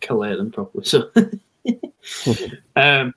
collate 0.02 0.36
them 0.36 0.50
properly. 0.50 0.84
So, 0.84 1.10
um, 2.76 3.14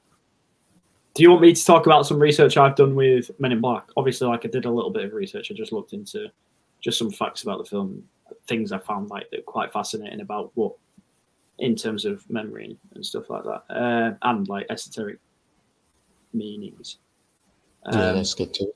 do 1.13 1.23
you 1.23 1.29
want 1.29 1.41
me 1.41 1.53
to 1.53 1.65
talk 1.65 1.85
about 1.85 2.05
some 2.05 2.19
research 2.19 2.57
I've 2.57 2.75
done 2.75 2.95
with 2.95 3.31
Men 3.39 3.51
in 3.51 3.61
Black? 3.61 3.89
Obviously, 3.97 4.27
like 4.27 4.45
I 4.45 4.47
did 4.47 4.65
a 4.65 4.71
little 4.71 4.91
bit 4.91 5.05
of 5.05 5.13
research. 5.13 5.51
I 5.51 5.53
just 5.53 5.71
looked 5.71 5.93
into 5.93 6.29
just 6.81 6.97
some 6.97 7.11
facts 7.11 7.43
about 7.43 7.57
the 7.57 7.65
film, 7.65 8.03
things 8.47 8.71
I 8.71 8.77
found 8.77 9.09
like 9.09 9.29
that 9.31 9.45
quite 9.45 9.73
fascinating 9.73 10.21
about 10.21 10.51
what, 10.55 10.73
in 11.59 11.75
terms 11.75 12.05
of 12.05 12.29
memory 12.29 12.77
and 12.93 13.05
stuff 13.05 13.29
like 13.29 13.43
that, 13.43 13.63
uh, 13.73 14.13
and 14.21 14.47
like 14.47 14.67
esoteric 14.69 15.19
meanings. 16.33 16.97
yeah, 17.91 18.09
Um, 18.09 18.15
let's 18.17 18.33
get 18.33 18.53
to 18.55 18.65
it. 18.65 18.75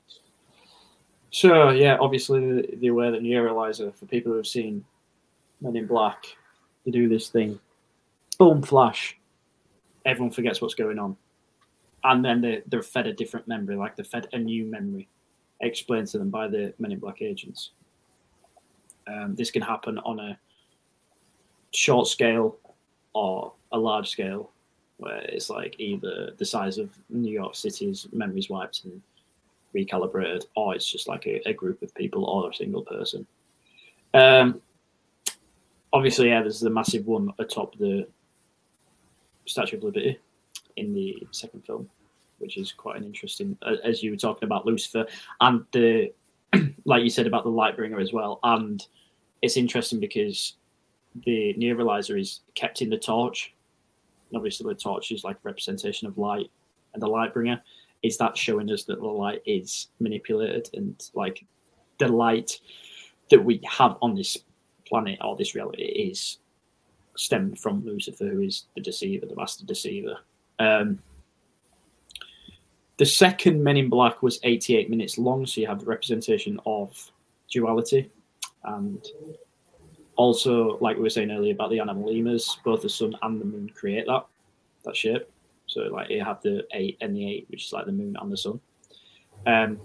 Sure, 1.30 1.72
yeah, 1.72 1.96
obviously 2.00 2.40
the, 2.40 2.76
the 2.78 2.88
aware 2.88 3.12
that 3.12 3.22
Neuralizer, 3.22 3.94
for 3.94 4.06
people 4.06 4.32
who 4.32 4.38
have 4.38 4.46
seen 4.46 4.84
Men 5.60 5.76
in 5.76 5.86
Black, 5.86 6.24
they 6.84 6.90
do 6.90 7.08
this 7.08 7.28
thing. 7.28 7.60
Boom, 8.40 8.62
flash. 8.62 9.18
Everyone 10.06 10.32
forgets 10.32 10.62
what's 10.62 10.72
going 10.74 10.98
on. 10.98 11.14
And 12.04 12.24
then 12.24 12.40
they, 12.40 12.62
they're 12.68 12.82
fed 12.82 13.06
a 13.06 13.12
different 13.12 13.46
memory, 13.46 13.76
like 13.76 13.96
they're 13.96 14.04
fed 14.04 14.28
a 14.32 14.38
new 14.38 14.64
memory 14.64 15.08
explained 15.60 16.06
to 16.06 16.18
them 16.18 16.30
by 16.30 16.48
the 16.48 16.72
Men 16.78 16.92
in 16.92 16.98
Black 16.98 17.20
agents. 17.20 17.72
Um, 19.06 19.34
this 19.34 19.50
can 19.50 19.60
happen 19.60 19.98
on 19.98 20.18
a 20.20 20.38
short 21.72 22.06
scale 22.06 22.56
or 23.12 23.52
a 23.72 23.78
large 23.78 24.08
scale, 24.08 24.52
where 24.96 25.18
it's 25.18 25.50
like 25.50 25.76
either 25.78 26.32
the 26.38 26.44
size 26.46 26.78
of 26.78 26.96
New 27.10 27.30
York 27.30 27.54
City's 27.54 28.08
memories 28.10 28.48
wiped 28.48 28.84
and 28.84 29.02
recalibrated, 29.76 30.46
or 30.56 30.74
it's 30.74 30.90
just 30.90 31.08
like 31.08 31.26
a, 31.26 31.46
a 31.46 31.52
group 31.52 31.82
of 31.82 31.94
people 31.94 32.24
or 32.24 32.48
a 32.48 32.54
single 32.54 32.82
person. 32.82 33.26
Um, 34.14 34.62
obviously, 35.92 36.28
yeah, 36.30 36.40
there's 36.40 36.60
the 36.60 36.70
massive 36.70 37.06
one 37.06 37.34
atop 37.38 37.76
the 37.76 38.08
Statue 39.46 39.76
of 39.76 39.84
Liberty 39.84 40.18
in 40.76 40.92
the 40.92 41.26
second 41.30 41.64
film, 41.64 41.88
which 42.38 42.56
is 42.56 42.72
quite 42.72 42.96
an 42.96 43.04
interesting, 43.04 43.56
as 43.84 44.02
you 44.02 44.10
were 44.10 44.16
talking 44.16 44.46
about 44.46 44.66
Lucifer 44.66 45.06
and 45.40 45.64
the, 45.72 46.12
like 46.84 47.02
you 47.02 47.10
said 47.10 47.26
about 47.26 47.44
the 47.44 47.50
Lightbringer 47.50 48.00
as 48.00 48.12
well. 48.12 48.40
And 48.42 48.86
it's 49.42 49.56
interesting 49.56 50.00
because 50.00 50.54
the 51.24 51.54
neuralizer 51.58 52.18
is 52.18 52.40
kept 52.54 52.82
in 52.82 52.90
the 52.90 52.98
torch. 52.98 53.54
And 54.28 54.36
obviously, 54.36 54.72
the 54.72 54.78
torch 54.78 55.10
is 55.10 55.24
like 55.24 55.36
a 55.36 55.40
representation 55.42 56.06
of 56.06 56.18
light, 56.18 56.50
and 56.94 57.02
the 57.02 57.08
Lightbringer 57.08 57.60
is 58.02 58.16
that 58.18 58.36
showing 58.36 58.70
us 58.70 58.84
that 58.84 59.00
the 59.00 59.06
light 59.06 59.42
is 59.44 59.88
manipulated 59.98 60.70
and 60.74 61.10
like 61.14 61.44
the 61.98 62.08
light 62.08 62.60
that 63.30 63.44
we 63.44 63.60
have 63.68 63.96
on 64.00 64.14
this 64.14 64.38
planet 64.86 65.18
or 65.22 65.36
this 65.36 65.54
reality 65.54 65.82
is 65.82 66.38
stemmed 67.20 67.58
from 67.58 67.84
Lucifer, 67.84 68.26
who 68.26 68.40
is 68.40 68.66
the 68.74 68.80
deceiver, 68.80 69.26
the 69.26 69.36
master 69.36 69.64
deceiver. 69.64 70.18
Um, 70.58 70.98
the 72.96 73.06
second 73.06 73.62
Men 73.62 73.76
in 73.76 73.88
Black 73.88 74.22
was 74.22 74.40
88 74.42 74.90
minutes 74.90 75.16
long, 75.16 75.46
so 75.46 75.60
you 75.60 75.66
have 75.66 75.80
the 75.80 75.86
representation 75.86 76.60
of 76.66 77.10
duality 77.50 78.10
and 78.64 79.04
also, 80.16 80.78
like 80.80 80.96
we 80.96 81.02
were 81.02 81.10
saying 81.10 81.30
earlier 81.30 81.54
about 81.54 81.70
the 81.70 81.78
analemmas, 81.78 82.62
both 82.62 82.82
the 82.82 82.90
sun 82.90 83.14
and 83.22 83.40
the 83.40 83.44
moon 83.44 83.70
create 83.74 84.06
that 84.06 84.26
that 84.84 84.96
shape. 84.96 85.26
So 85.66 85.82
like 85.82 86.10
you 86.10 86.22
have 86.22 86.42
the 86.42 86.66
eight 86.74 86.98
and 87.00 87.16
the 87.16 87.26
eight, 87.26 87.46
which 87.48 87.66
is 87.66 87.72
like 87.72 87.86
the 87.86 87.92
moon 87.92 88.16
and 88.20 88.30
the 88.30 88.36
sun. 88.36 88.60
Um, 89.46 89.80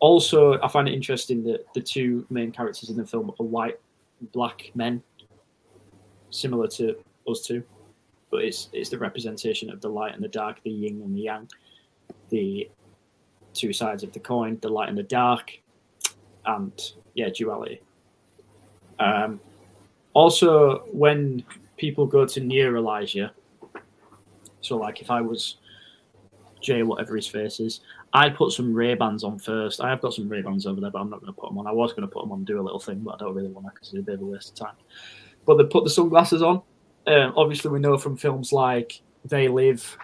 also, 0.00 0.60
I 0.60 0.68
find 0.68 0.88
it 0.88 0.94
interesting 0.94 1.44
that 1.44 1.72
the 1.72 1.80
two 1.80 2.26
main 2.30 2.50
characters 2.50 2.90
in 2.90 2.96
the 2.96 3.06
film 3.06 3.32
are 3.38 3.46
white, 3.46 3.78
black 4.32 4.72
men. 4.74 5.02
Similar 6.30 6.68
to 6.68 6.96
us 7.28 7.42
two, 7.42 7.62
but 8.30 8.44
it's 8.44 8.68
it's 8.72 8.90
the 8.90 8.98
representation 8.98 9.70
of 9.70 9.80
the 9.80 9.88
light 9.88 10.14
and 10.14 10.22
the 10.22 10.28
dark, 10.28 10.62
the 10.62 10.70
yin 10.70 11.00
and 11.02 11.16
the 11.16 11.22
yang, 11.22 11.48
the 12.30 12.70
two 13.54 13.72
sides 13.72 14.02
of 14.02 14.12
the 14.12 14.20
coin, 14.20 14.58
the 14.60 14.68
light 14.68 14.88
and 14.88 14.98
the 14.98 15.02
dark, 15.02 15.52
and 16.44 16.92
yeah, 17.14 17.28
duality. 17.34 17.80
Um, 18.98 19.40
also, 20.12 20.84
when 20.92 21.44
people 21.76 22.06
go 22.06 22.26
to 22.26 22.40
neuralize 22.40 23.14
you, 23.14 23.28
so 24.60 24.76
like 24.76 25.00
if 25.00 25.10
I 25.10 25.20
was 25.20 25.56
Jay, 26.60 26.82
whatever 26.82 27.16
his 27.16 27.26
face 27.26 27.60
is, 27.60 27.80
I'd 28.12 28.34
put 28.34 28.52
some 28.52 28.74
Ray 28.74 28.94
Bans 28.94 29.24
on 29.24 29.38
first. 29.38 29.80
I 29.80 29.90
have 29.90 30.00
got 30.00 30.14
some 30.14 30.28
Ray 30.28 30.42
Bans 30.42 30.66
over 30.66 30.80
there, 30.80 30.90
but 30.90 31.00
I'm 31.00 31.10
not 31.10 31.20
going 31.20 31.32
to 31.32 31.38
put 31.38 31.50
them 31.50 31.58
on. 31.58 31.66
I 31.66 31.72
was 31.72 31.92
going 31.92 32.08
to 32.08 32.12
put 32.12 32.22
them 32.22 32.32
on, 32.32 32.44
do 32.44 32.60
a 32.60 32.62
little 32.62 32.80
thing, 32.80 33.00
but 33.00 33.14
I 33.14 33.18
don't 33.18 33.34
really 33.34 33.48
want 33.48 33.66
to 33.66 33.72
because 33.72 33.88
it's 33.88 33.98
a 33.98 34.02
bit 34.02 34.16
of 34.16 34.22
a 34.22 34.24
waste 34.24 34.58
of 34.60 34.66
time. 34.66 34.76
But 35.46 35.56
they 35.56 35.64
put 35.64 35.84
the 35.84 35.90
sunglasses 35.90 36.42
on. 36.42 36.62
Um, 37.06 37.32
obviously, 37.36 37.70
we 37.70 37.78
know 37.78 37.96
from 37.96 38.16
films 38.16 38.52
like 38.52 39.00
They 39.24 39.48
Live 39.48 39.96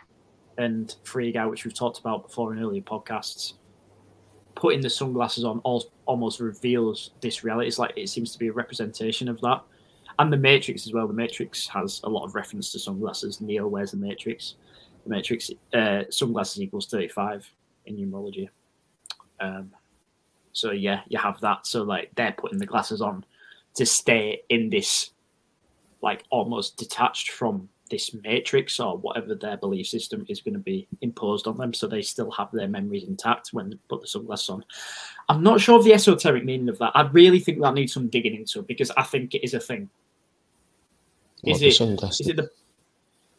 and 0.58 0.94
Free 1.04 1.32
Guy, 1.32 1.46
which 1.46 1.64
we've 1.64 1.74
talked 1.74 1.98
about 1.98 2.28
before 2.28 2.52
in 2.52 2.62
earlier 2.62 2.82
podcasts, 2.82 3.54
putting 4.54 4.80
the 4.80 4.90
sunglasses 4.90 5.44
on 5.44 5.60
almost 6.06 6.40
reveals 6.40 7.10
this 7.20 7.42
reality. 7.42 7.68
It's 7.68 7.78
like 7.78 7.92
it 7.96 8.08
seems 8.08 8.32
to 8.32 8.38
be 8.38 8.48
a 8.48 8.52
representation 8.52 9.28
of 9.28 9.40
that. 9.40 9.62
And 10.18 10.32
the 10.32 10.36
Matrix 10.36 10.86
as 10.86 10.92
well. 10.92 11.08
The 11.08 11.14
Matrix 11.14 11.66
has 11.68 12.00
a 12.04 12.08
lot 12.08 12.24
of 12.24 12.34
reference 12.34 12.70
to 12.72 12.78
sunglasses. 12.78 13.40
Neo 13.40 13.66
wears 13.66 13.92
the 13.92 13.96
Matrix. 13.96 14.56
The 15.04 15.10
Matrix 15.10 15.50
uh, 15.72 16.02
sunglasses 16.10 16.60
equals 16.60 16.86
35 16.86 17.50
in 17.86 17.96
numerology. 17.96 18.48
Um, 19.40 19.72
so 20.52 20.70
yeah, 20.70 21.00
you 21.08 21.18
have 21.18 21.40
that. 21.40 21.66
So 21.66 21.82
like 21.82 22.10
they're 22.14 22.32
putting 22.36 22.58
the 22.58 22.66
glasses 22.66 23.00
on 23.00 23.24
to 23.74 23.86
stay 23.86 24.42
in 24.50 24.68
this 24.70 25.11
like 26.02 26.24
almost 26.30 26.76
detached 26.76 27.30
from 27.30 27.68
this 27.90 28.14
matrix 28.24 28.80
or 28.80 28.96
whatever 28.96 29.34
their 29.34 29.56
belief 29.56 29.86
system 29.86 30.24
is 30.28 30.40
going 30.40 30.54
to 30.54 30.60
be 30.60 30.88
imposed 31.02 31.46
on 31.46 31.56
them 31.58 31.74
so 31.74 31.86
they 31.86 32.00
still 32.00 32.30
have 32.30 32.50
their 32.52 32.68
memories 32.68 33.04
intact 33.04 33.50
when 33.52 33.70
they 33.70 33.76
put 33.88 34.00
the 34.00 34.06
sunglasses 34.06 34.48
on. 34.48 34.64
I'm 35.28 35.42
not 35.42 35.60
sure 35.60 35.78
of 35.78 35.84
the 35.84 35.92
esoteric 35.92 36.44
meaning 36.44 36.68
of 36.68 36.78
that. 36.78 36.92
I 36.94 37.02
really 37.08 37.38
think 37.38 37.60
that 37.60 37.74
needs 37.74 37.92
some 37.92 38.08
digging 38.08 38.34
into 38.34 38.62
because 38.62 38.90
i 38.96 39.02
think 39.02 39.34
it 39.34 39.44
is 39.44 39.54
a 39.54 39.60
thing. 39.60 39.88
Is 41.44 41.60
it, 41.60 41.80
is 41.80 42.26
it 42.28 42.36
the 42.36 42.50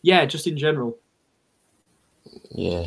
yeah 0.01 0.25
just 0.25 0.47
in 0.47 0.57
general. 0.57 0.97
Yeah 2.51 2.85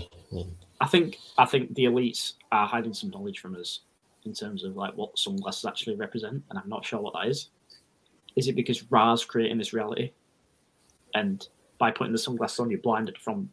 i 0.81 0.87
think 0.87 1.19
i 1.39 1.45
think 1.45 1.75
the 1.75 1.85
elites 1.85 2.35
are 2.53 2.67
hiding 2.67 2.95
some 2.95 3.11
knowledge 3.11 3.41
from 3.41 3.55
us 3.55 3.81
in 4.25 4.33
terms 4.33 4.65
of 4.65 4.77
like 4.77 4.95
what 4.97 5.17
sunglasses 5.19 5.65
actually 5.65 5.97
represent 5.97 6.43
and 6.51 6.59
i'm 6.59 6.69
not 6.69 6.85
sure 6.85 7.01
what 7.01 7.15
that 7.15 7.29
is 7.29 7.49
is 8.37 8.49
it 8.49 8.55
because 8.55 8.85
Ra's 8.91 9.25
creating 9.25 9.59
this 9.59 9.73
reality, 9.73 10.13
and 11.15 11.47
by 11.79 11.91
putting 11.91 12.13
the 12.13 12.19
sunglasses 12.19 12.61
on, 12.61 12.71
you're 12.71 12.81
blinded 12.81 13.19
from 13.19 13.51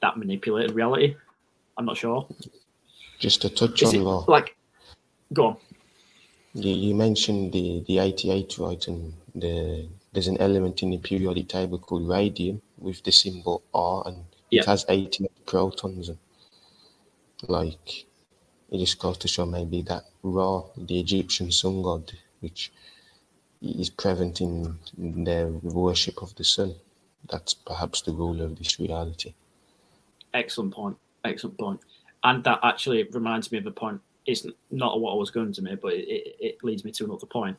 that 0.00 0.16
manipulated 0.16 0.74
reality? 0.74 1.16
I'm 1.76 1.84
not 1.84 1.96
sure. 1.96 2.26
Just 3.18 3.42
to 3.42 3.50
touch 3.50 3.82
is 3.82 3.94
on 3.94 4.04
that, 4.04 4.30
like, 4.30 4.56
go 5.32 5.46
on. 5.46 5.56
You, 6.54 6.74
you 6.74 6.94
mentioned 6.94 7.52
the 7.52 7.84
the 7.86 7.98
88 7.98 8.58
right, 8.58 8.88
and 8.88 9.12
the 9.34 9.88
there's 10.12 10.28
an 10.28 10.38
element 10.38 10.82
in 10.82 10.90
the 10.90 10.98
periodic 10.98 11.48
table 11.48 11.78
called 11.78 12.08
radium 12.08 12.62
with 12.78 13.02
the 13.04 13.12
symbol 13.12 13.62
R, 13.74 14.02
and 14.06 14.24
yeah. 14.50 14.62
it 14.62 14.66
has 14.66 14.84
88 14.88 15.46
protons. 15.46 16.08
And 16.08 16.18
like, 17.48 18.06
it 18.70 18.78
just 18.78 18.98
goes 18.98 19.18
to 19.18 19.28
show 19.28 19.46
maybe 19.46 19.82
that 19.82 20.04
Ra, 20.22 20.62
the 20.76 21.00
Egyptian 21.00 21.50
sun 21.52 21.82
god, 21.82 22.12
which 22.40 22.72
is 23.62 23.90
present 23.90 24.40
in 24.40 24.78
worship 25.62 26.22
of 26.22 26.34
the 26.36 26.44
sun. 26.44 26.74
That's 27.28 27.54
perhaps 27.54 28.02
the 28.02 28.12
rule 28.12 28.40
of 28.40 28.56
this 28.56 28.80
reality. 28.80 29.34
Excellent 30.32 30.72
point. 30.72 30.96
Excellent 31.24 31.58
point. 31.58 31.80
And 32.24 32.42
that 32.44 32.60
actually 32.62 33.02
reminds 33.12 33.52
me 33.52 33.58
of 33.58 33.66
a 33.66 33.70
point. 33.70 34.00
It's 34.26 34.46
not 34.70 35.00
what 35.00 35.12
I 35.12 35.16
was 35.16 35.30
going 35.30 35.52
to 35.52 35.62
make, 35.62 35.80
but 35.80 35.94
it, 35.94 36.36
it 36.40 36.64
leads 36.64 36.84
me 36.84 36.92
to 36.92 37.04
another 37.04 37.26
point. 37.26 37.56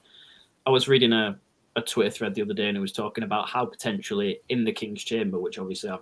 I 0.66 0.70
was 0.70 0.88
reading 0.88 1.14
a, 1.14 1.38
a 1.76 1.82
Twitter 1.82 2.12
thread 2.12 2.36
the 2.36 2.42
other 2.42 2.54
day 2.54 2.68
and 2.68 2.78
it 2.78 2.82
was 2.82 2.92
talking 2.92 3.24
about 3.24 3.50
how 3.50 3.66
potentially 3.66 4.40
in 4.50 4.64
the 4.64 4.72
King's 4.72 5.04
Chamber, 5.04 5.40
which 5.40 5.60
obviously 5.60 5.90
I've 5.90 6.00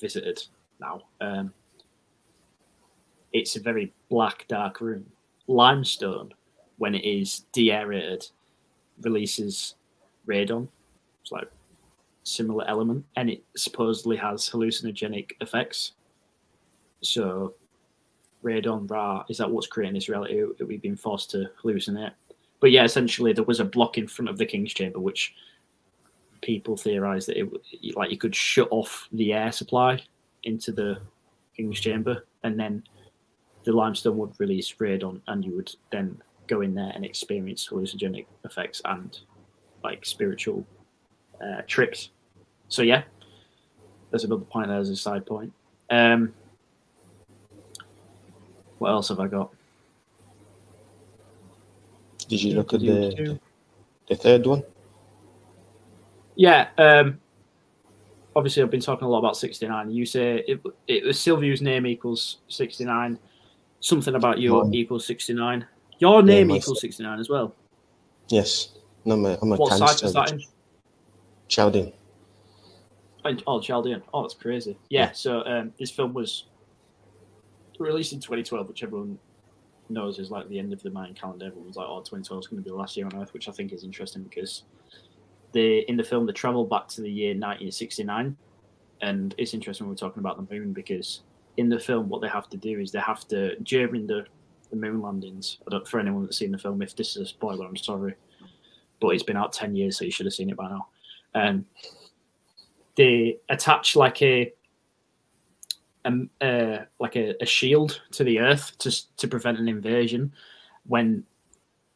visited 0.00 0.42
now, 0.80 1.02
um, 1.20 1.52
it's 3.32 3.56
a 3.56 3.60
very 3.60 3.92
black, 4.10 4.46
dark 4.48 4.80
room. 4.80 5.06
Limestone, 5.46 6.32
when 6.78 6.94
it 6.94 7.04
is 7.04 7.40
deaerated, 7.52 8.26
releases 9.02 9.74
radon. 10.26 10.68
It's 11.22 11.32
like 11.32 11.50
similar 12.24 12.66
element, 12.68 13.04
and 13.16 13.30
it 13.30 13.42
supposedly 13.56 14.16
has 14.16 14.48
hallucinogenic 14.48 15.32
effects. 15.40 15.92
So, 17.00 17.54
radon 18.44 18.90
Ra 18.90 19.24
is 19.28 19.38
that 19.38 19.50
what's 19.50 19.66
creating 19.66 19.94
this 19.94 20.08
reality 20.08 20.42
that 20.58 20.66
we've 20.66 20.82
been 20.82 20.96
forced 20.96 21.30
to 21.30 21.50
hallucinate? 21.62 22.12
But 22.60 22.70
yeah, 22.70 22.84
essentially 22.84 23.32
there 23.32 23.44
was 23.44 23.60
a 23.60 23.64
block 23.64 23.98
in 23.98 24.06
front 24.06 24.28
of 24.28 24.38
the 24.38 24.46
king's 24.46 24.72
chamber, 24.72 25.00
which 25.00 25.34
people 26.42 26.76
theorized 26.76 27.28
that 27.28 27.38
it 27.38 27.48
like 27.96 28.10
you 28.10 28.18
could 28.18 28.34
shut 28.34 28.68
off 28.70 29.08
the 29.12 29.32
air 29.32 29.52
supply 29.52 30.02
into 30.44 30.72
the 30.72 30.98
king's 31.56 31.80
chamber, 31.80 32.26
and 32.44 32.58
then 32.58 32.82
the 33.64 33.72
limestone 33.72 34.16
would 34.18 34.38
release 34.38 34.72
radon, 34.74 35.20
and 35.28 35.44
you 35.44 35.56
would 35.56 35.74
then 35.90 36.20
go 36.46 36.60
in 36.60 36.74
there 36.74 36.92
and 36.94 37.04
experience 37.04 37.68
hallucinogenic 37.68 38.26
effects 38.44 38.82
and 38.84 39.20
like 39.84 40.04
spiritual 40.04 40.64
uh, 41.42 41.62
tricks. 41.66 42.10
So 42.68 42.82
yeah, 42.82 43.02
there's 44.10 44.24
another 44.24 44.44
point 44.44 44.68
there 44.68 44.78
as 44.78 44.90
a 44.90 44.96
side 44.96 45.26
point. 45.26 45.52
Um, 45.90 46.32
what 48.78 48.90
else 48.90 49.08
have 49.08 49.20
I 49.20 49.28
got? 49.28 49.52
Did 52.28 52.42
you 52.42 52.54
look 52.54 52.72
at 52.74 52.80
the 52.80 53.38
the 54.08 54.16
third 54.16 54.46
one? 54.46 54.62
Yeah. 56.34 56.68
Um, 56.78 57.20
obviously, 58.34 58.62
I've 58.62 58.70
been 58.70 58.80
talking 58.80 59.06
a 59.06 59.10
lot 59.10 59.18
about 59.18 59.36
69. 59.36 59.90
You 59.90 60.06
say 60.06 60.44
it, 60.48 60.60
it 60.88 61.04
was 61.04 61.18
Silviu's 61.18 61.62
name 61.62 61.86
equals 61.86 62.38
69. 62.48 63.18
Something 63.80 64.14
about 64.14 64.38
you 64.38 64.70
equals 64.72 65.06
69. 65.06 65.66
Your 66.02 66.20
name 66.20 66.50
yeah, 66.50 66.56
equals 66.56 66.80
69 66.80 67.20
as 67.20 67.28
well. 67.28 67.54
Yes. 68.28 68.72
No, 69.04 69.14
I'm 69.14 69.24
a, 69.24 69.38
I'm 69.40 69.52
a 69.52 69.54
what 69.54 69.78
site 69.78 70.02
was 70.02 70.12
that 70.14 70.32
in? 70.32 70.42
Chaldean. 71.46 71.92
Oh, 73.46 73.60
Chaldean. 73.60 74.02
Oh, 74.12 74.22
that's 74.22 74.34
crazy. 74.34 74.76
Yeah, 74.88 75.02
yeah. 75.02 75.12
so 75.12 75.44
um, 75.46 75.72
this 75.78 75.92
film 75.92 76.12
was 76.12 76.46
released 77.78 78.12
in 78.12 78.18
2012, 78.18 78.66
which 78.66 78.82
everyone 78.82 79.16
knows 79.90 80.18
is 80.18 80.28
like 80.28 80.48
the 80.48 80.58
end 80.58 80.72
of 80.72 80.82
the 80.82 80.90
Mayan 80.90 81.14
calendar. 81.14 81.46
Everyone's 81.46 81.76
like, 81.76 81.86
oh, 81.88 82.00
2012 82.00 82.40
is 82.40 82.46
going 82.48 82.60
to 82.60 82.64
be 82.64 82.70
the 82.70 82.76
last 82.76 82.96
year 82.96 83.06
on 83.06 83.22
Earth, 83.22 83.32
which 83.32 83.48
I 83.48 83.52
think 83.52 83.72
is 83.72 83.84
interesting 83.84 84.24
because 84.24 84.64
they 85.52 85.84
in 85.86 85.96
the 85.96 86.02
film 86.02 86.26
they 86.26 86.32
travel 86.32 86.64
back 86.64 86.88
to 86.88 87.00
the 87.00 87.10
year 87.10 87.28
1969. 87.28 88.36
And 89.02 89.36
it's 89.38 89.54
interesting 89.54 89.86
when 89.86 89.92
we're 89.92 89.98
talking 89.98 90.18
about 90.18 90.36
the 90.36 90.52
moon 90.52 90.72
because 90.72 91.20
in 91.58 91.68
the 91.68 91.78
film, 91.78 92.08
what 92.08 92.22
they 92.22 92.28
have 92.28 92.48
to 92.48 92.56
do 92.56 92.80
is 92.80 92.90
they 92.90 92.98
have 92.98 93.28
to, 93.28 93.54
during 93.60 94.08
the 94.08 94.26
the 94.72 94.76
moon 94.76 95.00
landings. 95.00 95.58
I 95.66 95.70
don't, 95.70 95.86
for 95.86 96.00
anyone 96.00 96.24
that's 96.24 96.38
seen 96.38 96.50
the 96.50 96.58
film, 96.58 96.82
if 96.82 96.96
this 96.96 97.10
is 97.10 97.22
a 97.22 97.26
spoiler, 97.26 97.66
I'm 97.66 97.76
sorry, 97.76 98.14
but 99.00 99.08
it's 99.10 99.22
been 99.22 99.36
out 99.36 99.52
ten 99.52 99.76
years, 99.76 99.98
so 99.98 100.04
you 100.04 100.10
should 100.10 100.26
have 100.26 100.32
seen 100.32 100.50
it 100.50 100.56
by 100.56 100.68
now. 100.68 100.88
Um, 101.34 101.66
they 102.96 103.38
attach 103.48 103.94
like 103.94 104.20
a, 104.22 104.52
um, 106.04 106.30
uh, 106.40 106.78
like 106.98 107.16
a, 107.16 107.34
a, 107.40 107.46
shield 107.46 108.00
to 108.12 108.24
the 108.24 108.40
Earth 108.40 108.76
to 108.78 109.16
to 109.18 109.28
prevent 109.28 109.58
an 109.58 109.68
invasion 109.68 110.32
when 110.86 111.24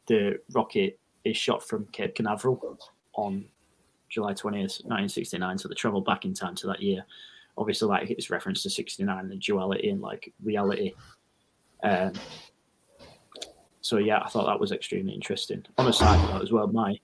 the 0.05 0.39
rocket 0.53 0.99
is 1.25 1.35
shot 1.35 1.67
from 1.67 1.87
Cape 1.91 2.15
Canaveral 2.15 2.79
on 3.13 3.45
July 4.07 4.33
20th, 4.33 4.85
1969. 4.85 5.57
So 5.57 5.67
they 5.67 5.75
travel 5.75 6.01
back 6.01 6.25
in 6.25 6.33
time 6.33 6.55
to 6.55 6.67
that 6.67 6.81
year. 6.81 7.03
Obviously, 7.57 7.89
like 7.89 8.09
it's 8.11 8.29
reference 8.29 8.63
to 8.63 8.69
69 8.69 9.31
and 9.31 9.41
duality 9.41 9.89
and 9.89 9.99
like 9.99 10.31
reality. 10.43 10.93
Um, 11.83 12.13
so 13.87 13.99
yeah, 13.99 14.19
I 14.21 14.27
thought 14.27 14.47
that 14.47 14.59
was 14.59 14.73
extremely 14.73 15.13
interesting. 15.13 15.65
On 15.77 15.87
a 15.87 15.93
side 15.93 16.21
note 16.29 16.41
as 16.41 16.51
well, 16.51 16.67
my 16.67 16.99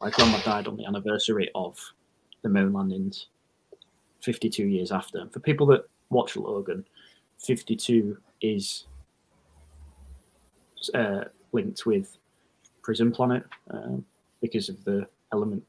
my 0.00 0.10
grandma 0.10 0.36
died 0.38 0.66
on 0.66 0.76
the 0.76 0.84
anniversary 0.84 1.48
of 1.54 1.78
the 2.42 2.48
moon 2.48 2.72
landings, 2.72 3.28
52 4.20 4.66
years 4.66 4.90
after. 4.90 5.28
For 5.30 5.38
people 5.38 5.64
that 5.68 5.88
watch 6.10 6.34
Logan, 6.34 6.84
52 7.38 8.18
is 8.40 8.86
uh, 10.92 11.26
linked 11.52 11.86
with 11.86 12.18
Prison 12.82 13.12
Planet 13.12 13.44
um, 13.70 14.04
because 14.40 14.68
of 14.68 14.84
the 14.84 15.06
element 15.32 15.62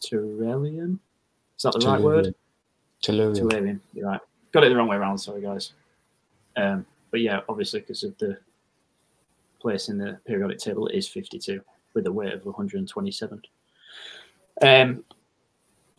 Tellurium. 0.00 0.98
Is 1.56 1.62
that 1.62 1.78
the 1.78 1.86
right 1.86 2.02
word? 2.02 2.34
Tellurium. 3.04 3.36
Tellurium. 3.36 3.80
You're 3.94 4.08
right. 4.08 4.20
Got 4.50 4.64
it 4.64 4.70
the 4.70 4.76
wrong 4.76 4.88
way 4.88 4.96
around. 4.96 5.18
Sorry, 5.18 5.42
guys. 5.42 5.74
Um, 6.56 6.84
but 7.12 7.20
yeah, 7.20 7.42
obviously 7.48 7.78
because 7.78 8.02
of 8.02 8.18
the 8.18 8.36
place 9.66 9.88
in 9.88 9.98
the 9.98 10.16
periodic 10.24 10.58
table 10.58 10.86
is 10.86 11.08
52 11.08 11.60
with 11.92 12.06
a 12.06 12.12
weight 12.12 12.32
of 12.32 12.46
127. 12.46 13.42
Um, 14.62 15.04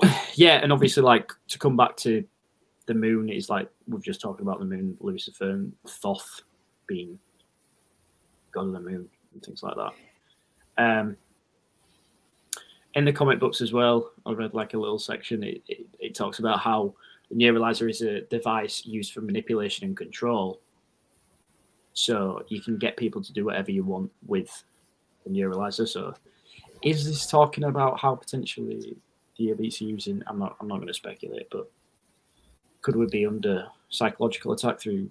yeah, 0.36 0.60
and 0.64 0.72
obviously, 0.72 1.04
like 1.04 1.34
to 1.50 1.60
come 1.60 1.76
back 1.76 1.98
to 1.98 2.24
the 2.86 2.94
moon 2.94 3.28
is 3.28 3.50
like 3.50 3.70
we've 3.86 4.02
just 4.02 4.22
talked 4.22 4.40
about 4.40 4.60
the 4.60 4.66
moon, 4.66 4.96
Lucifer, 5.02 5.50
and 5.50 5.74
Thoth 5.86 6.44
being 6.88 7.20
god 8.54 8.68
of 8.68 8.72
the 8.72 8.80
moon 8.80 9.10
and 9.34 9.44
things 9.44 9.62
like 9.64 9.76
that. 9.76 9.92
Um, 10.78 11.18
in 12.94 13.04
the 13.04 13.12
comic 13.12 13.38
books 13.38 13.60
as 13.60 13.74
well, 13.74 14.12
I 14.26 14.32
read 14.32 14.54
like 14.54 14.76
a 14.76 14.80
little 14.80 15.00
section. 15.00 15.44
It, 15.44 15.62
it, 15.68 15.88
it 16.00 16.16
talks 16.16 16.40
about 16.40 16.60
how 16.60 16.94
the 17.30 17.36
neuralizer 17.36 17.90
is 17.90 18.02
a 18.02 18.22
device 18.22 18.86
used 18.86 19.12
for 19.12 19.20
manipulation 19.20 19.86
and 19.88 19.98
control. 19.98 20.62
So 21.98 22.44
you 22.48 22.62
can 22.62 22.78
get 22.78 22.96
people 22.96 23.24
to 23.24 23.34
do 23.34 23.44
whatever 23.44 23.72
you 23.72 23.84
want 23.84 24.12
with 24.28 24.64
the 25.24 25.32
neuralizer. 25.32 25.88
So 25.88 26.14
is 26.84 27.04
this 27.08 27.26
talking 27.26 27.64
about 27.64 28.00
how 28.00 28.14
potentially 28.14 28.96
the 29.36 29.48
elites 29.48 29.82
are 29.82 29.86
using? 29.86 30.22
I'm 30.28 30.38
not. 30.38 30.58
I'm 30.60 30.68
not 30.68 30.76
going 30.76 30.90
to 30.90 30.94
speculate, 30.94 31.48
but 31.50 31.68
could 32.84 32.96
we 32.96 33.08
be 33.08 33.26
under 33.26 33.66
psychological 33.90 34.52
attack 34.52 34.80
through 34.80 35.10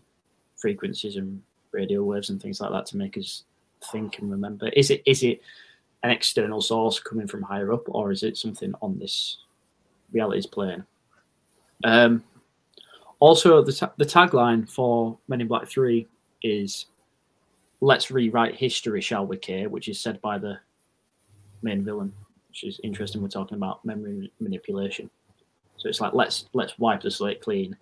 frequencies 0.54 1.16
and 1.16 1.42
radio 1.72 2.04
waves 2.04 2.30
and 2.30 2.40
things 2.40 2.60
like 2.60 2.70
that 2.70 2.86
to 2.86 2.96
make 2.96 3.18
us 3.18 3.42
think 3.90 4.20
and 4.20 4.30
remember? 4.30 4.68
Is 4.68 4.90
it 4.90 5.02
is 5.06 5.24
it 5.24 5.40
an 6.04 6.10
external 6.10 6.62
source 6.62 7.00
coming 7.00 7.26
from 7.26 7.42
higher 7.42 7.72
up, 7.72 7.82
or 7.88 8.12
is 8.12 8.22
it 8.22 8.36
something 8.36 8.72
on 8.80 8.96
this 8.96 9.38
reality's 10.12 10.46
plane? 10.46 10.86
Um, 11.82 12.22
also, 13.18 13.60
the, 13.64 13.72
ta- 13.72 13.92
the 13.96 14.04
tagline 14.04 14.70
for 14.70 15.18
Men 15.26 15.40
in 15.40 15.48
Black 15.48 15.66
3 15.66 16.06
is 16.42 16.86
Let's 17.80 18.10
rewrite 18.10 18.54
history, 18.54 19.00
shall 19.00 19.26
we 19.26 19.36
care? 19.36 19.68
which 19.68 19.88
is 19.88 20.00
said 20.00 20.20
by 20.22 20.38
the 20.38 20.58
main 21.62 21.84
villain, 21.84 22.12
which 22.48 22.64
is 22.64 22.80
interesting. 22.82 23.20
We're 23.20 23.28
talking 23.28 23.56
about 23.56 23.84
memory 23.84 24.32
manipulation. 24.40 25.10
So 25.76 25.88
it's 25.88 26.00
like 26.00 26.14
let's 26.14 26.46
let's 26.54 26.78
wipe 26.78 27.02
the 27.02 27.10
slate 27.10 27.42
clean 27.42 27.76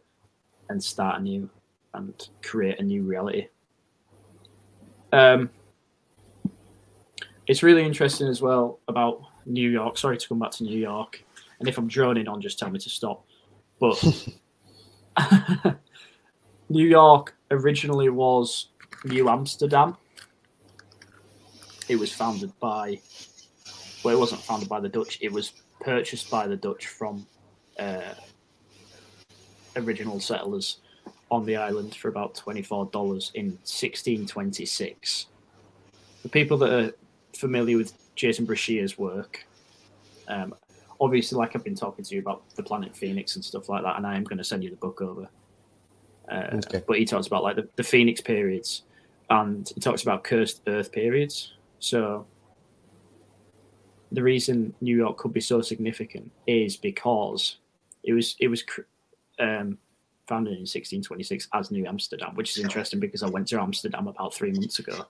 and 0.69 0.83
start 0.83 1.21
anew 1.21 1.49
and 1.95 2.29
create 2.43 2.81
a 2.81 2.83
new 2.83 3.05
reality. 3.05 3.47
Um, 5.13 5.49
it's 7.47 7.63
really 7.63 7.85
interesting 7.85 8.27
as 8.27 8.43
well 8.43 8.81
about 8.89 9.23
New 9.47 9.71
York. 9.71 9.97
Sorry 9.97 10.17
to 10.19 10.29
come 10.29 10.41
back 10.41 10.51
to 10.53 10.65
New 10.65 10.79
York, 10.79 11.23
and 11.61 11.69
if 11.69 11.79
I'm 11.79 11.87
droning 11.87 12.27
on, 12.27 12.41
just 12.41 12.59
tell 12.59 12.71
me 12.71 12.81
to 12.81 12.91
stop. 12.91 13.25
But 13.79 14.03
New 16.69 16.87
York 16.87 17.35
originally 17.51 18.09
was 18.09 18.69
New 19.05 19.29
Amsterdam. 19.29 19.97
It 21.89 21.97
was 21.97 22.13
founded 22.13 22.53
by, 22.61 22.99
well, 24.03 24.17
it 24.17 24.19
wasn't 24.19 24.41
founded 24.41 24.69
by 24.69 24.81
the 24.81 24.89
Dutch. 24.89 25.19
It 25.21 25.31
was 25.31 25.53
purchased 25.81 26.31
by 26.31 26.47
the 26.47 26.57
Dutch 26.57 26.87
from 26.87 27.27
uh, 27.79 28.15
original 29.77 30.21
settlers 30.21 30.79
on 31.31 31.45
the 31.45 31.57
island 31.57 31.95
for 31.95 32.09
about 32.09 32.35
$24 32.35 33.35
in 33.35 33.47
1626. 33.47 35.27
The 36.23 36.29
people 36.29 36.57
that 36.59 36.73
are 36.73 36.93
familiar 37.35 37.77
with 37.77 37.93
Jason 38.15 38.47
Breshears' 38.47 38.97
work, 38.97 39.45
um, 40.29 40.55
obviously, 41.01 41.37
like 41.37 41.55
I've 41.55 41.65
been 41.65 41.75
talking 41.75 42.05
to 42.05 42.15
you 42.15 42.21
about 42.21 42.49
the 42.55 42.63
planet 42.63 42.97
Phoenix 42.97 43.37
and 43.37 43.45
stuff 43.45 43.69
like 43.69 43.83
that, 43.83 43.97
and 43.97 44.07
I 44.07 44.17
am 44.17 44.25
going 44.25 44.39
to 44.39 44.45
send 44.45 44.65
you 44.65 44.71
the 44.71 44.77
book 44.77 45.03
over. 45.03 45.29
Uh, 46.29 46.49
okay. 46.55 46.83
But 46.87 46.99
he 46.99 47.05
talks 47.05 47.27
about 47.27 47.43
like 47.43 47.57
the, 47.57 47.69
the 47.77 47.83
Phoenix 47.83 48.21
periods, 48.21 48.83
and 49.31 49.69
he 49.75 49.81
talks 49.81 50.03
about 50.03 50.25
cursed 50.25 50.63
Earth 50.67 50.91
periods. 50.93 51.55
So 51.81 52.27
the 54.13 54.23
reason 54.23 54.75
New 54.81 54.97
York 54.97 55.17
could 55.19 55.33
be 55.33 55.41
so 55.41 55.61
significant 55.61 56.31
is 56.47 56.77
because 56.77 57.57
it 58.05 58.13
was 58.13 58.37
it 58.39 58.49
was 58.49 58.65
um, 59.39 59.79
founded 60.27 60.53
in 60.53 60.61
1626 60.61 61.49
as 61.53 61.71
New 61.71 61.87
Amsterdam, 61.87 62.35
which 62.35 62.57
is 62.57 62.63
interesting 62.63 63.01
because 63.01 63.23
I 63.23 63.29
went 63.29 63.49
to 63.49 63.61
Amsterdam 63.61 64.09
about 64.09 64.35
three 64.35 64.53
months 64.53 64.79
ago. 64.79 65.07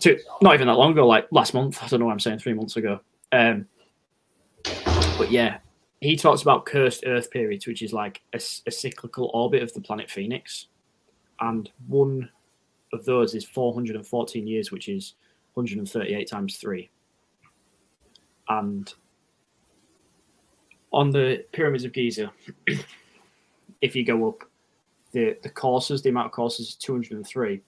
To, 0.00 0.18
not 0.40 0.54
even 0.54 0.66
that 0.66 0.74
long 0.74 0.92
ago, 0.92 1.06
like 1.06 1.28
last 1.30 1.52
month. 1.52 1.82
I 1.82 1.86
don't 1.86 2.00
know 2.00 2.06
what 2.06 2.12
I'm 2.12 2.20
saying, 2.20 2.38
three 2.38 2.54
months 2.54 2.76
ago. 2.76 3.00
Um, 3.32 3.66
but 5.18 5.30
yeah, 5.30 5.58
he 6.00 6.16
talks 6.16 6.42
about 6.42 6.66
cursed 6.66 7.04
Earth 7.06 7.30
periods, 7.30 7.66
which 7.66 7.82
is 7.82 7.92
like 7.92 8.22
a, 8.32 8.40
a 8.66 8.70
cyclical 8.70 9.30
orbit 9.34 9.62
of 9.62 9.72
the 9.74 9.80
planet 9.80 10.10
Phoenix, 10.10 10.66
and 11.40 11.70
one 11.88 12.28
of 12.92 13.04
those 13.04 13.34
is 13.34 13.44
414 13.44 14.46
years, 14.46 14.72
which 14.72 14.88
is 14.88 15.14
138 15.54 16.28
times 16.28 16.56
three. 16.56 16.90
And 18.48 18.92
on 20.92 21.10
the 21.10 21.44
pyramids 21.52 21.84
of 21.84 21.92
Giza, 21.92 22.32
if 23.80 23.94
you 23.94 24.04
go 24.04 24.28
up, 24.28 24.44
the 25.12 25.36
the 25.42 25.50
courses, 25.50 26.02
the 26.02 26.08
amount 26.08 26.26
of 26.26 26.32
courses 26.32 26.68
is 26.68 26.74
203, 26.76 27.60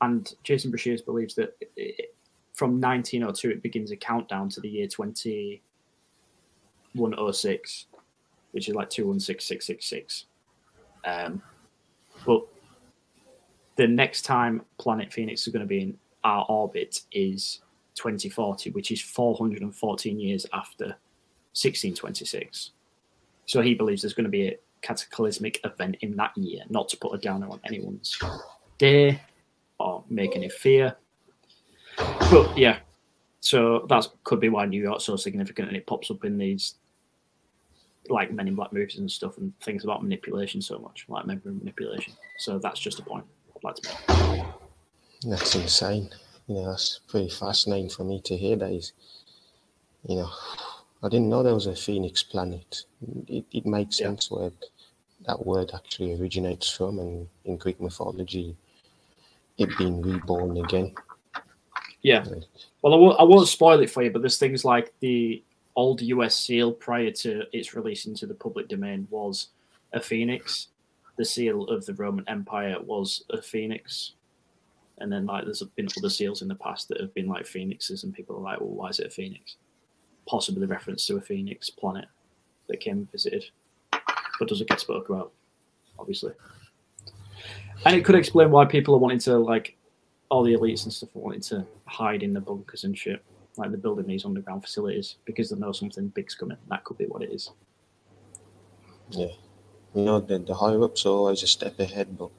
and 0.00 0.34
Jason 0.42 0.72
Breshears 0.72 1.04
believes 1.04 1.34
that 1.36 1.56
it, 1.76 2.14
from 2.52 2.80
1902 2.80 3.50
it 3.50 3.62
begins 3.62 3.90
a 3.90 3.96
countdown 3.96 4.48
to 4.48 4.60
the 4.60 4.68
year 4.68 4.86
2106, 6.96 7.86
which 8.52 8.68
is 8.68 8.74
like 8.74 8.90
216666. 8.90 10.26
Um, 11.04 11.42
but 12.24 12.42
the 13.76 13.86
next 13.86 14.22
time 14.22 14.62
Planet 14.78 15.12
Phoenix 15.12 15.46
is 15.46 15.52
going 15.52 15.60
to 15.60 15.66
be 15.66 15.82
in 15.82 15.98
our 16.24 16.44
orbit 16.48 17.02
is 17.12 17.60
2040, 17.94 18.70
which 18.70 18.90
is 18.90 19.00
414 19.00 20.18
years 20.18 20.46
after 20.52 20.86
1626. 21.54 22.72
So 23.46 23.60
he 23.60 23.74
believes 23.74 24.02
there's 24.02 24.14
going 24.14 24.24
to 24.24 24.30
be 24.30 24.48
a 24.48 24.58
cataclysmic 24.82 25.60
event 25.64 25.96
in 26.00 26.16
that 26.16 26.36
year, 26.36 26.62
not 26.68 26.88
to 26.88 26.96
put 26.96 27.14
a 27.14 27.18
downer 27.18 27.48
on 27.48 27.60
anyone's 27.64 28.18
day 28.78 29.20
or 29.78 30.02
make 30.10 30.34
any 30.34 30.48
fear. 30.48 30.96
But 31.96 32.56
yeah, 32.58 32.78
so 33.40 33.86
that 33.88 34.08
could 34.24 34.40
be 34.40 34.48
why 34.48 34.66
New 34.66 34.82
York's 34.82 35.04
so 35.04 35.16
significant 35.16 35.68
and 35.68 35.76
it 35.76 35.86
pops 35.86 36.10
up 36.10 36.24
in 36.24 36.36
these 36.36 36.74
like 38.10 38.32
Men 38.32 38.48
in 38.48 38.54
Black 38.54 38.72
movies 38.72 38.98
and 38.98 39.10
stuff 39.10 39.38
and 39.38 39.58
things 39.60 39.84
about 39.84 40.02
manipulation 40.02 40.60
so 40.62 40.78
much, 40.78 41.06
like 41.08 41.26
memory 41.26 41.52
manipulation. 41.52 42.12
So 42.38 42.58
that's 42.58 42.80
just 42.80 42.98
a 42.98 43.02
point 43.02 43.24
I'd 43.54 43.64
like 43.64 43.76
to 43.76 43.88
make. 44.08 44.44
That's 45.26 45.54
insane. 45.54 46.10
You 46.46 46.56
know, 46.56 46.70
that's 46.70 47.00
pretty 47.08 47.30
fascinating 47.30 47.90
for 47.90 48.04
me 48.04 48.20
to 48.22 48.36
hear 48.36 48.56
that 48.56 48.70
is, 48.70 48.92
you 50.06 50.16
know, 50.16 50.30
I 51.02 51.08
didn't 51.08 51.28
know 51.28 51.42
there 51.42 51.54
was 51.54 51.66
a 51.66 51.74
phoenix 51.74 52.22
planet. 52.22 52.84
It, 53.26 53.44
it 53.52 53.66
makes 53.66 53.98
yeah. 53.98 54.06
sense 54.06 54.30
where 54.30 54.50
that 55.26 55.44
word 55.44 55.72
actually 55.74 56.14
originates 56.14 56.70
from, 56.70 56.98
and 56.98 57.28
in 57.44 57.56
Greek 57.56 57.80
mythology, 57.80 58.56
it 59.58 59.76
being 59.78 60.00
reborn 60.02 60.56
again. 60.58 60.94
Yeah. 62.02 62.24
Well, 62.82 62.94
I 62.94 62.96
won't, 62.96 63.20
I 63.20 63.24
won't 63.24 63.48
spoil 63.48 63.80
it 63.80 63.90
for 63.90 64.02
you, 64.02 64.10
but 64.10 64.22
there's 64.22 64.38
things 64.38 64.64
like 64.64 64.92
the 65.00 65.42
old 65.76 66.02
US 66.02 66.34
seal 66.34 66.72
prior 66.72 67.10
to 67.12 67.44
its 67.52 67.74
release 67.74 68.06
into 68.06 68.26
the 68.26 68.34
public 68.34 68.68
domain 68.68 69.06
was 69.10 69.48
a 69.92 70.00
phoenix. 70.00 70.68
The 71.16 71.24
seal 71.24 71.64
of 71.64 71.86
the 71.86 71.94
Roman 71.94 72.24
Empire 72.28 72.76
was 72.80 73.24
a 73.30 73.40
phoenix. 73.40 74.12
And 74.98 75.12
then, 75.12 75.26
like, 75.26 75.44
there's 75.44 75.62
been 75.76 75.88
other 75.98 76.10
seals 76.10 76.42
in 76.42 76.48
the 76.48 76.54
past 76.54 76.88
that 76.88 77.00
have 77.00 77.12
been 77.12 77.26
like 77.26 77.46
phoenixes, 77.46 78.02
and 78.02 78.14
people 78.14 78.36
are 78.36 78.40
like, 78.40 78.60
well, 78.60 78.70
why 78.70 78.88
is 78.88 78.98
it 78.98 79.08
a 79.08 79.10
phoenix? 79.10 79.56
possibly 80.26 80.66
reference 80.66 81.06
to 81.06 81.16
a 81.16 81.20
phoenix 81.20 81.70
planet 81.70 82.06
that 82.68 82.80
came 82.80 82.98
and 82.98 83.12
visited, 83.12 83.44
but 83.92 84.48
doesn't 84.48 84.68
get 84.68 84.80
spoke 84.80 85.08
about, 85.08 85.32
obviously. 85.98 86.32
And 87.84 87.96
it 87.96 88.04
could 88.04 88.16
explain 88.16 88.50
why 88.50 88.64
people 88.64 88.94
are 88.94 88.98
wanting 88.98 89.20
to 89.20 89.38
like 89.38 89.76
all 90.28 90.42
the 90.42 90.54
elites 90.54 90.84
and 90.84 90.92
stuff 90.92 91.14
are 91.14 91.20
wanting 91.20 91.40
to 91.40 91.64
hide 91.86 92.22
in 92.22 92.32
the 92.32 92.40
bunkers 92.40 92.84
and 92.84 92.98
shit. 92.98 93.22
Like 93.56 93.70
they're 93.70 93.78
building 93.78 94.06
these 94.06 94.24
underground 94.24 94.62
facilities 94.62 95.16
because 95.24 95.50
they 95.50 95.56
know 95.56 95.72
something 95.72 96.08
big's 96.08 96.34
coming. 96.34 96.58
That 96.68 96.84
could 96.84 96.98
be 96.98 97.06
what 97.06 97.22
it 97.22 97.32
is. 97.32 97.50
Yeah. 99.10 99.28
You 99.94 100.02
know, 100.04 100.20
the, 100.20 100.38
the 100.38 100.54
higher 100.54 100.82
ups 100.82 101.06
are 101.06 101.10
always 101.10 101.42
a 101.42 101.46
step 101.46 101.78
ahead, 101.80 102.18
but 102.18 102.30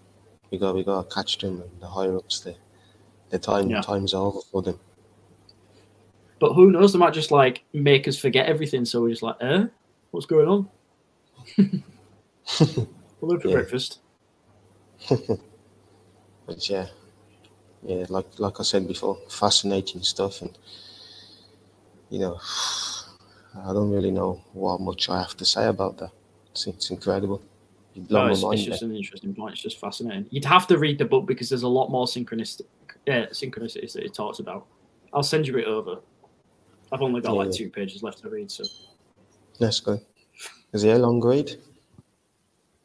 we 0.52 0.58
got 0.58 0.76
we 0.76 0.84
gotta 0.84 1.10
catch 1.14 1.40
them 1.40 1.62
and 1.62 1.82
the 1.82 1.88
higher 1.88 2.16
ups 2.16 2.42
the 2.42 2.56
the 3.30 3.40
time 3.40 3.70
yeah. 3.70 3.82
time's 3.82 4.14
over 4.14 4.40
for 4.52 4.62
them. 4.62 4.80
But 6.40 6.54
who 6.54 6.72
knows? 6.72 6.94
They 6.94 7.00
might 7.00 7.14
just 7.14 7.32
like 7.32 7.64
make 7.74 8.08
us 8.08 8.18
forget 8.18 8.46
everything. 8.46 8.86
So 8.86 9.02
we're 9.02 9.10
just 9.10 9.24
like, 9.24 9.38
eh, 9.42 9.66
what's 10.12 10.28
going 10.28 10.48
on? 10.48 10.70
we'll 11.58 12.88
look 13.22 13.42
for 13.42 13.52
breakfast. 13.52 14.00
but 15.10 16.70
yeah, 16.70 16.88
yeah, 17.84 18.06
like 18.10 18.28
like 18.38 18.60
I 18.60 18.64
said 18.64 18.88
before, 18.88 19.18
fascinating 19.30 20.04
stuff, 20.04 20.42
and 20.42 20.58
you 22.10 22.20
know, 22.20 22.40
I 23.66 23.74
don't 23.74 23.92
really 23.92 24.12
know 24.12 24.42
what 24.54 24.82
much 24.82 25.10
I 25.10 25.20
have 25.20 25.36
to 25.38 25.46
say 25.46 25.68
about 25.68 25.98
that. 25.98 26.12
It's, 26.52 26.68
it's 26.68 26.90
incredible. 26.92 27.42
No, 28.10 28.28
it's, 28.28 28.44
it's 28.44 28.64
just 28.64 28.84
an 28.84 28.96
interesting 28.96 29.34
point. 29.34 29.54
It's 29.54 29.62
just 29.62 29.80
fascinating. 29.80 30.28
You'd 30.30 30.46
have 30.46 30.68
to 30.68 30.78
read 30.78 31.00
the 31.00 31.06
book 31.06 31.26
because 31.26 31.50
there's 31.50 31.64
a 31.64 31.68
lot 31.68 31.90
more 31.90 32.06
synchronistic, 32.06 32.66
uh, 33.08 33.28
synchronicities 33.32 33.94
that 33.94 34.04
it 34.04 34.14
talks 34.14 34.40
about. 34.40 34.68
I'll 35.14 35.24
send 35.24 35.48
you 35.48 35.58
it 35.58 35.66
over. 35.66 35.98
I've 36.92 37.02
only 37.02 37.22
got 37.22 37.34
yeah. 37.34 37.40
like 37.40 37.52
two 37.52 37.70
pages 37.70 38.04
left 38.04 38.20
to 38.22 38.30
read, 38.30 38.52
so. 38.52 38.64
That's 39.60 39.80
good. 39.80 40.00
Is 40.74 40.84
it 40.84 40.90
a 40.90 41.00
long 41.00 41.20
read? 41.22 41.56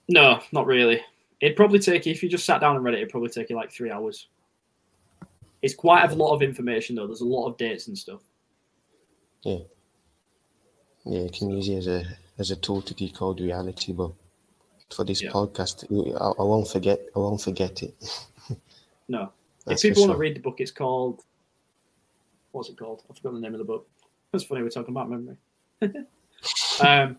No, 0.09 0.41
not 0.53 0.66
really. 0.66 1.01
It'd 1.41 1.57
probably 1.57 1.79
take 1.79 2.07
you 2.07 2.12
if 2.12 2.23
you 2.23 2.29
just 2.29 2.47
sat 2.47 2.61
down 2.61 2.77
and 2.77 2.85
read 2.85 2.95
it. 2.95 2.99
It'd 2.99 3.11
probably 3.11 3.29
take 3.29 3.51
you 3.51 3.57
like 3.57 3.70
three 3.70 3.91
hours. 3.91 4.29
It's 5.61 5.75
quite 5.75 6.11
a 6.11 6.14
lot 6.14 6.35
of 6.35 6.43
information 6.43 6.97
though. 6.97 7.07
There's 7.07 7.20
a 7.20 7.27
lot 7.27 7.47
of 7.49 7.57
dates 7.57 7.89
and 7.89 7.97
stuff. 7.97 8.20
Yeah. 9.43 9.59
Yeah, 11.05 11.20
you 11.20 11.30
can 11.30 11.51
use 11.51 11.68
it 11.68 11.76
as 11.78 11.86
a 11.88 12.05
as 12.38 12.51
a 12.51 12.57
tool 12.57 12.82
to 12.82 12.95
decode 12.95 13.40
reality, 13.40 13.93
but 13.93 14.12
for 14.90 15.05
this 15.05 15.22
Yeah. 15.22 15.30
podcast, 15.30 15.84
I, 15.90 16.43
I 16.43 16.45
won't 16.45 16.68
forget. 16.68 17.01
I 17.14 17.18
won't 17.18 17.40
forget 17.40 17.82
it. 17.82 17.95
No. 19.09 19.30
That's 19.66 19.84
if 19.84 19.90
people 19.90 20.05
for 20.05 20.09
want 20.09 20.16
to 20.16 20.20
read 20.20 20.36
the 20.36 20.40
book, 20.40 20.61
it's 20.61 20.70
called. 20.70 21.22
What's 22.53 22.68
it 22.70 22.78
called? 22.78 23.03
I 23.11 23.14
forgot 23.14 23.34
the 23.34 23.40
name 23.40 23.53
of 23.53 23.59
the 23.59 23.64
book. 23.64 23.86
That's 24.30 24.45
funny. 24.45 24.62
We're 24.62 24.70
talking 24.70 24.95
about 24.95 25.11
memory. 25.11 25.36
um, 26.80 27.18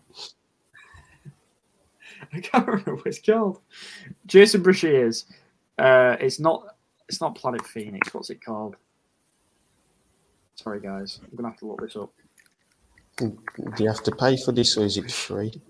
I 2.32 2.40
can't 2.40 2.66
remember 2.66 2.96
what 2.96 3.06
it's 3.06 3.20
called. 3.20 3.60
Jason 4.26 4.62
Breshears. 4.62 5.24
Uh, 5.78 6.16
it's 6.20 6.40
not. 6.40 6.76
It's 7.08 7.20
not 7.20 7.34
Planet 7.36 7.64
Phoenix. 7.66 8.12
What's 8.12 8.30
it 8.30 8.44
called? 8.44 8.76
Sorry, 10.64 10.80
guys. 10.80 11.20
I'm 11.22 11.36
gonna 11.36 11.50
have 11.50 11.58
to 11.58 11.66
look 11.66 11.82
this 11.82 11.94
up. 11.94 12.10
Do 13.18 13.36
you 13.78 13.86
have 13.86 14.02
to 14.04 14.12
pay 14.12 14.38
for 14.38 14.50
this, 14.50 14.78
or 14.78 14.84
is 14.86 14.96
it 14.96 15.12
free? 15.12 15.60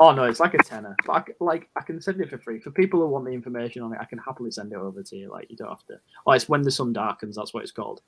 Oh 0.00 0.12
no, 0.12 0.24
it's 0.24 0.40
like 0.40 0.54
a 0.54 0.62
tenner. 0.62 0.96
But 1.06 1.12
I, 1.12 1.24
like 1.40 1.68
I 1.76 1.82
can 1.82 2.00
send 2.00 2.18
it 2.22 2.30
for 2.30 2.38
free 2.38 2.58
for 2.58 2.70
people 2.70 3.00
who 3.00 3.06
want 3.06 3.26
the 3.26 3.32
information 3.32 3.82
on 3.82 3.92
it. 3.92 3.98
I 4.00 4.06
can 4.06 4.16
happily 4.16 4.50
send 4.50 4.72
it 4.72 4.78
over 4.78 5.02
to 5.02 5.16
you. 5.16 5.30
Like 5.30 5.50
you 5.50 5.58
don't 5.58 5.68
have 5.68 5.84
to. 5.88 6.00
Oh, 6.26 6.32
it's 6.32 6.48
when 6.48 6.62
the 6.62 6.70
sun 6.70 6.94
darkens. 6.94 7.36
That's 7.36 7.52
what 7.52 7.64
it's 7.64 7.70
called. 7.70 8.00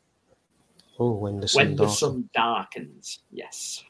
Oh, 0.99 1.13
when 1.13 1.39
the 1.39 1.49
sun 1.49 1.61
when 1.67 1.77
the 1.77 1.83
darkens. 1.83 1.99
sun 1.99 2.31
darkens. 2.35 3.19
Yes. 3.31 3.85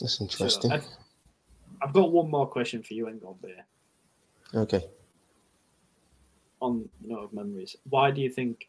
That's 0.00 0.18
So, 0.18 0.24
interesting. 0.24 0.70
I've, 0.70 0.86
I've 1.82 1.92
got 1.92 2.12
one 2.12 2.30
more 2.30 2.46
question 2.46 2.82
for 2.84 2.94
you, 2.94 3.08
Engel 3.08 3.38
Okay. 4.54 4.84
on 6.60 6.88
note 7.04 7.24
of 7.24 7.32
memories. 7.32 7.74
Why 7.90 8.12
do 8.12 8.20
you 8.20 8.30
think 8.30 8.68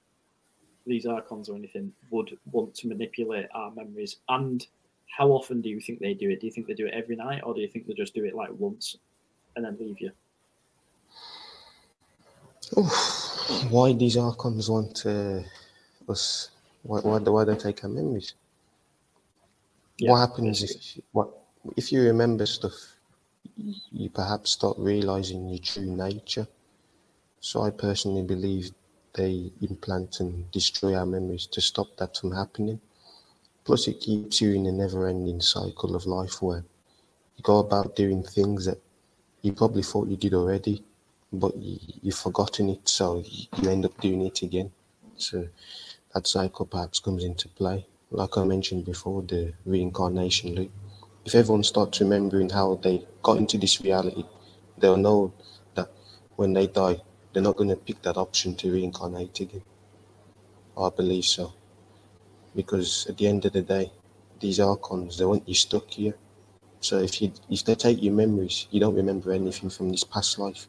these 0.85 1.05
archons 1.05 1.49
or 1.49 1.55
anything 1.55 1.93
would 2.09 2.37
want 2.51 2.75
to 2.75 2.87
manipulate 2.87 3.47
our 3.53 3.71
memories? 3.71 4.17
And 4.29 4.65
how 5.17 5.29
often 5.29 5.61
do 5.61 5.69
you 5.69 5.79
think 5.79 5.99
they 5.99 6.13
do 6.13 6.29
it? 6.29 6.41
Do 6.41 6.47
you 6.47 6.51
think 6.51 6.67
they 6.67 6.73
do 6.73 6.87
it 6.87 6.93
every 6.93 7.15
night, 7.15 7.41
or 7.43 7.53
do 7.53 7.61
you 7.61 7.67
think 7.67 7.87
they 7.87 7.93
just 7.93 8.13
do 8.13 8.25
it 8.25 8.35
like 8.35 8.49
once 8.57 8.97
and 9.55 9.65
then 9.65 9.77
leave 9.79 10.01
you? 10.01 10.11
Oof. 12.77 13.69
Why 13.69 13.93
these 13.93 14.17
archons 14.17 14.69
want 14.69 15.05
uh, 15.05 15.41
us? 16.09 16.49
Why, 16.81 16.99
why, 17.01 17.19
don't 17.19 17.45
they 17.47 17.55
take 17.55 17.83
our 17.83 17.89
memories? 17.89 18.33
Yeah, 19.97 20.11
what 20.11 20.19
happens 20.19 20.63
if 20.63 21.03
what 21.11 21.29
if 21.77 21.91
you 21.91 22.01
remember 22.01 22.45
stuff? 22.45 22.73
You 23.91 24.09
perhaps 24.09 24.51
start 24.51 24.77
realizing 24.79 25.47
your 25.47 25.59
true 25.59 25.95
nature. 25.95 26.47
So 27.39 27.61
I 27.61 27.69
personally 27.69 28.23
believe 28.23 28.71
they 29.13 29.51
implant 29.61 30.19
and 30.19 30.49
destroy 30.51 30.95
our 30.95 31.05
memories 31.05 31.45
to 31.47 31.61
stop 31.61 31.95
that 31.97 32.17
from 32.17 32.31
happening. 32.31 32.79
Plus, 33.63 33.87
it 33.87 33.99
keeps 33.99 34.41
you 34.41 34.53
in 34.53 34.65
a 34.65 34.71
never-ending 34.71 35.39
cycle 35.41 35.95
of 35.95 36.05
life 36.05 36.41
where 36.41 36.63
you 37.37 37.43
go 37.43 37.59
about 37.59 37.95
doing 37.95 38.23
things 38.23 38.65
that 38.65 38.79
you 39.41 39.53
probably 39.53 39.83
thought 39.83 40.07
you 40.07 40.17
did 40.17 40.33
already, 40.33 40.83
but 41.31 41.55
you, 41.57 41.79
you've 42.01 42.15
forgotten 42.15 42.69
it, 42.69 42.87
so 42.87 43.23
you 43.25 43.69
end 43.69 43.85
up 43.85 43.99
doing 44.01 44.25
it 44.25 44.41
again. 44.41 44.71
So 45.17 45.47
that 46.13 46.27
cycle 46.27 46.65
perhaps 46.65 46.99
comes 46.99 47.23
into 47.23 47.47
play. 47.49 47.85
Like 48.11 48.37
I 48.37 48.43
mentioned 48.43 48.85
before, 48.85 49.21
the 49.21 49.53
reincarnation 49.65 50.55
loop. 50.55 50.71
If 51.25 51.35
everyone 51.35 51.63
starts 51.63 52.01
remembering 52.01 52.49
how 52.49 52.75
they 52.75 53.05
got 53.21 53.37
into 53.37 53.57
this 53.57 53.81
reality, 53.81 54.25
they'll 54.77 54.97
know 54.97 55.33
that 55.75 55.89
when 56.35 56.53
they 56.53 56.67
die, 56.67 57.01
they're 57.33 57.43
not 57.43 57.55
going 57.55 57.69
to 57.69 57.75
pick 57.75 58.01
that 58.03 58.17
option 58.17 58.55
to 58.55 58.71
reincarnate 58.71 59.39
again. 59.39 59.63
I 60.77 60.89
believe 60.89 61.25
so. 61.25 61.53
Because 62.55 63.07
at 63.07 63.17
the 63.17 63.27
end 63.27 63.45
of 63.45 63.53
the 63.53 63.61
day, 63.61 63.91
these 64.39 64.59
archons, 64.59 65.17
they 65.17 65.25
want 65.25 65.47
you 65.47 65.55
stuck 65.55 65.89
here. 65.89 66.15
So 66.79 66.99
if 66.99 67.21
you 67.21 67.31
if 67.49 67.63
they 67.63 67.75
take 67.75 68.03
your 68.03 68.13
memories, 68.13 68.67
you 68.69 68.79
don't 68.79 68.95
remember 68.95 69.31
anything 69.31 69.69
from 69.69 69.89
this 69.89 70.03
past 70.03 70.37
life. 70.37 70.67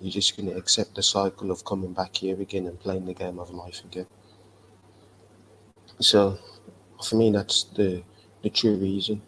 You're 0.00 0.12
just 0.12 0.36
going 0.36 0.48
to 0.48 0.56
accept 0.56 0.94
the 0.94 1.02
cycle 1.02 1.50
of 1.50 1.64
coming 1.64 1.92
back 1.92 2.16
here 2.16 2.40
again 2.40 2.66
and 2.66 2.78
playing 2.78 3.06
the 3.06 3.14
game 3.14 3.38
of 3.38 3.50
life 3.50 3.82
again. 3.84 4.06
So, 6.00 6.38
for 7.02 7.16
me, 7.16 7.32
that's 7.32 7.64
the 7.64 8.02
the 8.42 8.50
true 8.50 8.76
reason. 8.76 9.22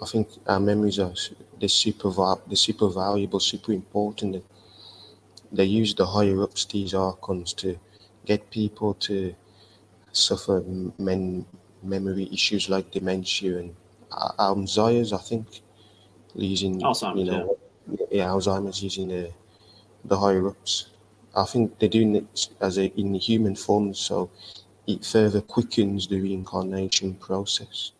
I 0.00 0.06
think 0.06 0.28
our 0.46 0.60
memories 0.60 0.98
are 0.98 1.12
they're 1.58 1.68
super 1.68 2.10
they're 2.46 2.56
super 2.56 2.88
valuable, 2.88 3.40
super 3.40 3.72
important. 3.72 4.42
They 5.52 5.64
use 5.64 5.94
the 5.94 6.06
higher 6.06 6.42
ups 6.42 6.64
these 6.64 6.94
archons 6.94 7.52
to 7.54 7.78
get 8.26 8.50
people 8.50 8.94
to 8.94 9.34
suffer 10.12 10.62
men 10.98 11.46
memory 11.82 12.28
issues 12.32 12.68
like 12.68 12.90
dementia 12.90 13.58
and 13.58 13.74
Alzheimer's. 14.38 15.12
I 15.12 15.18
think 15.18 15.62
using 16.34 16.80
Alzheimer's, 16.80 17.18
you 17.18 17.24
know 17.24 17.58
yeah, 18.10 18.26
Alzheimer's 18.26 18.82
using 18.82 19.08
the 19.08 19.32
the 20.04 20.18
higher 20.18 20.48
ups. 20.48 20.90
I 21.36 21.44
think 21.44 21.78
they're 21.78 21.88
doing 21.88 22.16
it 22.16 22.48
as 22.60 22.78
a 22.78 22.86
in 22.98 23.14
human 23.14 23.54
form, 23.54 23.94
so 23.94 24.30
it 24.86 25.04
further 25.04 25.40
quickens 25.40 26.08
the 26.08 26.20
reincarnation 26.20 27.14
process. 27.14 27.92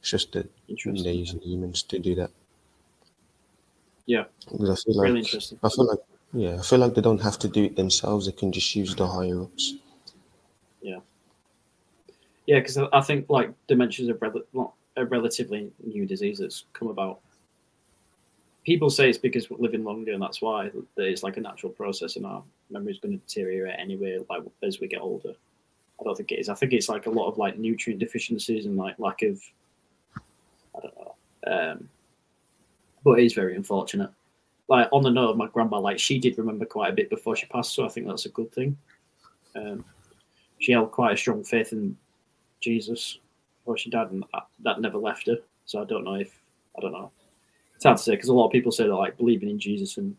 It's 0.00 0.10
just 0.10 0.32
that 0.32 0.50
they're 0.68 1.12
using 1.12 1.40
humans 1.40 1.82
to 1.84 1.98
do 1.98 2.14
that. 2.16 2.30
Yeah. 4.06 4.24
I 4.46 4.56
feel 4.56 4.96
like 4.96 5.08
Really 5.08 5.20
interesting. 5.20 5.58
I 5.62 5.68
feel 5.68 5.86
like 5.86 5.98
yeah, 6.32 6.56
I 6.58 6.62
feel 6.62 6.78
like 6.78 6.94
they 6.94 7.00
don't 7.00 7.22
have 7.22 7.38
to 7.40 7.48
do 7.48 7.64
it 7.64 7.76
themselves. 7.76 8.26
They 8.26 8.32
can 8.32 8.52
just 8.52 8.74
use 8.74 8.94
the 8.94 9.06
higher 9.06 9.42
ups. 9.42 9.74
Yeah, 10.82 10.98
Yeah, 12.46 12.60
because 12.60 12.78
I 12.78 13.00
think 13.00 13.28
like 13.28 13.50
dementia 13.66 14.04
is 14.04 14.10
a, 14.10 14.66
a 14.96 15.04
relatively 15.06 15.70
new 15.84 16.06
disease 16.06 16.38
that's 16.38 16.64
come 16.72 16.88
about. 16.88 17.20
People 18.64 18.90
say 18.90 19.08
it's 19.08 19.18
because 19.18 19.48
we're 19.48 19.58
living 19.58 19.84
longer, 19.84 20.12
and 20.12 20.22
that's 20.22 20.42
why 20.42 20.70
it's 20.96 21.22
like 21.22 21.36
a 21.36 21.40
natural 21.40 21.72
process, 21.72 22.16
and 22.16 22.26
our 22.26 22.42
memory's 22.70 22.98
going 22.98 23.18
to 23.18 23.24
deteriorate 23.26 23.78
anyway, 23.78 24.18
like 24.28 24.42
as 24.62 24.80
we 24.80 24.88
get 24.88 25.00
older. 25.00 25.34
I 26.00 26.04
don't 26.04 26.16
think 26.16 26.32
it 26.32 26.40
is. 26.40 26.48
I 26.48 26.54
think 26.54 26.72
it's 26.72 26.88
like 26.88 27.06
a 27.06 27.10
lot 27.10 27.28
of 27.28 27.38
like 27.38 27.58
nutrient 27.58 28.00
deficiencies 28.00 28.66
and 28.66 28.76
like 28.76 28.98
lack 28.98 29.22
of, 29.22 29.40
I 30.76 30.80
don't 30.80 30.94
know. 30.96 31.14
Um, 31.46 31.88
but 33.02 33.20
it 33.20 33.24
is 33.24 33.32
very 33.32 33.56
unfortunate. 33.56 34.10
Like 34.68 34.88
on 34.92 35.02
the 35.02 35.10
note 35.10 35.30
of 35.30 35.36
my 35.36 35.46
grandma, 35.46 35.78
like 35.78 35.98
she 35.98 36.18
did 36.18 36.38
remember 36.38 36.64
quite 36.64 36.92
a 36.92 36.96
bit 36.96 37.10
before 37.10 37.36
she 37.36 37.46
passed, 37.46 37.74
so 37.74 37.84
I 37.84 37.88
think 37.88 38.06
that's 38.06 38.26
a 38.26 38.30
good 38.30 38.52
thing. 38.52 38.76
Um, 39.54 39.84
she 40.58 40.72
held 40.72 40.90
quite 40.90 41.14
a 41.14 41.16
strong 41.16 41.44
faith 41.44 41.72
in 41.72 41.96
Jesus 42.60 43.18
before 43.60 43.78
she 43.78 43.90
died, 43.90 44.10
and 44.10 44.24
that, 44.32 44.46
that 44.60 44.80
never 44.80 44.98
left 44.98 45.26
her. 45.28 45.38
So 45.66 45.80
I 45.80 45.84
don't 45.84 46.04
know 46.04 46.14
if 46.14 46.32
I 46.76 46.80
don't 46.80 46.92
know. 46.92 47.12
It's 47.74 47.84
hard 47.84 47.98
to 47.98 48.02
say 48.02 48.12
because 48.12 48.28
a 48.28 48.34
lot 48.34 48.46
of 48.46 48.52
people 48.52 48.72
say 48.72 48.86
that 48.86 48.94
like 48.94 49.16
believing 49.16 49.50
in 49.50 49.58
Jesus 49.58 49.98
and 49.98 50.16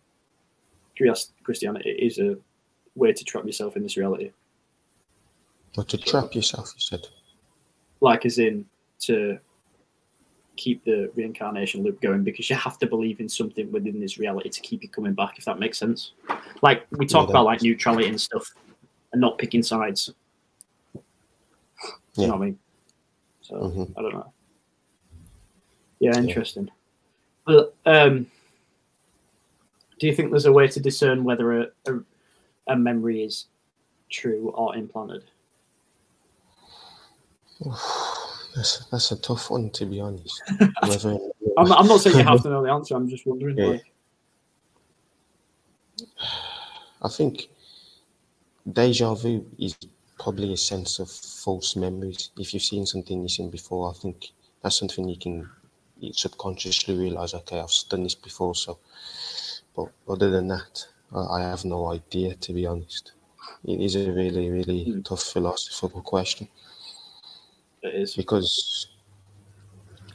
Christ- 0.97 1.33
Christianity 1.43 1.89
is 1.89 2.19
a 2.19 2.37
way 2.95 3.13
to 3.13 3.23
trap 3.23 3.45
yourself 3.45 3.75
in 3.75 3.83
this 3.83 3.97
reality. 3.97 4.31
But 5.75 5.89
to 5.89 5.97
trap 5.97 6.33
yourself, 6.33 6.73
you 6.75 6.81
said. 6.81 7.07
Like 8.01 8.25
as 8.25 8.39
in 8.39 8.65
to 9.01 9.39
keep 10.57 10.83
the 10.83 11.11
reincarnation 11.15 11.83
loop 11.83 12.01
going 12.01 12.23
because 12.23 12.49
you 12.49 12.55
have 12.55 12.77
to 12.79 12.87
believe 12.87 13.19
in 13.19 13.29
something 13.29 13.71
within 13.71 13.99
this 13.99 14.17
reality 14.17 14.49
to 14.49 14.61
keep 14.61 14.83
you 14.83 14.89
coming 14.89 15.13
back. 15.13 15.37
If 15.37 15.45
that 15.45 15.59
makes 15.59 15.77
sense. 15.77 16.11
Like 16.61 16.85
we 16.91 17.05
talk 17.05 17.27
Yeah, 17.27 17.31
about 17.31 17.45
like 17.45 17.61
neutrality 17.61 18.07
and 18.07 18.19
stuff, 18.19 18.53
and 19.13 19.21
not 19.21 19.37
picking 19.37 19.63
sides. 19.63 20.13
You 22.15 22.27
know 22.27 22.33
what 22.33 22.41
I 22.41 22.45
mean? 22.45 22.59
So 23.41 23.55
Mhm. 23.55 23.93
I 23.95 24.01
don't 24.01 24.13
know. 24.13 24.33
Yeah, 25.99 26.17
interesting. 26.17 26.69
But 27.45 27.73
um, 27.85 28.29
do 29.99 30.07
you 30.07 30.15
think 30.15 30.31
there's 30.31 30.45
a 30.45 30.51
way 30.51 30.67
to 30.67 30.79
discern 30.79 31.23
whether 31.23 31.61
a, 31.61 31.67
a, 31.85 31.99
a 32.67 32.75
memory 32.75 33.23
is 33.23 33.45
true 34.09 34.49
or 34.49 34.75
implanted? 34.75 35.23
That's 38.57 38.85
that's 38.89 39.11
a 39.11 39.21
tough 39.21 39.51
one 39.51 39.69
to 39.69 39.85
be 39.85 40.01
honest. 40.01 40.41
Whether 40.81 41.19
I'm, 41.59 41.71
I'm 41.71 41.87
not 41.87 42.01
saying 42.01 42.17
you 42.17 42.23
have 42.23 42.41
to 42.43 42.49
know 42.49 42.63
the 42.63 42.71
answer. 42.71 42.95
I'm 42.95 43.07
just 43.07 43.27
wondering. 43.27 43.55
Yeah. 43.55 43.65
Like, 43.67 43.83
I 47.03 47.09
think 47.09 47.49
deja 48.73 49.13
vu 49.13 49.45
is 49.59 49.77
probably 50.19 50.53
a 50.53 50.57
sense 50.57 50.97
of 50.97 51.11
false 51.11 51.75
memories. 51.75 52.31
If 52.35 52.51
you've 52.55 52.63
seen 52.63 52.87
something 52.87 53.21
you've 53.21 53.29
seen 53.31 53.51
before, 53.51 53.91
I 53.91 53.93
think 53.93 54.31
that's 54.63 54.79
something 54.79 55.07
you 55.07 55.17
can 55.19 55.47
you 55.99 56.11
subconsciously 56.13 56.97
realize. 56.97 57.35
Okay, 57.35 57.59
I've 57.59 57.71
done 57.89 58.03
this 58.03 58.15
before, 58.15 58.55
so. 58.55 58.79
But 59.75 59.89
other 60.09 60.31
than 60.31 60.47
that, 60.47 60.87
I, 61.13 61.19
I 61.19 61.41
have 61.41 61.63
no 61.63 61.91
idea. 61.91 62.33
To 62.33 62.53
be 62.53 62.65
honest, 62.65 63.11
it 63.65 63.79
is 63.79 63.95
a 63.95 64.11
really, 64.11 64.49
really 64.49 64.83
Hmm. 64.85 65.01
tough 65.01 65.21
philosophical 65.21 66.01
question 66.01 66.47
it 67.87 67.95
is. 67.95 68.15
because 68.15 68.87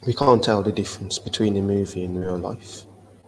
we 0.05 0.13
can't 0.13 0.43
tell 0.43 0.61
the 0.61 0.71
difference 0.71 1.19
between 1.19 1.57
a 1.57 1.61
movie 1.61 2.03
and 2.03 2.19
real 2.19 2.37
life. 2.37 2.83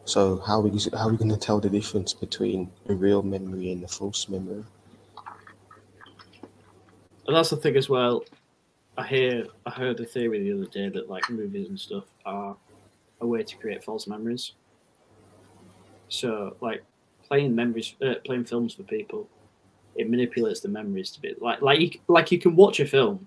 So 0.05 0.39
how 0.45 0.59
we 0.59 0.69
how 0.93 1.07
are 1.07 1.11
we 1.11 1.17
going 1.17 1.31
to 1.31 1.37
tell 1.37 1.59
the 1.59 1.69
difference 1.69 2.13
between 2.13 2.69
a 2.89 2.93
real 2.93 3.23
memory 3.23 3.71
and 3.71 3.83
a 3.83 3.87
false 3.87 4.29
memory? 4.29 4.63
And 7.27 7.35
that's 7.35 7.49
the 7.49 7.57
thing 7.57 7.75
as 7.75 7.89
well. 7.89 8.23
I 8.97 9.05
hear 9.05 9.47
I 9.65 9.71
heard 9.71 9.97
the 9.97 10.05
theory 10.05 10.43
the 10.43 10.53
other 10.53 10.69
day 10.69 10.89
that 10.89 11.09
like 11.09 11.29
movies 11.29 11.69
and 11.69 11.79
stuff 11.79 12.05
are 12.25 12.55
a 13.21 13.27
way 13.27 13.43
to 13.43 13.57
create 13.57 13.83
false 13.83 14.07
memories. 14.07 14.53
So 16.09 16.55
like 16.61 16.83
playing 17.27 17.55
memories, 17.55 17.95
uh, 18.01 18.15
playing 18.25 18.45
films 18.45 18.73
for 18.73 18.83
people, 18.83 19.27
it 19.95 20.09
manipulates 20.09 20.59
the 20.59 20.69
memories 20.69 21.11
to 21.11 21.21
be 21.21 21.33
like 21.41 21.61
like 21.61 21.79
you, 21.79 21.89
like 22.07 22.31
you 22.31 22.39
can 22.39 22.55
watch 22.55 22.79
a 22.79 22.85
film. 22.85 23.25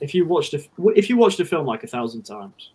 If 0.00 0.14
you 0.14 0.26
watched 0.26 0.54
a 0.54 0.62
if 0.96 1.08
you 1.10 1.16
watched 1.16 1.40
a 1.40 1.44
film 1.44 1.66
like 1.66 1.84
a 1.84 1.86
thousand 1.86 2.22
times, 2.22 2.70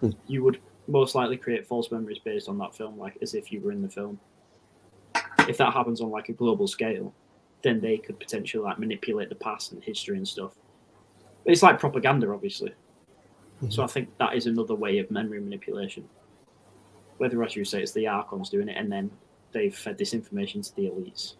Hmm. 0.00 0.10
you 0.26 0.44
would 0.44 0.60
most 0.86 1.14
likely 1.14 1.36
create 1.36 1.66
false 1.66 1.90
memories 1.90 2.18
based 2.18 2.48
on 2.48 2.58
that 2.58 2.74
film, 2.74 2.98
like 2.98 3.18
as 3.20 3.34
if 3.34 3.52
you 3.52 3.60
were 3.60 3.72
in 3.72 3.82
the 3.82 3.88
film. 3.88 4.18
If 5.48 5.56
that 5.58 5.72
happens 5.72 6.00
on 6.00 6.10
like 6.10 6.28
a 6.28 6.32
global 6.32 6.66
scale, 6.66 7.12
then 7.62 7.80
they 7.80 7.98
could 7.98 8.18
potentially 8.18 8.62
like 8.62 8.78
manipulate 8.78 9.28
the 9.28 9.34
past 9.34 9.72
and 9.72 9.82
history 9.82 10.16
and 10.16 10.26
stuff. 10.26 10.52
It's 11.44 11.62
like 11.62 11.78
propaganda, 11.78 12.30
obviously. 12.30 12.74
So 13.70 13.82
I 13.82 13.88
think 13.88 14.16
that 14.18 14.36
is 14.36 14.46
another 14.46 14.76
way 14.76 14.98
of 14.98 15.10
memory 15.10 15.40
manipulation. 15.40 16.08
Whether, 17.16 17.42
as 17.42 17.56
you 17.56 17.64
say, 17.64 17.82
it's 17.82 17.90
the 17.90 18.06
Archons 18.06 18.50
doing 18.50 18.68
it, 18.68 18.76
and 18.76 18.90
then 18.90 19.10
they've 19.50 19.74
fed 19.74 19.98
this 19.98 20.14
information 20.14 20.62
to 20.62 20.76
the 20.76 20.82
elites. 20.82 21.34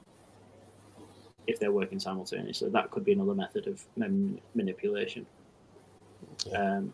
If 1.49 1.59
they're 1.59 1.73
working 1.73 1.99
simultaneously, 1.99 2.71
that 2.71 2.91
could 2.93 3.05
be 3.05 3.13
another 3.13 3.35
method 3.35 3.67
of 3.67 3.83
memory 3.97 4.41
manipulation. 4.55 5.27
Um, 6.55 6.93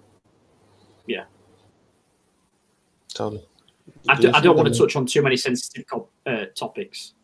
yeah, 1.06 1.24
Totally. 3.14 3.44
I, 4.08 4.16
Do 4.16 4.30
I 4.34 4.40
don't 4.40 4.56
want 4.56 4.72
to 4.72 4.78
touch 4.78 4.96
on 4.96 5.06
too 5.06 5.22
many 5.22 5.36
sensitive 5.36 5.84
uh, 6.26 6.46
topics 6.54 7.14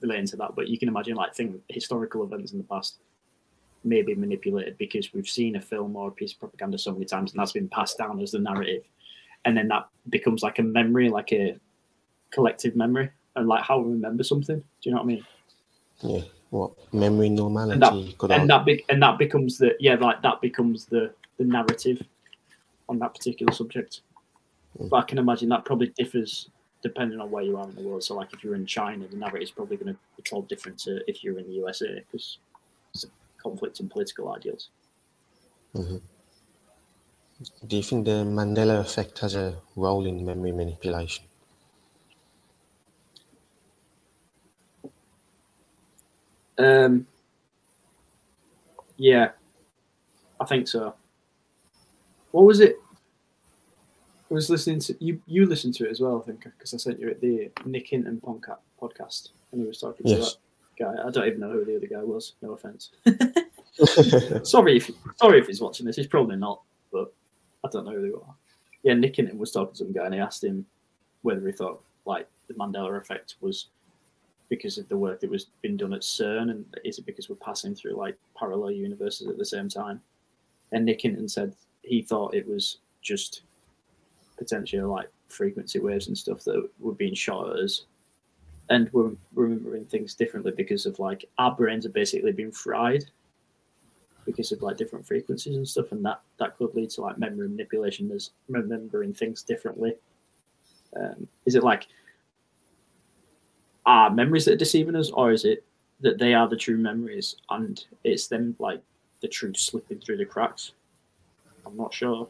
relating 0.00 0.26
to 0.26 0.36
that, 0.36 0.56
but 0.56 0.68
you 0.68 0.78
can 0.78 0.88
imagine 0.88 1.14
like 1.14 1.34
thing 1.34 1.60
historical 1.68 2.24
events 2.24 2.52
in 2.52 2.58
the 2.58 2.64
past 2.64 2.98
may 3.84 4.02
be 4.02 4.14
manipulated 4.14 4.76
because 4.78 5.12
we've 5.12 5.28
seen 5.28 5.56
a 5.56 5.60
film 5.60 5.96
or 5.96 6.08
a 6.08 6.10
piece 6.12 6.32
of 6.32 6.40
propaganda 6.40 6.76
so 6.76 6.92
many 6.92 7.04
times, 7.04 7.32
and 7.32 7.40
that's 7.40 7.52
been 7.52 7.68
passed 7.68 7.98
down 7.98 8.20
as 8.20 8.32
the 8.32 8.38
narrative, 8.38 8.84
and 9.44 9.56
then 9.56 9.68
that 9.68 9.88
becomes 10.08 10.42
like 10.42 10.58
a 10.58 10.62
memory, 10.62 11.08
like 11.08 11.32
a 11.32 11.56
collective 12.30 12.74
memory, 12.74 13.10
and 13.36 13.46
like 13.46 13.62
how 13.62 13.78
we 13.78 13.92
remember 13.92 14.24
something. 14.24 14.58
Do 14.58 14.64
you 14.82 14.90
know 14.90 14.98
what 14.98 15.04
I 15.04 15.06
mean? 15.06 15.24
Yeah. 16.00 16.22
What 16.52 16.72
memory 16.92 17.30
normality? 17.30 17.72
And 17.72 17.82
that, 18.20 18.30
and 18.30 18.50
that 18.50 18.66
be, 18.66 18.84
and 18.90 19.02
that 19.02 19.16
becomes 19.16 19.56
the 19.56 19.74
yeah, 19.80 19.94
like 19.94 20.20
that 20.20 20.42
becomes 20.42 20.84
the 20.84 21.14
the 21.38 21.44
narrative 21.44 22.06
on 22.90 22.98
that 22.98 23.14
particular 23.14 23.50
subject. 23.54 24.02
Hmm. 24.76 24.88
But 24.88 24.96
I 24.96 25.02
can 25.04 25.16
imagine 25.16 25.48
that 25.48 25.64
probably 25.64 25.94
differs 25.96 26.50
depending 26.82 27.20
on 27.20 27.30
where 27.30 27.42
you 27.42 27.56
are 27.56 27.66
in 27.66 27.74
the 27.74 27.80
world. 27.80 28.04
So, 28.04 28.14
like 28.14 28.34
if 28.34 28.44
you're 28.44 28.54
in 28.54 28.66
China, 28.66 29.08
the 29.08 29.16
narrative 29.16 29.44
is 29.44 29.50
probably 29.50 29.78
going 29.78 29.94
to 29.94 30.00
be 30.18 30.22
told 30.24 30.46
different 30.46 30.78
to 30.80 31.00
if 31.08 31.24
you're 31.24 31.38
in 31.38 31.46
the 31.46 31.54
USA 31.54 31.94
because 31.94 32.36
it's 32.92 33.04
a 33.04 33.08
conflict 33.42 33.80
in 33.80 33.88
political 33.88 34.30
ideals. 34.30 34.68
Mm-hmm. 35.74 35.96
Do 37.66 37.76
you 37.78 37.82
think 37.82 38.04
the 38.04 38.26
Mandela 38.26 38.78
effect 38.78 39.20
has 39.20 39.36
a 39.36 39.56
role 39.74 40.04
in 40.04 40.22
memory 40.22 40.52
manipulation? 40.52 41.24
Um, 46.58 47.06
yeah, 48.96 49.30
I 50.40 50.44
think 50.44 50.68
so. 50.68 50.94
What 52.30 52.44
was 52.44 52.60
it? 52.60 52.76
I 54.30 54.34
was 54.34 54.48
listening 54.48 54.80
to 54.80 54.96
you. 55.04 55.20
You 55.26 55.46
listened 55.46 55.74
to 55.74 55.86
it 55.86 55.90
as 55.90 56.00
well, 56.00 56.20
I 56.22 56.26
think, 56.26 56.44
because 56.44 56.72
I 56.72 56.78
sent 56.78 57.00
you 57.00 57.08
it 57.08 57.20
the 57.20 57.50
Nick 57.66 57.88
Hinton 57.88 58.20
podca- 58.24 58.58
podcast, 58.80 59.30
and 59.52 59.60
he 59.60 59.66
was 59.66 59.78
talking 59.78 60.06
Yes. 60.06 60.32
to 60.34 60.38
that 60.78 60.96
guy. 60.96 61.02
I 61.06 61.10
don't 61.10 61.26
even 61.26 61.40
know 61.40 61.50
who 61.50 61.64
the 61.64 61.76
other 61.76 61.86
guy 61.86 62.02
was. 62.02 62.34
No 62.42 62.52
offense. 62.52 62.90
sorry 64.42 64.76
if 64.76 64.90
sorry 65.16 65.38
if 65.38 65.46
he's 65.46 65.60
watching 65.60 65.86
this. 65.86 65.96
He's 65.96 66.06
probably 66.06 66.36
not, 66.36 66.62
but 66.92 67.12
I 67.64 67.68
don't 67.70 67.84
know 67.84 67.92
who 67.92 68.02
they 68.02 68.14
are. 68.14 68.34
Yeah, 68.82 68.94
Nick 68.94 69.16
Hinton 69.16 69.38
was 69.38 69.52
talking 69.52 69.72
to 69.74 69.78
some 69.78 69.92
guy, 69.92 70.06
and 70.06 70.14
he 70.14 70.20
asked 70.20 70.42
him 70.44 70.64
whether 71.22 71.44
he 71.46 71.52
thought 71.52 71.82
like 72.06 72.28
the 72.48 72.54
Mandela 72.54 72.96
effect 72.98 73.36
was 73.40 73.68
because 74.52 74.76
of 74.76 74.86
the 74.90 74.96
work 74.98 75.18
that 75.18 75.30
was 75.30 75.46
being 75.62 75.78
done 75.78 75.94
at 75.94 76.02
CERN, 76.02 76.50
and 76.50 76.66
is 76.84 76.98
it 76.98 77.06
because 77.06 77.30
we're 77.30 77.36
passing 77.36 77.74
through 77.74 77.94
like 77.94 78.18
parallel 78.38 78.70
universes 78.70 79.26
at 79.26 79.38
the 79.38 79.46
same 79.46 79.66
time? 79.66 79.98
And 80.72 80.84
Nick 80.84 81.00
Hinton 81.00 81.26
said 81.26 81.56
he 81.80 82.02
thought 82.02 82.34
it 82.34 82.46
was 82.46 82.76
just 83.00 83.44
potentially 84.36 84.82
like 84.82 85.08
frequency 85.26 85.78
waves 85.78 86.08
and 86.08 86.18
stuff 86.18 86.44
that 86.44 86.68
were 86.78 86.92
being 86.92 87.14
shot 87.14 87.48
at 87.48 87.60
us, 87.64 87.86
and 88.68 88.90
we're 88.92 89.12
remembering 89.34 89.86
things 89.86 90.14
differently 90.14 90.52
because 90.54 90.84
of 90.84 90.98
like 90.98 91.24
our 91.38 91.56
brains 91.56 91.86
are 91.86 91.96
basically 92.00 92.32
being 92.32 92.52
fried 92.52 93.04
because 94.26 94.52
of 94.52 94.60
like 94.60 94.76
different 94.76 95.06
frequencies 95.06 95.56
and 95.56 95.66
stuff, 95.66 95.92
and 95.92 96.04
that 96.04 96.20
that 96.38 96.58
could 96.58 96.74
lead 96.74 96.90
to 96.90 97.00
like 97.00 97.16
memory 97.16 97.48
manipulation 97.48 98.12
as 98.12 98.32
remembering 98.50 99.14
things 99.14 99.42
differently. 99.42 99.94
Um, 100.94 101.26
is 101.46 101.54
it 101.54 101.64
like 101.64 101.86
are 103.86 104.10
memories 104.10 104.44
that 104.44 104.54
are 104.54 104.56
deceiving 104.56 104.96
us, 104.96 105.10
or 105.10 105.32
is 105.32 105.44
it 105.44 105.64
that 106.00 106.18
they 106.18 106.34
are 106.34 106.48
the 106.48 106.56
true 106.56 106.76
memories 106.76 107.36
and 107.50 107.84
it's 108.04 108.26
them 108.26 108.56
like 108.58 108.80
the 109.20 109.28
truth 109.28 109.56
slipping 109.56 110.00
through 110.00 110.16
the 110.16 110.24
cracks? 110.24 110.72
I'm 111.66 111.76
not 111.76 111.94
sure. 111.94 112.28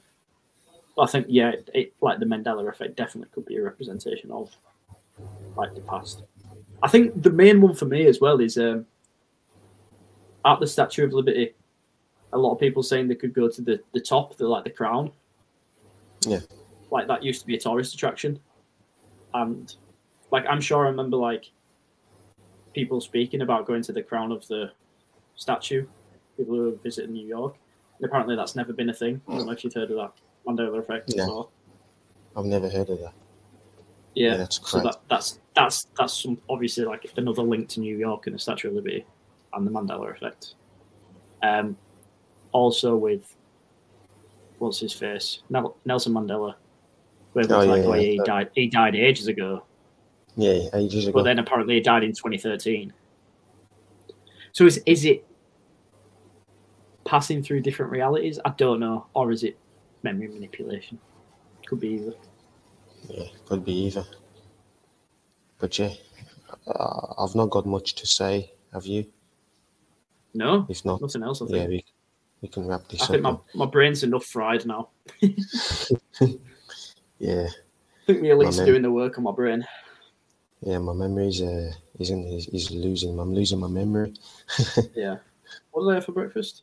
I 0.99 1.07
think 1.07 1.27
yeah, 1.29 1.51
it, 1.51 1.71
it, 1.75 1.93
like 2.01 2.19
the 2.19 2.27
Mandela 2.27 2.69
effect 2.69 2.97
definitely 2.97 3.31
could 3.35 3.47
be 3.47 3.57
a 3.57 3.63
representation 3.63 4.31
of 4.31 4.55
like 5.57 5.75
the 5.75 5.81
past. 5.81 6.23
I 6.83 6.89
think 6.89 7.23
the 7.23 7.31
main 7.31 7.61
one 7.61 7.75
for 7.75 7.87
me 7.87 8.07
as 8.07 8.21
well 8.21 8.41
is 8.41 8.59
um, 8.59 8.85
at 10.45 10.61
the 10.61 10.67
Statue 10.67 11.05
of 11.05 11.13
Liberty. 11.13 11.55
A 12.35 12.39
lot 12.39 12.53
of 12.53 12.61
people 12.61 12.83
saying 12.83 13.09
they 13.09 13.15
could 13.15 13.35
go 13.35 13.49
to 13.49 13.63
the 13.63 13.81
the 13.93 14.01
top, 14.01 14.37
the 14.37 14.47
like 14.47 14.65
the 14.65 14.71
crown. 14.71 15.13
Yeah. 16.27 16.41
Like 16.91 17.07
that 17.09 17.23
used 17.23 17.41
to 17.41 17.47
be 17.47 17.57
a 17.57 17.61
tourist 17.61 17.95
attraction, 17.95 18.39
and 19.33 19.75
like 20.33 20.45
I'm 20.49 20.61
sure 20.61 20.85
I 20.87 20.89
remember 20.89 21.17
like 21.17 21.51
people 22.75 23.01
speaking 23.01 23.43
about 23.43 23.67
going 23.67 23.83
to 23.83 23.93
the 23.93 24.03
crown 24.03 24.33
of 24.33 24.47
the 24.49 24.73
statue. 25.37 25.87
People 26.37 26.57
who 26.57 26.69
are 26.73 26.77
visiting 26.83 27.13
New 27.13 27.27
York. 27.27 27.57
And 27.99 28.07
apparently 28.09 28.35
that's 28.35 28.57
never 28.57 28.73
been 28.73 28.89
a 28.89 28.95
thing. 28.95 29.21
I 29.29 29.37
don't 29.37 29.47
know 29.47 29.53
if 29.53 29.63
you've 29.63 29.75
heard 29.75 29.91
of 29.91 29.97
that 29.99 30.13
Mandela 30.47 30.79
effect 30.79 31.15
No. 31.15 31.25
before. 31.27 31.49
I've 32.37 32.47
never 32.47 32.69
heard 32.69 32.89
of 32.89 32.99
that. 33.01 33.13
Yeah, 34.15 34.31
Yeah, 34.33 34.37
that's 34.39 34.57
so 34.57 34.81
correct. 34.81 34.85
that, 34.97 35.09
that's 35.09 35.39
that's 35.55 35.87
that's 35.99 36.23
some 36.23 36.39
obviously 36.49 36.85
like 36.85 37.07
another 37.17 37.43
link 37.43 37.69
to 37.71 37.81
New 37.81 37.97
York 37.97 38.27
and 38.27 38.35
the 38.35 38.39
Statue 38.41 38.69
of 38.69 38.75
Liberty 38.75 39.05
and 39.53 39.67
the 39.67 39.71
Mandela 39.71 40.11
effect. 40.11 40.55
Um, 41.43 41.77
also 42.53 42.97
with 42.97 43.37
what's 44.59 44.81
his 44.81 44.93
face 44.93 45.43
Nel- 45.51 45.77
Nelson 45.85 46.13
Mandela, 46.15 46.55
where 47.35 47.45
Oh, 47.51 47.65
like 47.65 47.85
yeah, 47.85 47.95
yeah. 47.95 48.01
he 48.13 48.19
died 48.25 48.51
he 48.55 48.67
died 48.69 48.95
ages 48.97 49.27
ago, 49.27 49.63
Yeah, 50.37 50.69
ages 50.75 51.07
ago. 51.07 51.19
but 51.19 51.25
then 51.25 51.39
apparently 51.39 51.75
he 51.75 51.81
died 51.81 52.05
in 52.05 52.13
2013. 52.13 52.93
So 54.53 54.67
is 54.67 54.83
is 54.87 55.05
it 55.05 55.27
passing 57.05 57.43
through 57.43 57.61
different 57.61 57.93
realities? 57.93 58.39
I 58.45 58.51
don't 58.51 58.81
know, 58.81 59.07
or 59.15 59.31
is 59.33 59.43
it 59.45 59.59
memory 60.03 60.29
manipulation? 60.29 60.99
Could 61.67 61.81
be 61.81 61.89
either. 61.89 62.15
Yeah, 63.09 63.27
could 63.47 63.65
be 63.65 63.73
either. 63.87 64.05
But 65.59 65.79
yeah, 65.79 65.93
uh, 66.67 67.15
I've 67.19 67.35
not 67.35 67.51
got 67.51 67.67
much 67.67 67.95
to 67.97 68.07
say. 68.07 68.53
Have 68.73 68.87
you? 68.87 69.07
No, 70.35 70.65
If 70.69 70.85
not, 70.85 71.03
nothing 71.03 71.23
else. 71.23 71.43
I 71.43 71.47
think. 71.47 71.57
yeah, 71.59 71.67
we, 71.67 71.85
we 72.41 72.49
can 72.49 72.67
wrap 72.67 72.89
this 72.89 73.03
I 73.03 73.05
up. 73.05 73.11
I 73.11 73.13
think 73.13 73.23
my, 73.23 73.37
my 73.55 73.67
brain's 73.67 74.03
enough 74.03 74.25
fried 74.25 74.65
now. 74.65 74.89
Yeah, 77.23 77.47
I 77.47 78.07
think 78.07 78.23
the 78.23 78.31
elites 78.31 78.57
man. 78.57 78.63
are 78.63 78.67
doing 78.67 78.83
the 78.83 78.91
work 78.91 79.17
on 79.17 79.23
my 79.23 79.31
brain. 79.31 79.65
Yeah, 80.63 80.79
my 80.79 80.93
memory's 80.93 81.43
uh, 81.43 81.73
isn't 81.99 82.27
is, 82.27 82.49
is 82.49 82.71
losing. 82.71 83.19
I'm 83.19 83.35
losing 83.35 83.61
my 83.61 83.69
memory. 83.69 84.15
Yeah. 84.95 85.17
What 85.71 85.83
did 85.83 85.93
I 85.93 85.95
have 85.97 86.05
for 86.05 86.13
breakfast? 86.13 86.63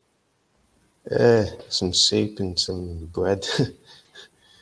Uh, 1.10 1.45
some 1.68 1.93
soup 1.93 2.39
and 2.39 2.58
some 2.58 3.06
bread. 3.08 3.45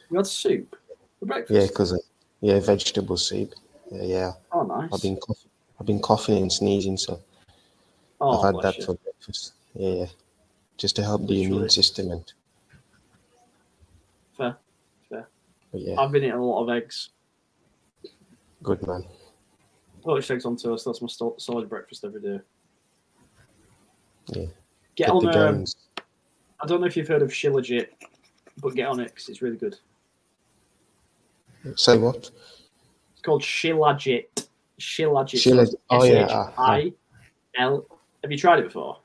You 0.09 0.17
had 0.17 0.27
soup 0.27 0.75
for 1.19 1.25
breakfast. 1.25 1.51
yeah, 1.59 1.67
because 1.67 1.93
uh, 1.93 1.97
yeah, 2.41 2.59
vegetable 2.59 3.17
soup. 3.17 3.53
Yeah, 3.91 4.03
yeah. 4.03 4.31
Oh, 4.51 4.63
nice. 4.63 4.89
I've 4.93 5.01
been 5.01 5.17
cough- 5.17 5.45
I've 5.79 5.85
been 5.85 5.99
coughing 5.99 6.37
and 6.41 6.51
sneezing, 6.51 6.97
so 6.97 7.19
oh, 8.21 8.39
I've 8.39 8.55
had 8.55 8.63
that 8.63 8.77
you. 8.77 8.85
for 8.85 8.93
breakfast. 8.95 9.53
Yeah, 9.73 9.89
yeah. 9.89 10.05
just 10.77 10.95
to 10.95 11.03
help 11.03 11.27
the 11.27 11.43
immune 11.43 11.69
system 11.69 12.11
and 12.11 12.33
Fair. 14.37 14.55
but 15.09 15.27
yeah, 15.73 15.99
I've 15.99 16.11
been 16.11 16.23
eating 16.23 16.37
a 16.37 16.45
lot 16.45 16.63
of 16.63 16.69
eggs. 16.69 17.09
good 18.63 18.85
man. 18.87 19.03
Poached 20.07 20.31
eggs 20.31 20.45
on 20.45 20.55
toast. 20.55 20.85
That's 20.85 21.01
my 21.01 21.07
sto- 21.09 21.35
solid 21.37 21.67
breakfast 21.67 22.05
every 22.05 22.21
day. 22.21 22.39
Yeah. 24.27 24.45
Get 24.95 25.07
Get 25.07 25.09
on 25.09 25.25
the 25.25 25.49
um. 25.49 25.65
I 26.61 26.65
don't 26.65 26.79
know 26.79 26.87
if 26.87 26.95
you've 26.95 27.09
heard 27.09 27.21
of 27.21 27.29
Shilajit. 27.29 27.87
but 28.61 28.73
get 28.73 28.87
on 28.87 29.01
it 29.01 29.09
because 29.09 29.27
it's 29.27 29.41
really 29.41 29.57
good. 29.57 29.75
Say 31.75 31.97
what? 31.97 32.31
It's 33.11 33.21
called 33.21 33.41
Shilajit. 33.41 34.47
Shilajit. 34.79 35.41
Shilajit. 35.41 35.75
Oh, 35.89 36.05
yeah. 36.05 36.51
I 36.57 36.93
L. 37.59 37.85
Have 38.23 38.31
you 38.31 38.37
tried 38.37 38.59
it 38.59 38.65
before? 38.67 38.99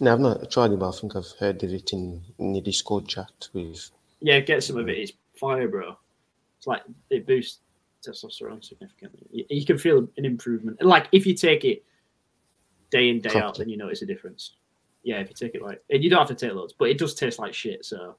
No, 0.00 0.14
I've 0.14 0.20
not 0.20 0.50
tried 0.50 0.72
it, 0.72 0.78
but 0.78 0.88
I 0.88 0.98
think 0.98 1.14
I've 1.14 1.30
heard 1.38 1.62
of 1.62 1.70
it 1.74 1.92
in, 1.92 2.22
in 2.38 2.54
the 2.54 2.62
Discord 2.62 3.06
chat 3.06 3.48
with. 3.52 3.90
Yeah, 4.20 4.40
get 4.40 4.64
some 4.64 4.78
of 4.78 4.88
it. 4.88 4.96
It's 4.96 5.12
fire, 5.38 5.68
bro. 5.68 5.94
It's 6.56 6.66
like 6.66 6.82
it 7.10 7.26
boosts 7.26 7.58
testosterone 8.06 8.64
significantly. 8.64 9.46
You, 9.48 9.64
can 9.64 9.78
feel 9.78 10.08
an 10.16 10.24
improvement. 10.24 10.82
Like 10.82 11.08
if 11.12 11.26
you 11.26 11.34
take 11.34 11.64
it 11.64 11.84
day 12.90 13.08
in 13.08 13.20
day 13.20 13.34
out, 13.34 13.58
then 13.58 13.68
you 13.68 13.76
notice 13.76 14.02
a 14.02 14.06
difference. 14.06 14.56
Yeah, 15.02 15.18
if 15.18 15.28
you 15.28 15.34
take 15.34 15.54
it 15.54 15.62
like, 15.62 15.82
and 15.90 16.02
you 16.02 16.10
don't 16.10 16.18
have 16.18 16.36
to 16.36 16.46
take 16.46 16.54
loads, 16.54 16.74
but 16.78 16.88
it 16.88 16.98
does 16.98 17.14
taste 17.14 17.38
like 17.38 17.54
shit. 17.54 17.84
So 17.84 18.16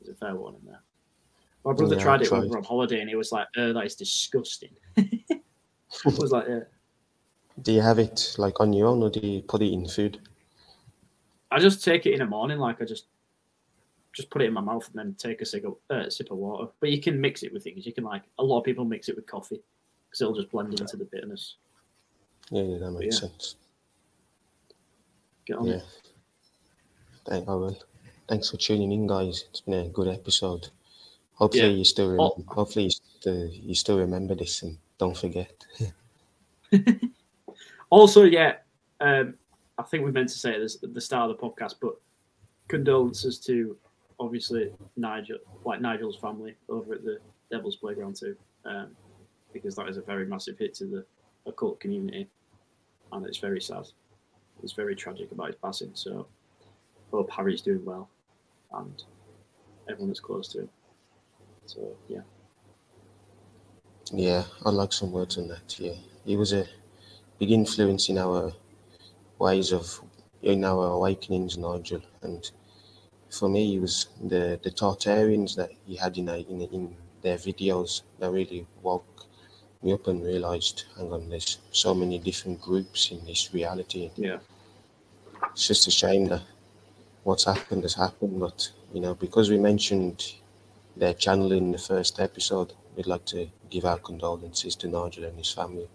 there's 0.00 0.16
a 0.16 0.18
fair 0.18 0.34
warning 0.34 0.60
there. 0.64 0.82
My 1.64 1.72
brother 1.72 1.96
Yeah, 1.96 2.02
tried 2.02 2.22
it 2.22 2.30
when 2.30 2.42
we 2.42 2.48
were 2.48 2.58
on 2.58 2.64
holiday, 2.64 3.00
and 3.00 3.08
he 3.08 3.16
was 3.16 3.32
like, 3.32 3.48
"Oh, 3.56 3.72
that 3.72 3.86
is 3.86 3.96
disgusting." 3.96 4.70
I 4.98 5.02
was 6.04 6.30
like, 6.30 6.46
"Yeah." 6.48 6.60
Do 7.62 7.72
you 7.72 7.80
have 7.80 7.98
it 7.98 8.34
like 8.36 8.60
on 8.60 8.72
your 8.72 8.88
own, 8.88 9.02
or 9.02 9.10
do 9.10 9.20
you 9.20 9.40
put 9.42 9.62
it 9.62 9.72
in 9.72 9.88
food? 9.88 10.20
I 11.50 11.58
just 11.58 11.84
take 11.84 12.04
it 12.04 12.12
in 12.12 12.18
the 12.18 12.26
morning, 12.26 12.58
like 12.58 12.82
I 12.82 12.84
just 12.84 13.06
just 14.14 14.30
put 14.30 14.42
it 14.42 14.46
in 14.46 14.52
my 14.52 14.60
mouth 14.60 14.86
and 14.88 14.94
then 14.98 15.14
take 15.18 15.40
a 15.40 15.44
sip 15.44 15.64
of, 15.64 15.76
uh, 15.90 16.08
sip 16.08 16.30
of 16.30 16.38
water. 16.38 16.70
But 16.80 16.90
you 16.90 17.00
can 17.00 17.20
mix 17.20 17.42
it 17.42 17.52
with 17.52 17.64
things. 17.64 17.84
You 17.86 17.92
can 17.92 18.04
like 18.04 18.22
a 18.38 18.44
lot 18.44 18.58
of 18.60 18.64
people 18.64 18.84
mix 18.84 19.08
it 19.08 19.16
with 19.16 19.26
coffee 19.26 19.60
because 20.08 20.20
it'll 20.20 20.34
just 20.34 20.50
blend 20.50 20.78
into 20.78 20.96
the 20.96 21.04
bitterness. 21.04 21.56
Yeah, 22.50 22.62
yeah, 22.62 22.78
that 22.78 22.90
makes 22.92 23.16
Yeah. 23.16 23.28
sense. 23.28 23.56
Get 25.46 25.56
on 25.58 25.66
Yeah. 25.66 25.80
Thank 27.26 27.48
I 27.48 27.54
will. 27.54 27.76
Thanks 28.28 28.50
for 28.50 28.56
tuning 28.56 28.92
in, 28.92 29.06
guys. 29.06 29.44
It's 29.50 29.60
been 29.62 29.74
a 29.86 29.88
good 29.88 30.08
episode. 30.08 30.68
Hopefully 31.34 31.64
Yeah. 31.70 31.76
you 31.78 31.84
still 31.84 32.10
rem- 32.10 32.20
Oh. 32.20 32.44
hopefully 32.48 32.84
you 32.86 32.90
still, 32.90 33.46
you 33.48 33.74
still 33.74 33.98
remember 33.98 34.34
this 34.34 34.62
and 34.62 34.78
don't 34.98 35.16
forget. 35.16 35.64
Also, 37.90 38.24
yeah, 38.24 38.56
um, 39.00 39.34
I 39.78 39.82
think 39.84 40.04
we 40.04 40.10
meant 40.10 40.28
to 40.30 40.38
say 40.38 40.58
this 40.58 40.82
at 40.82 40.94
the 40.94 41.00
start 41.00 41.30
of 41.30 41.36
the 41.36 41.42
podcast, 41.42 41.76
but 41.80 41.94
condolences 42.66 43.38
to 43.40 43.76
obviously 44.18 44.72
Nigel, 44.96 45.38
like 45.64 45.80
Nigel's 45.80 46.16
family 46.16 46.54
over 46.68 46.94
at 46.94 47.04
the 47.04 47.18
Devil's 47.50 47.76
Playground 47.76 48.16
too, 48.16 48.36
um, 48.64 48.88
because 49.52 49.74
that 49.76 49.88
is 49.88 49.96
a 49.96 50.02
very 50.02 50.26
massive 50.26 50.58
hit 50.58 50.74
to 50.74 50.86
the 50.86 51.04
occult 51.46 51.80
community, 51.80 52.28
and 53.12 53.26
it's 53.26 53.38
very 53.38 53.60
sad. 53.60 53.86
It's 54.62 54.72
very 54.72 54.94
tragic 54.96 55.30
about 55.32 55.48
his 55.48 55.56
passing. 55.56 55.90
So, 55.94 56.26
hope 57.10 57.30
Harry's 57.30 57.62
doing 57.62 57.84
well, 57.84 58.08
and 58.72 59.02
everyone 59.88 60.08
that's 60.08 60.20
close 60.20 60.48
to 60.48 60.60
him. 60.60 60.70
So, 61.66 61.96
yeah, 62.08 62.20
Yeah, 64.12 64.44
I'd 64.64 64.74
like 64.74 64.92
some 64.92 65.12
words 65.12 65.38
on 65.38 65.48
that. 65.48 65.78
Yeah, 65.78 65.94
he 66.24 66.36
was 66.36 66.52
a 66.52 66.66
big 67.38 67.50
influence 67.50 68.08
in 68.08 68.18
our 68.18 68.52
ways 69.38 69.72
of 69.72 70.00
in 70.42 70.64
our 70.64 70.86
awakenings, 70.88 71.56
Nigel. 71.56 72.02
And 72.22 72.50
for 73.38 73.48
me, 73.48 73.76
it 73.76 73.80
was 73.80 74.08
the 74.22 74.58
the 74.62 74.70
Tartarians 74.70 75.56
that 75.56 75.70
he 75.86 75.96
had 75.96 76.16
in 76.18 76.28
a, 76.28 76.38
in, 76.38 76.60
in 76.62 76.96
their 77.22 77.36
videos 77.38 78.02
that 78.18 78.30
really 78.30 78.66
woke 78.82 79.26
me 79.82 79.92
up 79.92 80.06
and 80.06 80.24
realized, 80.24 80.84
hang 80.96 81.12
on, 81.12 81.28
there's 81.28 81.58
so 81.70 81.94
many 81.94 82.18
different 82.18 82.60
groups 82.60 83.10
in 83.10 83.24
this 83.26 83.52
reality. 83.52 84.10
yeah, 84.16 84.38
It's 85.52 85.66
just 85.68 85.86
a 85.86 85.90
shame 85.90 86.26
that 86.26 86.42
what's 87.24 87.44
happened 87.44 87.82
has 87.82 87.94
happened, 87.94 88.40
but 88.40 88.70
you 88.92 89.00
know, 89.00 89.14
because 89.14 89.50
we 89.50 89.58
mentioned 89.58 90.34
their 90.96 91.14
channel 91.14 91.52
in 91.52 91.72
the 91.72 91.78
first 91.78 92.20
episode, 92.20 92.72
we'd 92.96 93.06
like 93.06 93.24
to 93.26 93.48
give 93.70 93.84
our 93.84 93.98
condolences 93.98 94.76
to 94.76 94.88
Nigel 94.88 95.24
and 95.24 95.36
his 95.38 95.50
family. 95.52 95.88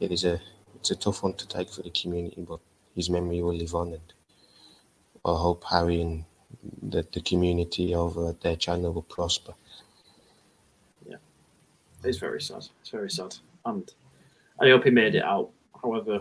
It 0.00 0.12
is 0.12 0.24
a 0.24 0.40
it's 0.74 0.90
a 0.90 0.96
tough 0.96 1.22
one 1.22 1.34
to 1.34 1.48
take 1.48 1.70
for 1.70 1.82
the 1.82 1.90
community, 1.90 2.42
but 2.48 2.60
his 2.94 3.10
memory 3.10 3.42
will 3.42 3.54
live 3.56 3.74
on, 3.74 3.92
and 3.94 4.12
I 5.26 5.34
hope 5.34 5.64
Harry 5.64 6.00
and 6.00 6.24
the, 6.82 7.04
the 7.12 7.20
community 7.20 7.94
over 7.94 8.32
their 8.42 8.54
channel 8.56 8.92
will 8.92 9.02
prosper. 9.02 9.54
Yeah, 11.08 11.16
it's 12.04 12.18
very 12.18 12.40
sad. 12.40 12.66
It's 12.80 12.90
very 12.90 13.10
sad, 13.10 13.36
and 13.64 13.92
I 14.60 14.70
hope 14.70 14.84
he 14.84 14.90
made 14.90 15.16
it 15.16 15.24
out. 15.24 15.50
However, 15.82 16.20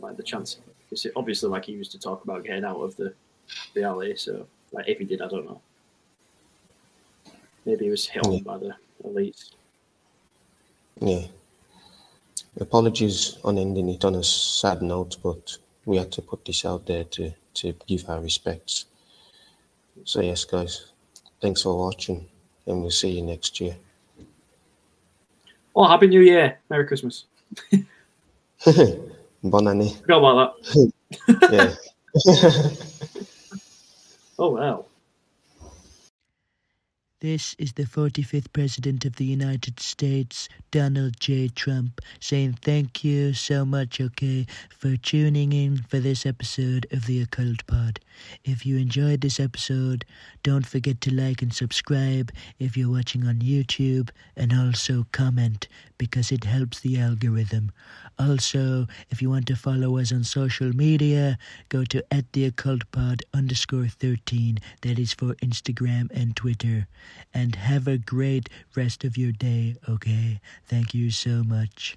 like 0.00 0.16
the 0.16 0.22
chance, 0.22 0.58
because 0.88 1.06
obviously, 1.14 1.50
like 1.50 1.66
he 1.66 1.72
used 1.72 1.92
to 1.92 1.98
talk 1.98 2.24
about 2.24 2.44
getting 2.44 2.64
out 2.64 2.80
of 2.80 2.96
the 2.96 3.12
the 3.74 3.82
alley. 3.82 4.16
So, 4.16 4.46
like, 4.72 4.88
if 4.88 4.98
he 4.98 5.04
did, 5.04 5.20
I 5.20 5.28
don't 5.28 5.44
know. 5.44 5.60
Maybe 7.66 7.84
he 7.84 7.90
was 7.90 8.06
hit 8.06 8.26
on 8.26 8.32
Yeah. 8.32 8.40
by 8.40 8.56
the 8.58 8.74
elites. 9.04 9.52
Yeah. 11.00 11.26
Apologies 12.58 13.38
on 13.44 13.58
ending 13.58 13.88
it 13.90 14.04
on 14.04 14.14
a 14.14 14.24
sad 14.24 14.82
note, 14.82 15.18
but 15.22 15.56
we 15.84 15.96
had 15.96 16.12
to 16.12 16.22
put 16.22 16.44
this 16.44 16.64
out 16.64 16.86
there 16.86 17.04
to, 17.04 17.32
to 17.54 17.74
give 17.86 18.08
our 18.08 18.20
respects. 18.20 18.86
So, 20.04 20.20
yes, 20.20 20.44
guys, 20.44 20.86
thanks 21.40 21.62
for 21.62 21.76
watching, 21.76 22.26
and 22.66 22.80
we'll 22.80 22.90
see 22.90 23.10
you 23.10 23.22
next 23.22 23.60
year. 23.60 23.76
Oh, 25.74 25.86
happy 25.86 26.08
New 26.08 26.20
Year! 26.20 26.58
Merry 26.68 26.86
Christmas. 26.86 27.24
bon 29.42 29.66
année. 29.68 29.96
Forgot 30.00 30.18
about 30.18 30.62
that. 30.62 30.92
Yeah. 32.24 32.70
Oh 34.42 34.52
well. 34.52 34.89
This 37.20 37.54
is 37.58 37.74
the 37.74 37.82
45th 37.82 38.50
President 38.54 39.04
of 39.04 39.16
the 39.16 39.26
United 39.26 39.78
States, 39.78 40.48
Donald 40.70 41.20
J. 41.20 41.48
Trump, 41.48 42.00
saying 42.18 42.54
thank 42.62 43.04
you 43.04 43.34
so 43.34 43.66
much, 43.66 44.00
okay, 44.00 44.46
for 44.70 44.96
tuning 44.96 45.52
in 45.52 45.76
for 45.76 45.98
this 45.98 46.24
episode 46.24 46.86
of 46.90 47.04
the 47.04 47.20
Occult 47.20 47.66
Pod. 47.66 48.00
If 48.44 48.64
you 48.66 48.76
enjoyed 48.76 49.20
this 49.20 49.40
episode, 49.40 50.04
don't 50.42 50.66
forget 50.66 51.00
to 51.02 51.14
like 51.14 51.42
and 51.42 51.52
subscribe 51.52 52.32
if 52.58 52.76
you're 52.76 52.90
watching 52.90 53.26
on 53.26 53.36
YouTube, 53.40 54.10
and 54.36 54.52
also 54.52 55.06
comment 55.12 55.68
because 55.98 56.32
it 56.32 56.44
helps 56.44 56.80
the 56.80 56.98
algorithm. 56.98 57.72
Also, 58.18 58.86
if 59.10 59.22
you 59.22 59.30
want 59.30 59.46
to 59.46 59.56
follow 59.56 59.98
us 59.98 60.12
on 60.12 60.24
social 60.24 60.74
media, 60.74 61.38
go 61.68 61.84
to 61.84 62.04
at 62.12 62.32
the 62.32 62.44
occult 62.44 62.82
pod 62.92 63.22
underscore 63.32 63.88
13. 63.88 64.58
That 64.82 64.98
is 64.98 65.12
for 65.12 65.34
Instagram 65.36 66.10
and 66.10 66.36
Twitter. 66.36 66.86
And 67.32 67.56
have 67.56 67.86
a 67.86 67.98
great 67.98 68.48
rest 68.74 69.04
of 69.04 69.16
your 69.16 69.32
day, 69.32 69.76
okay? 69.88 70.40
Thank 70.66 70.94
you 70.94 71.10
so 71.10 71.42
much. 71.44 71.96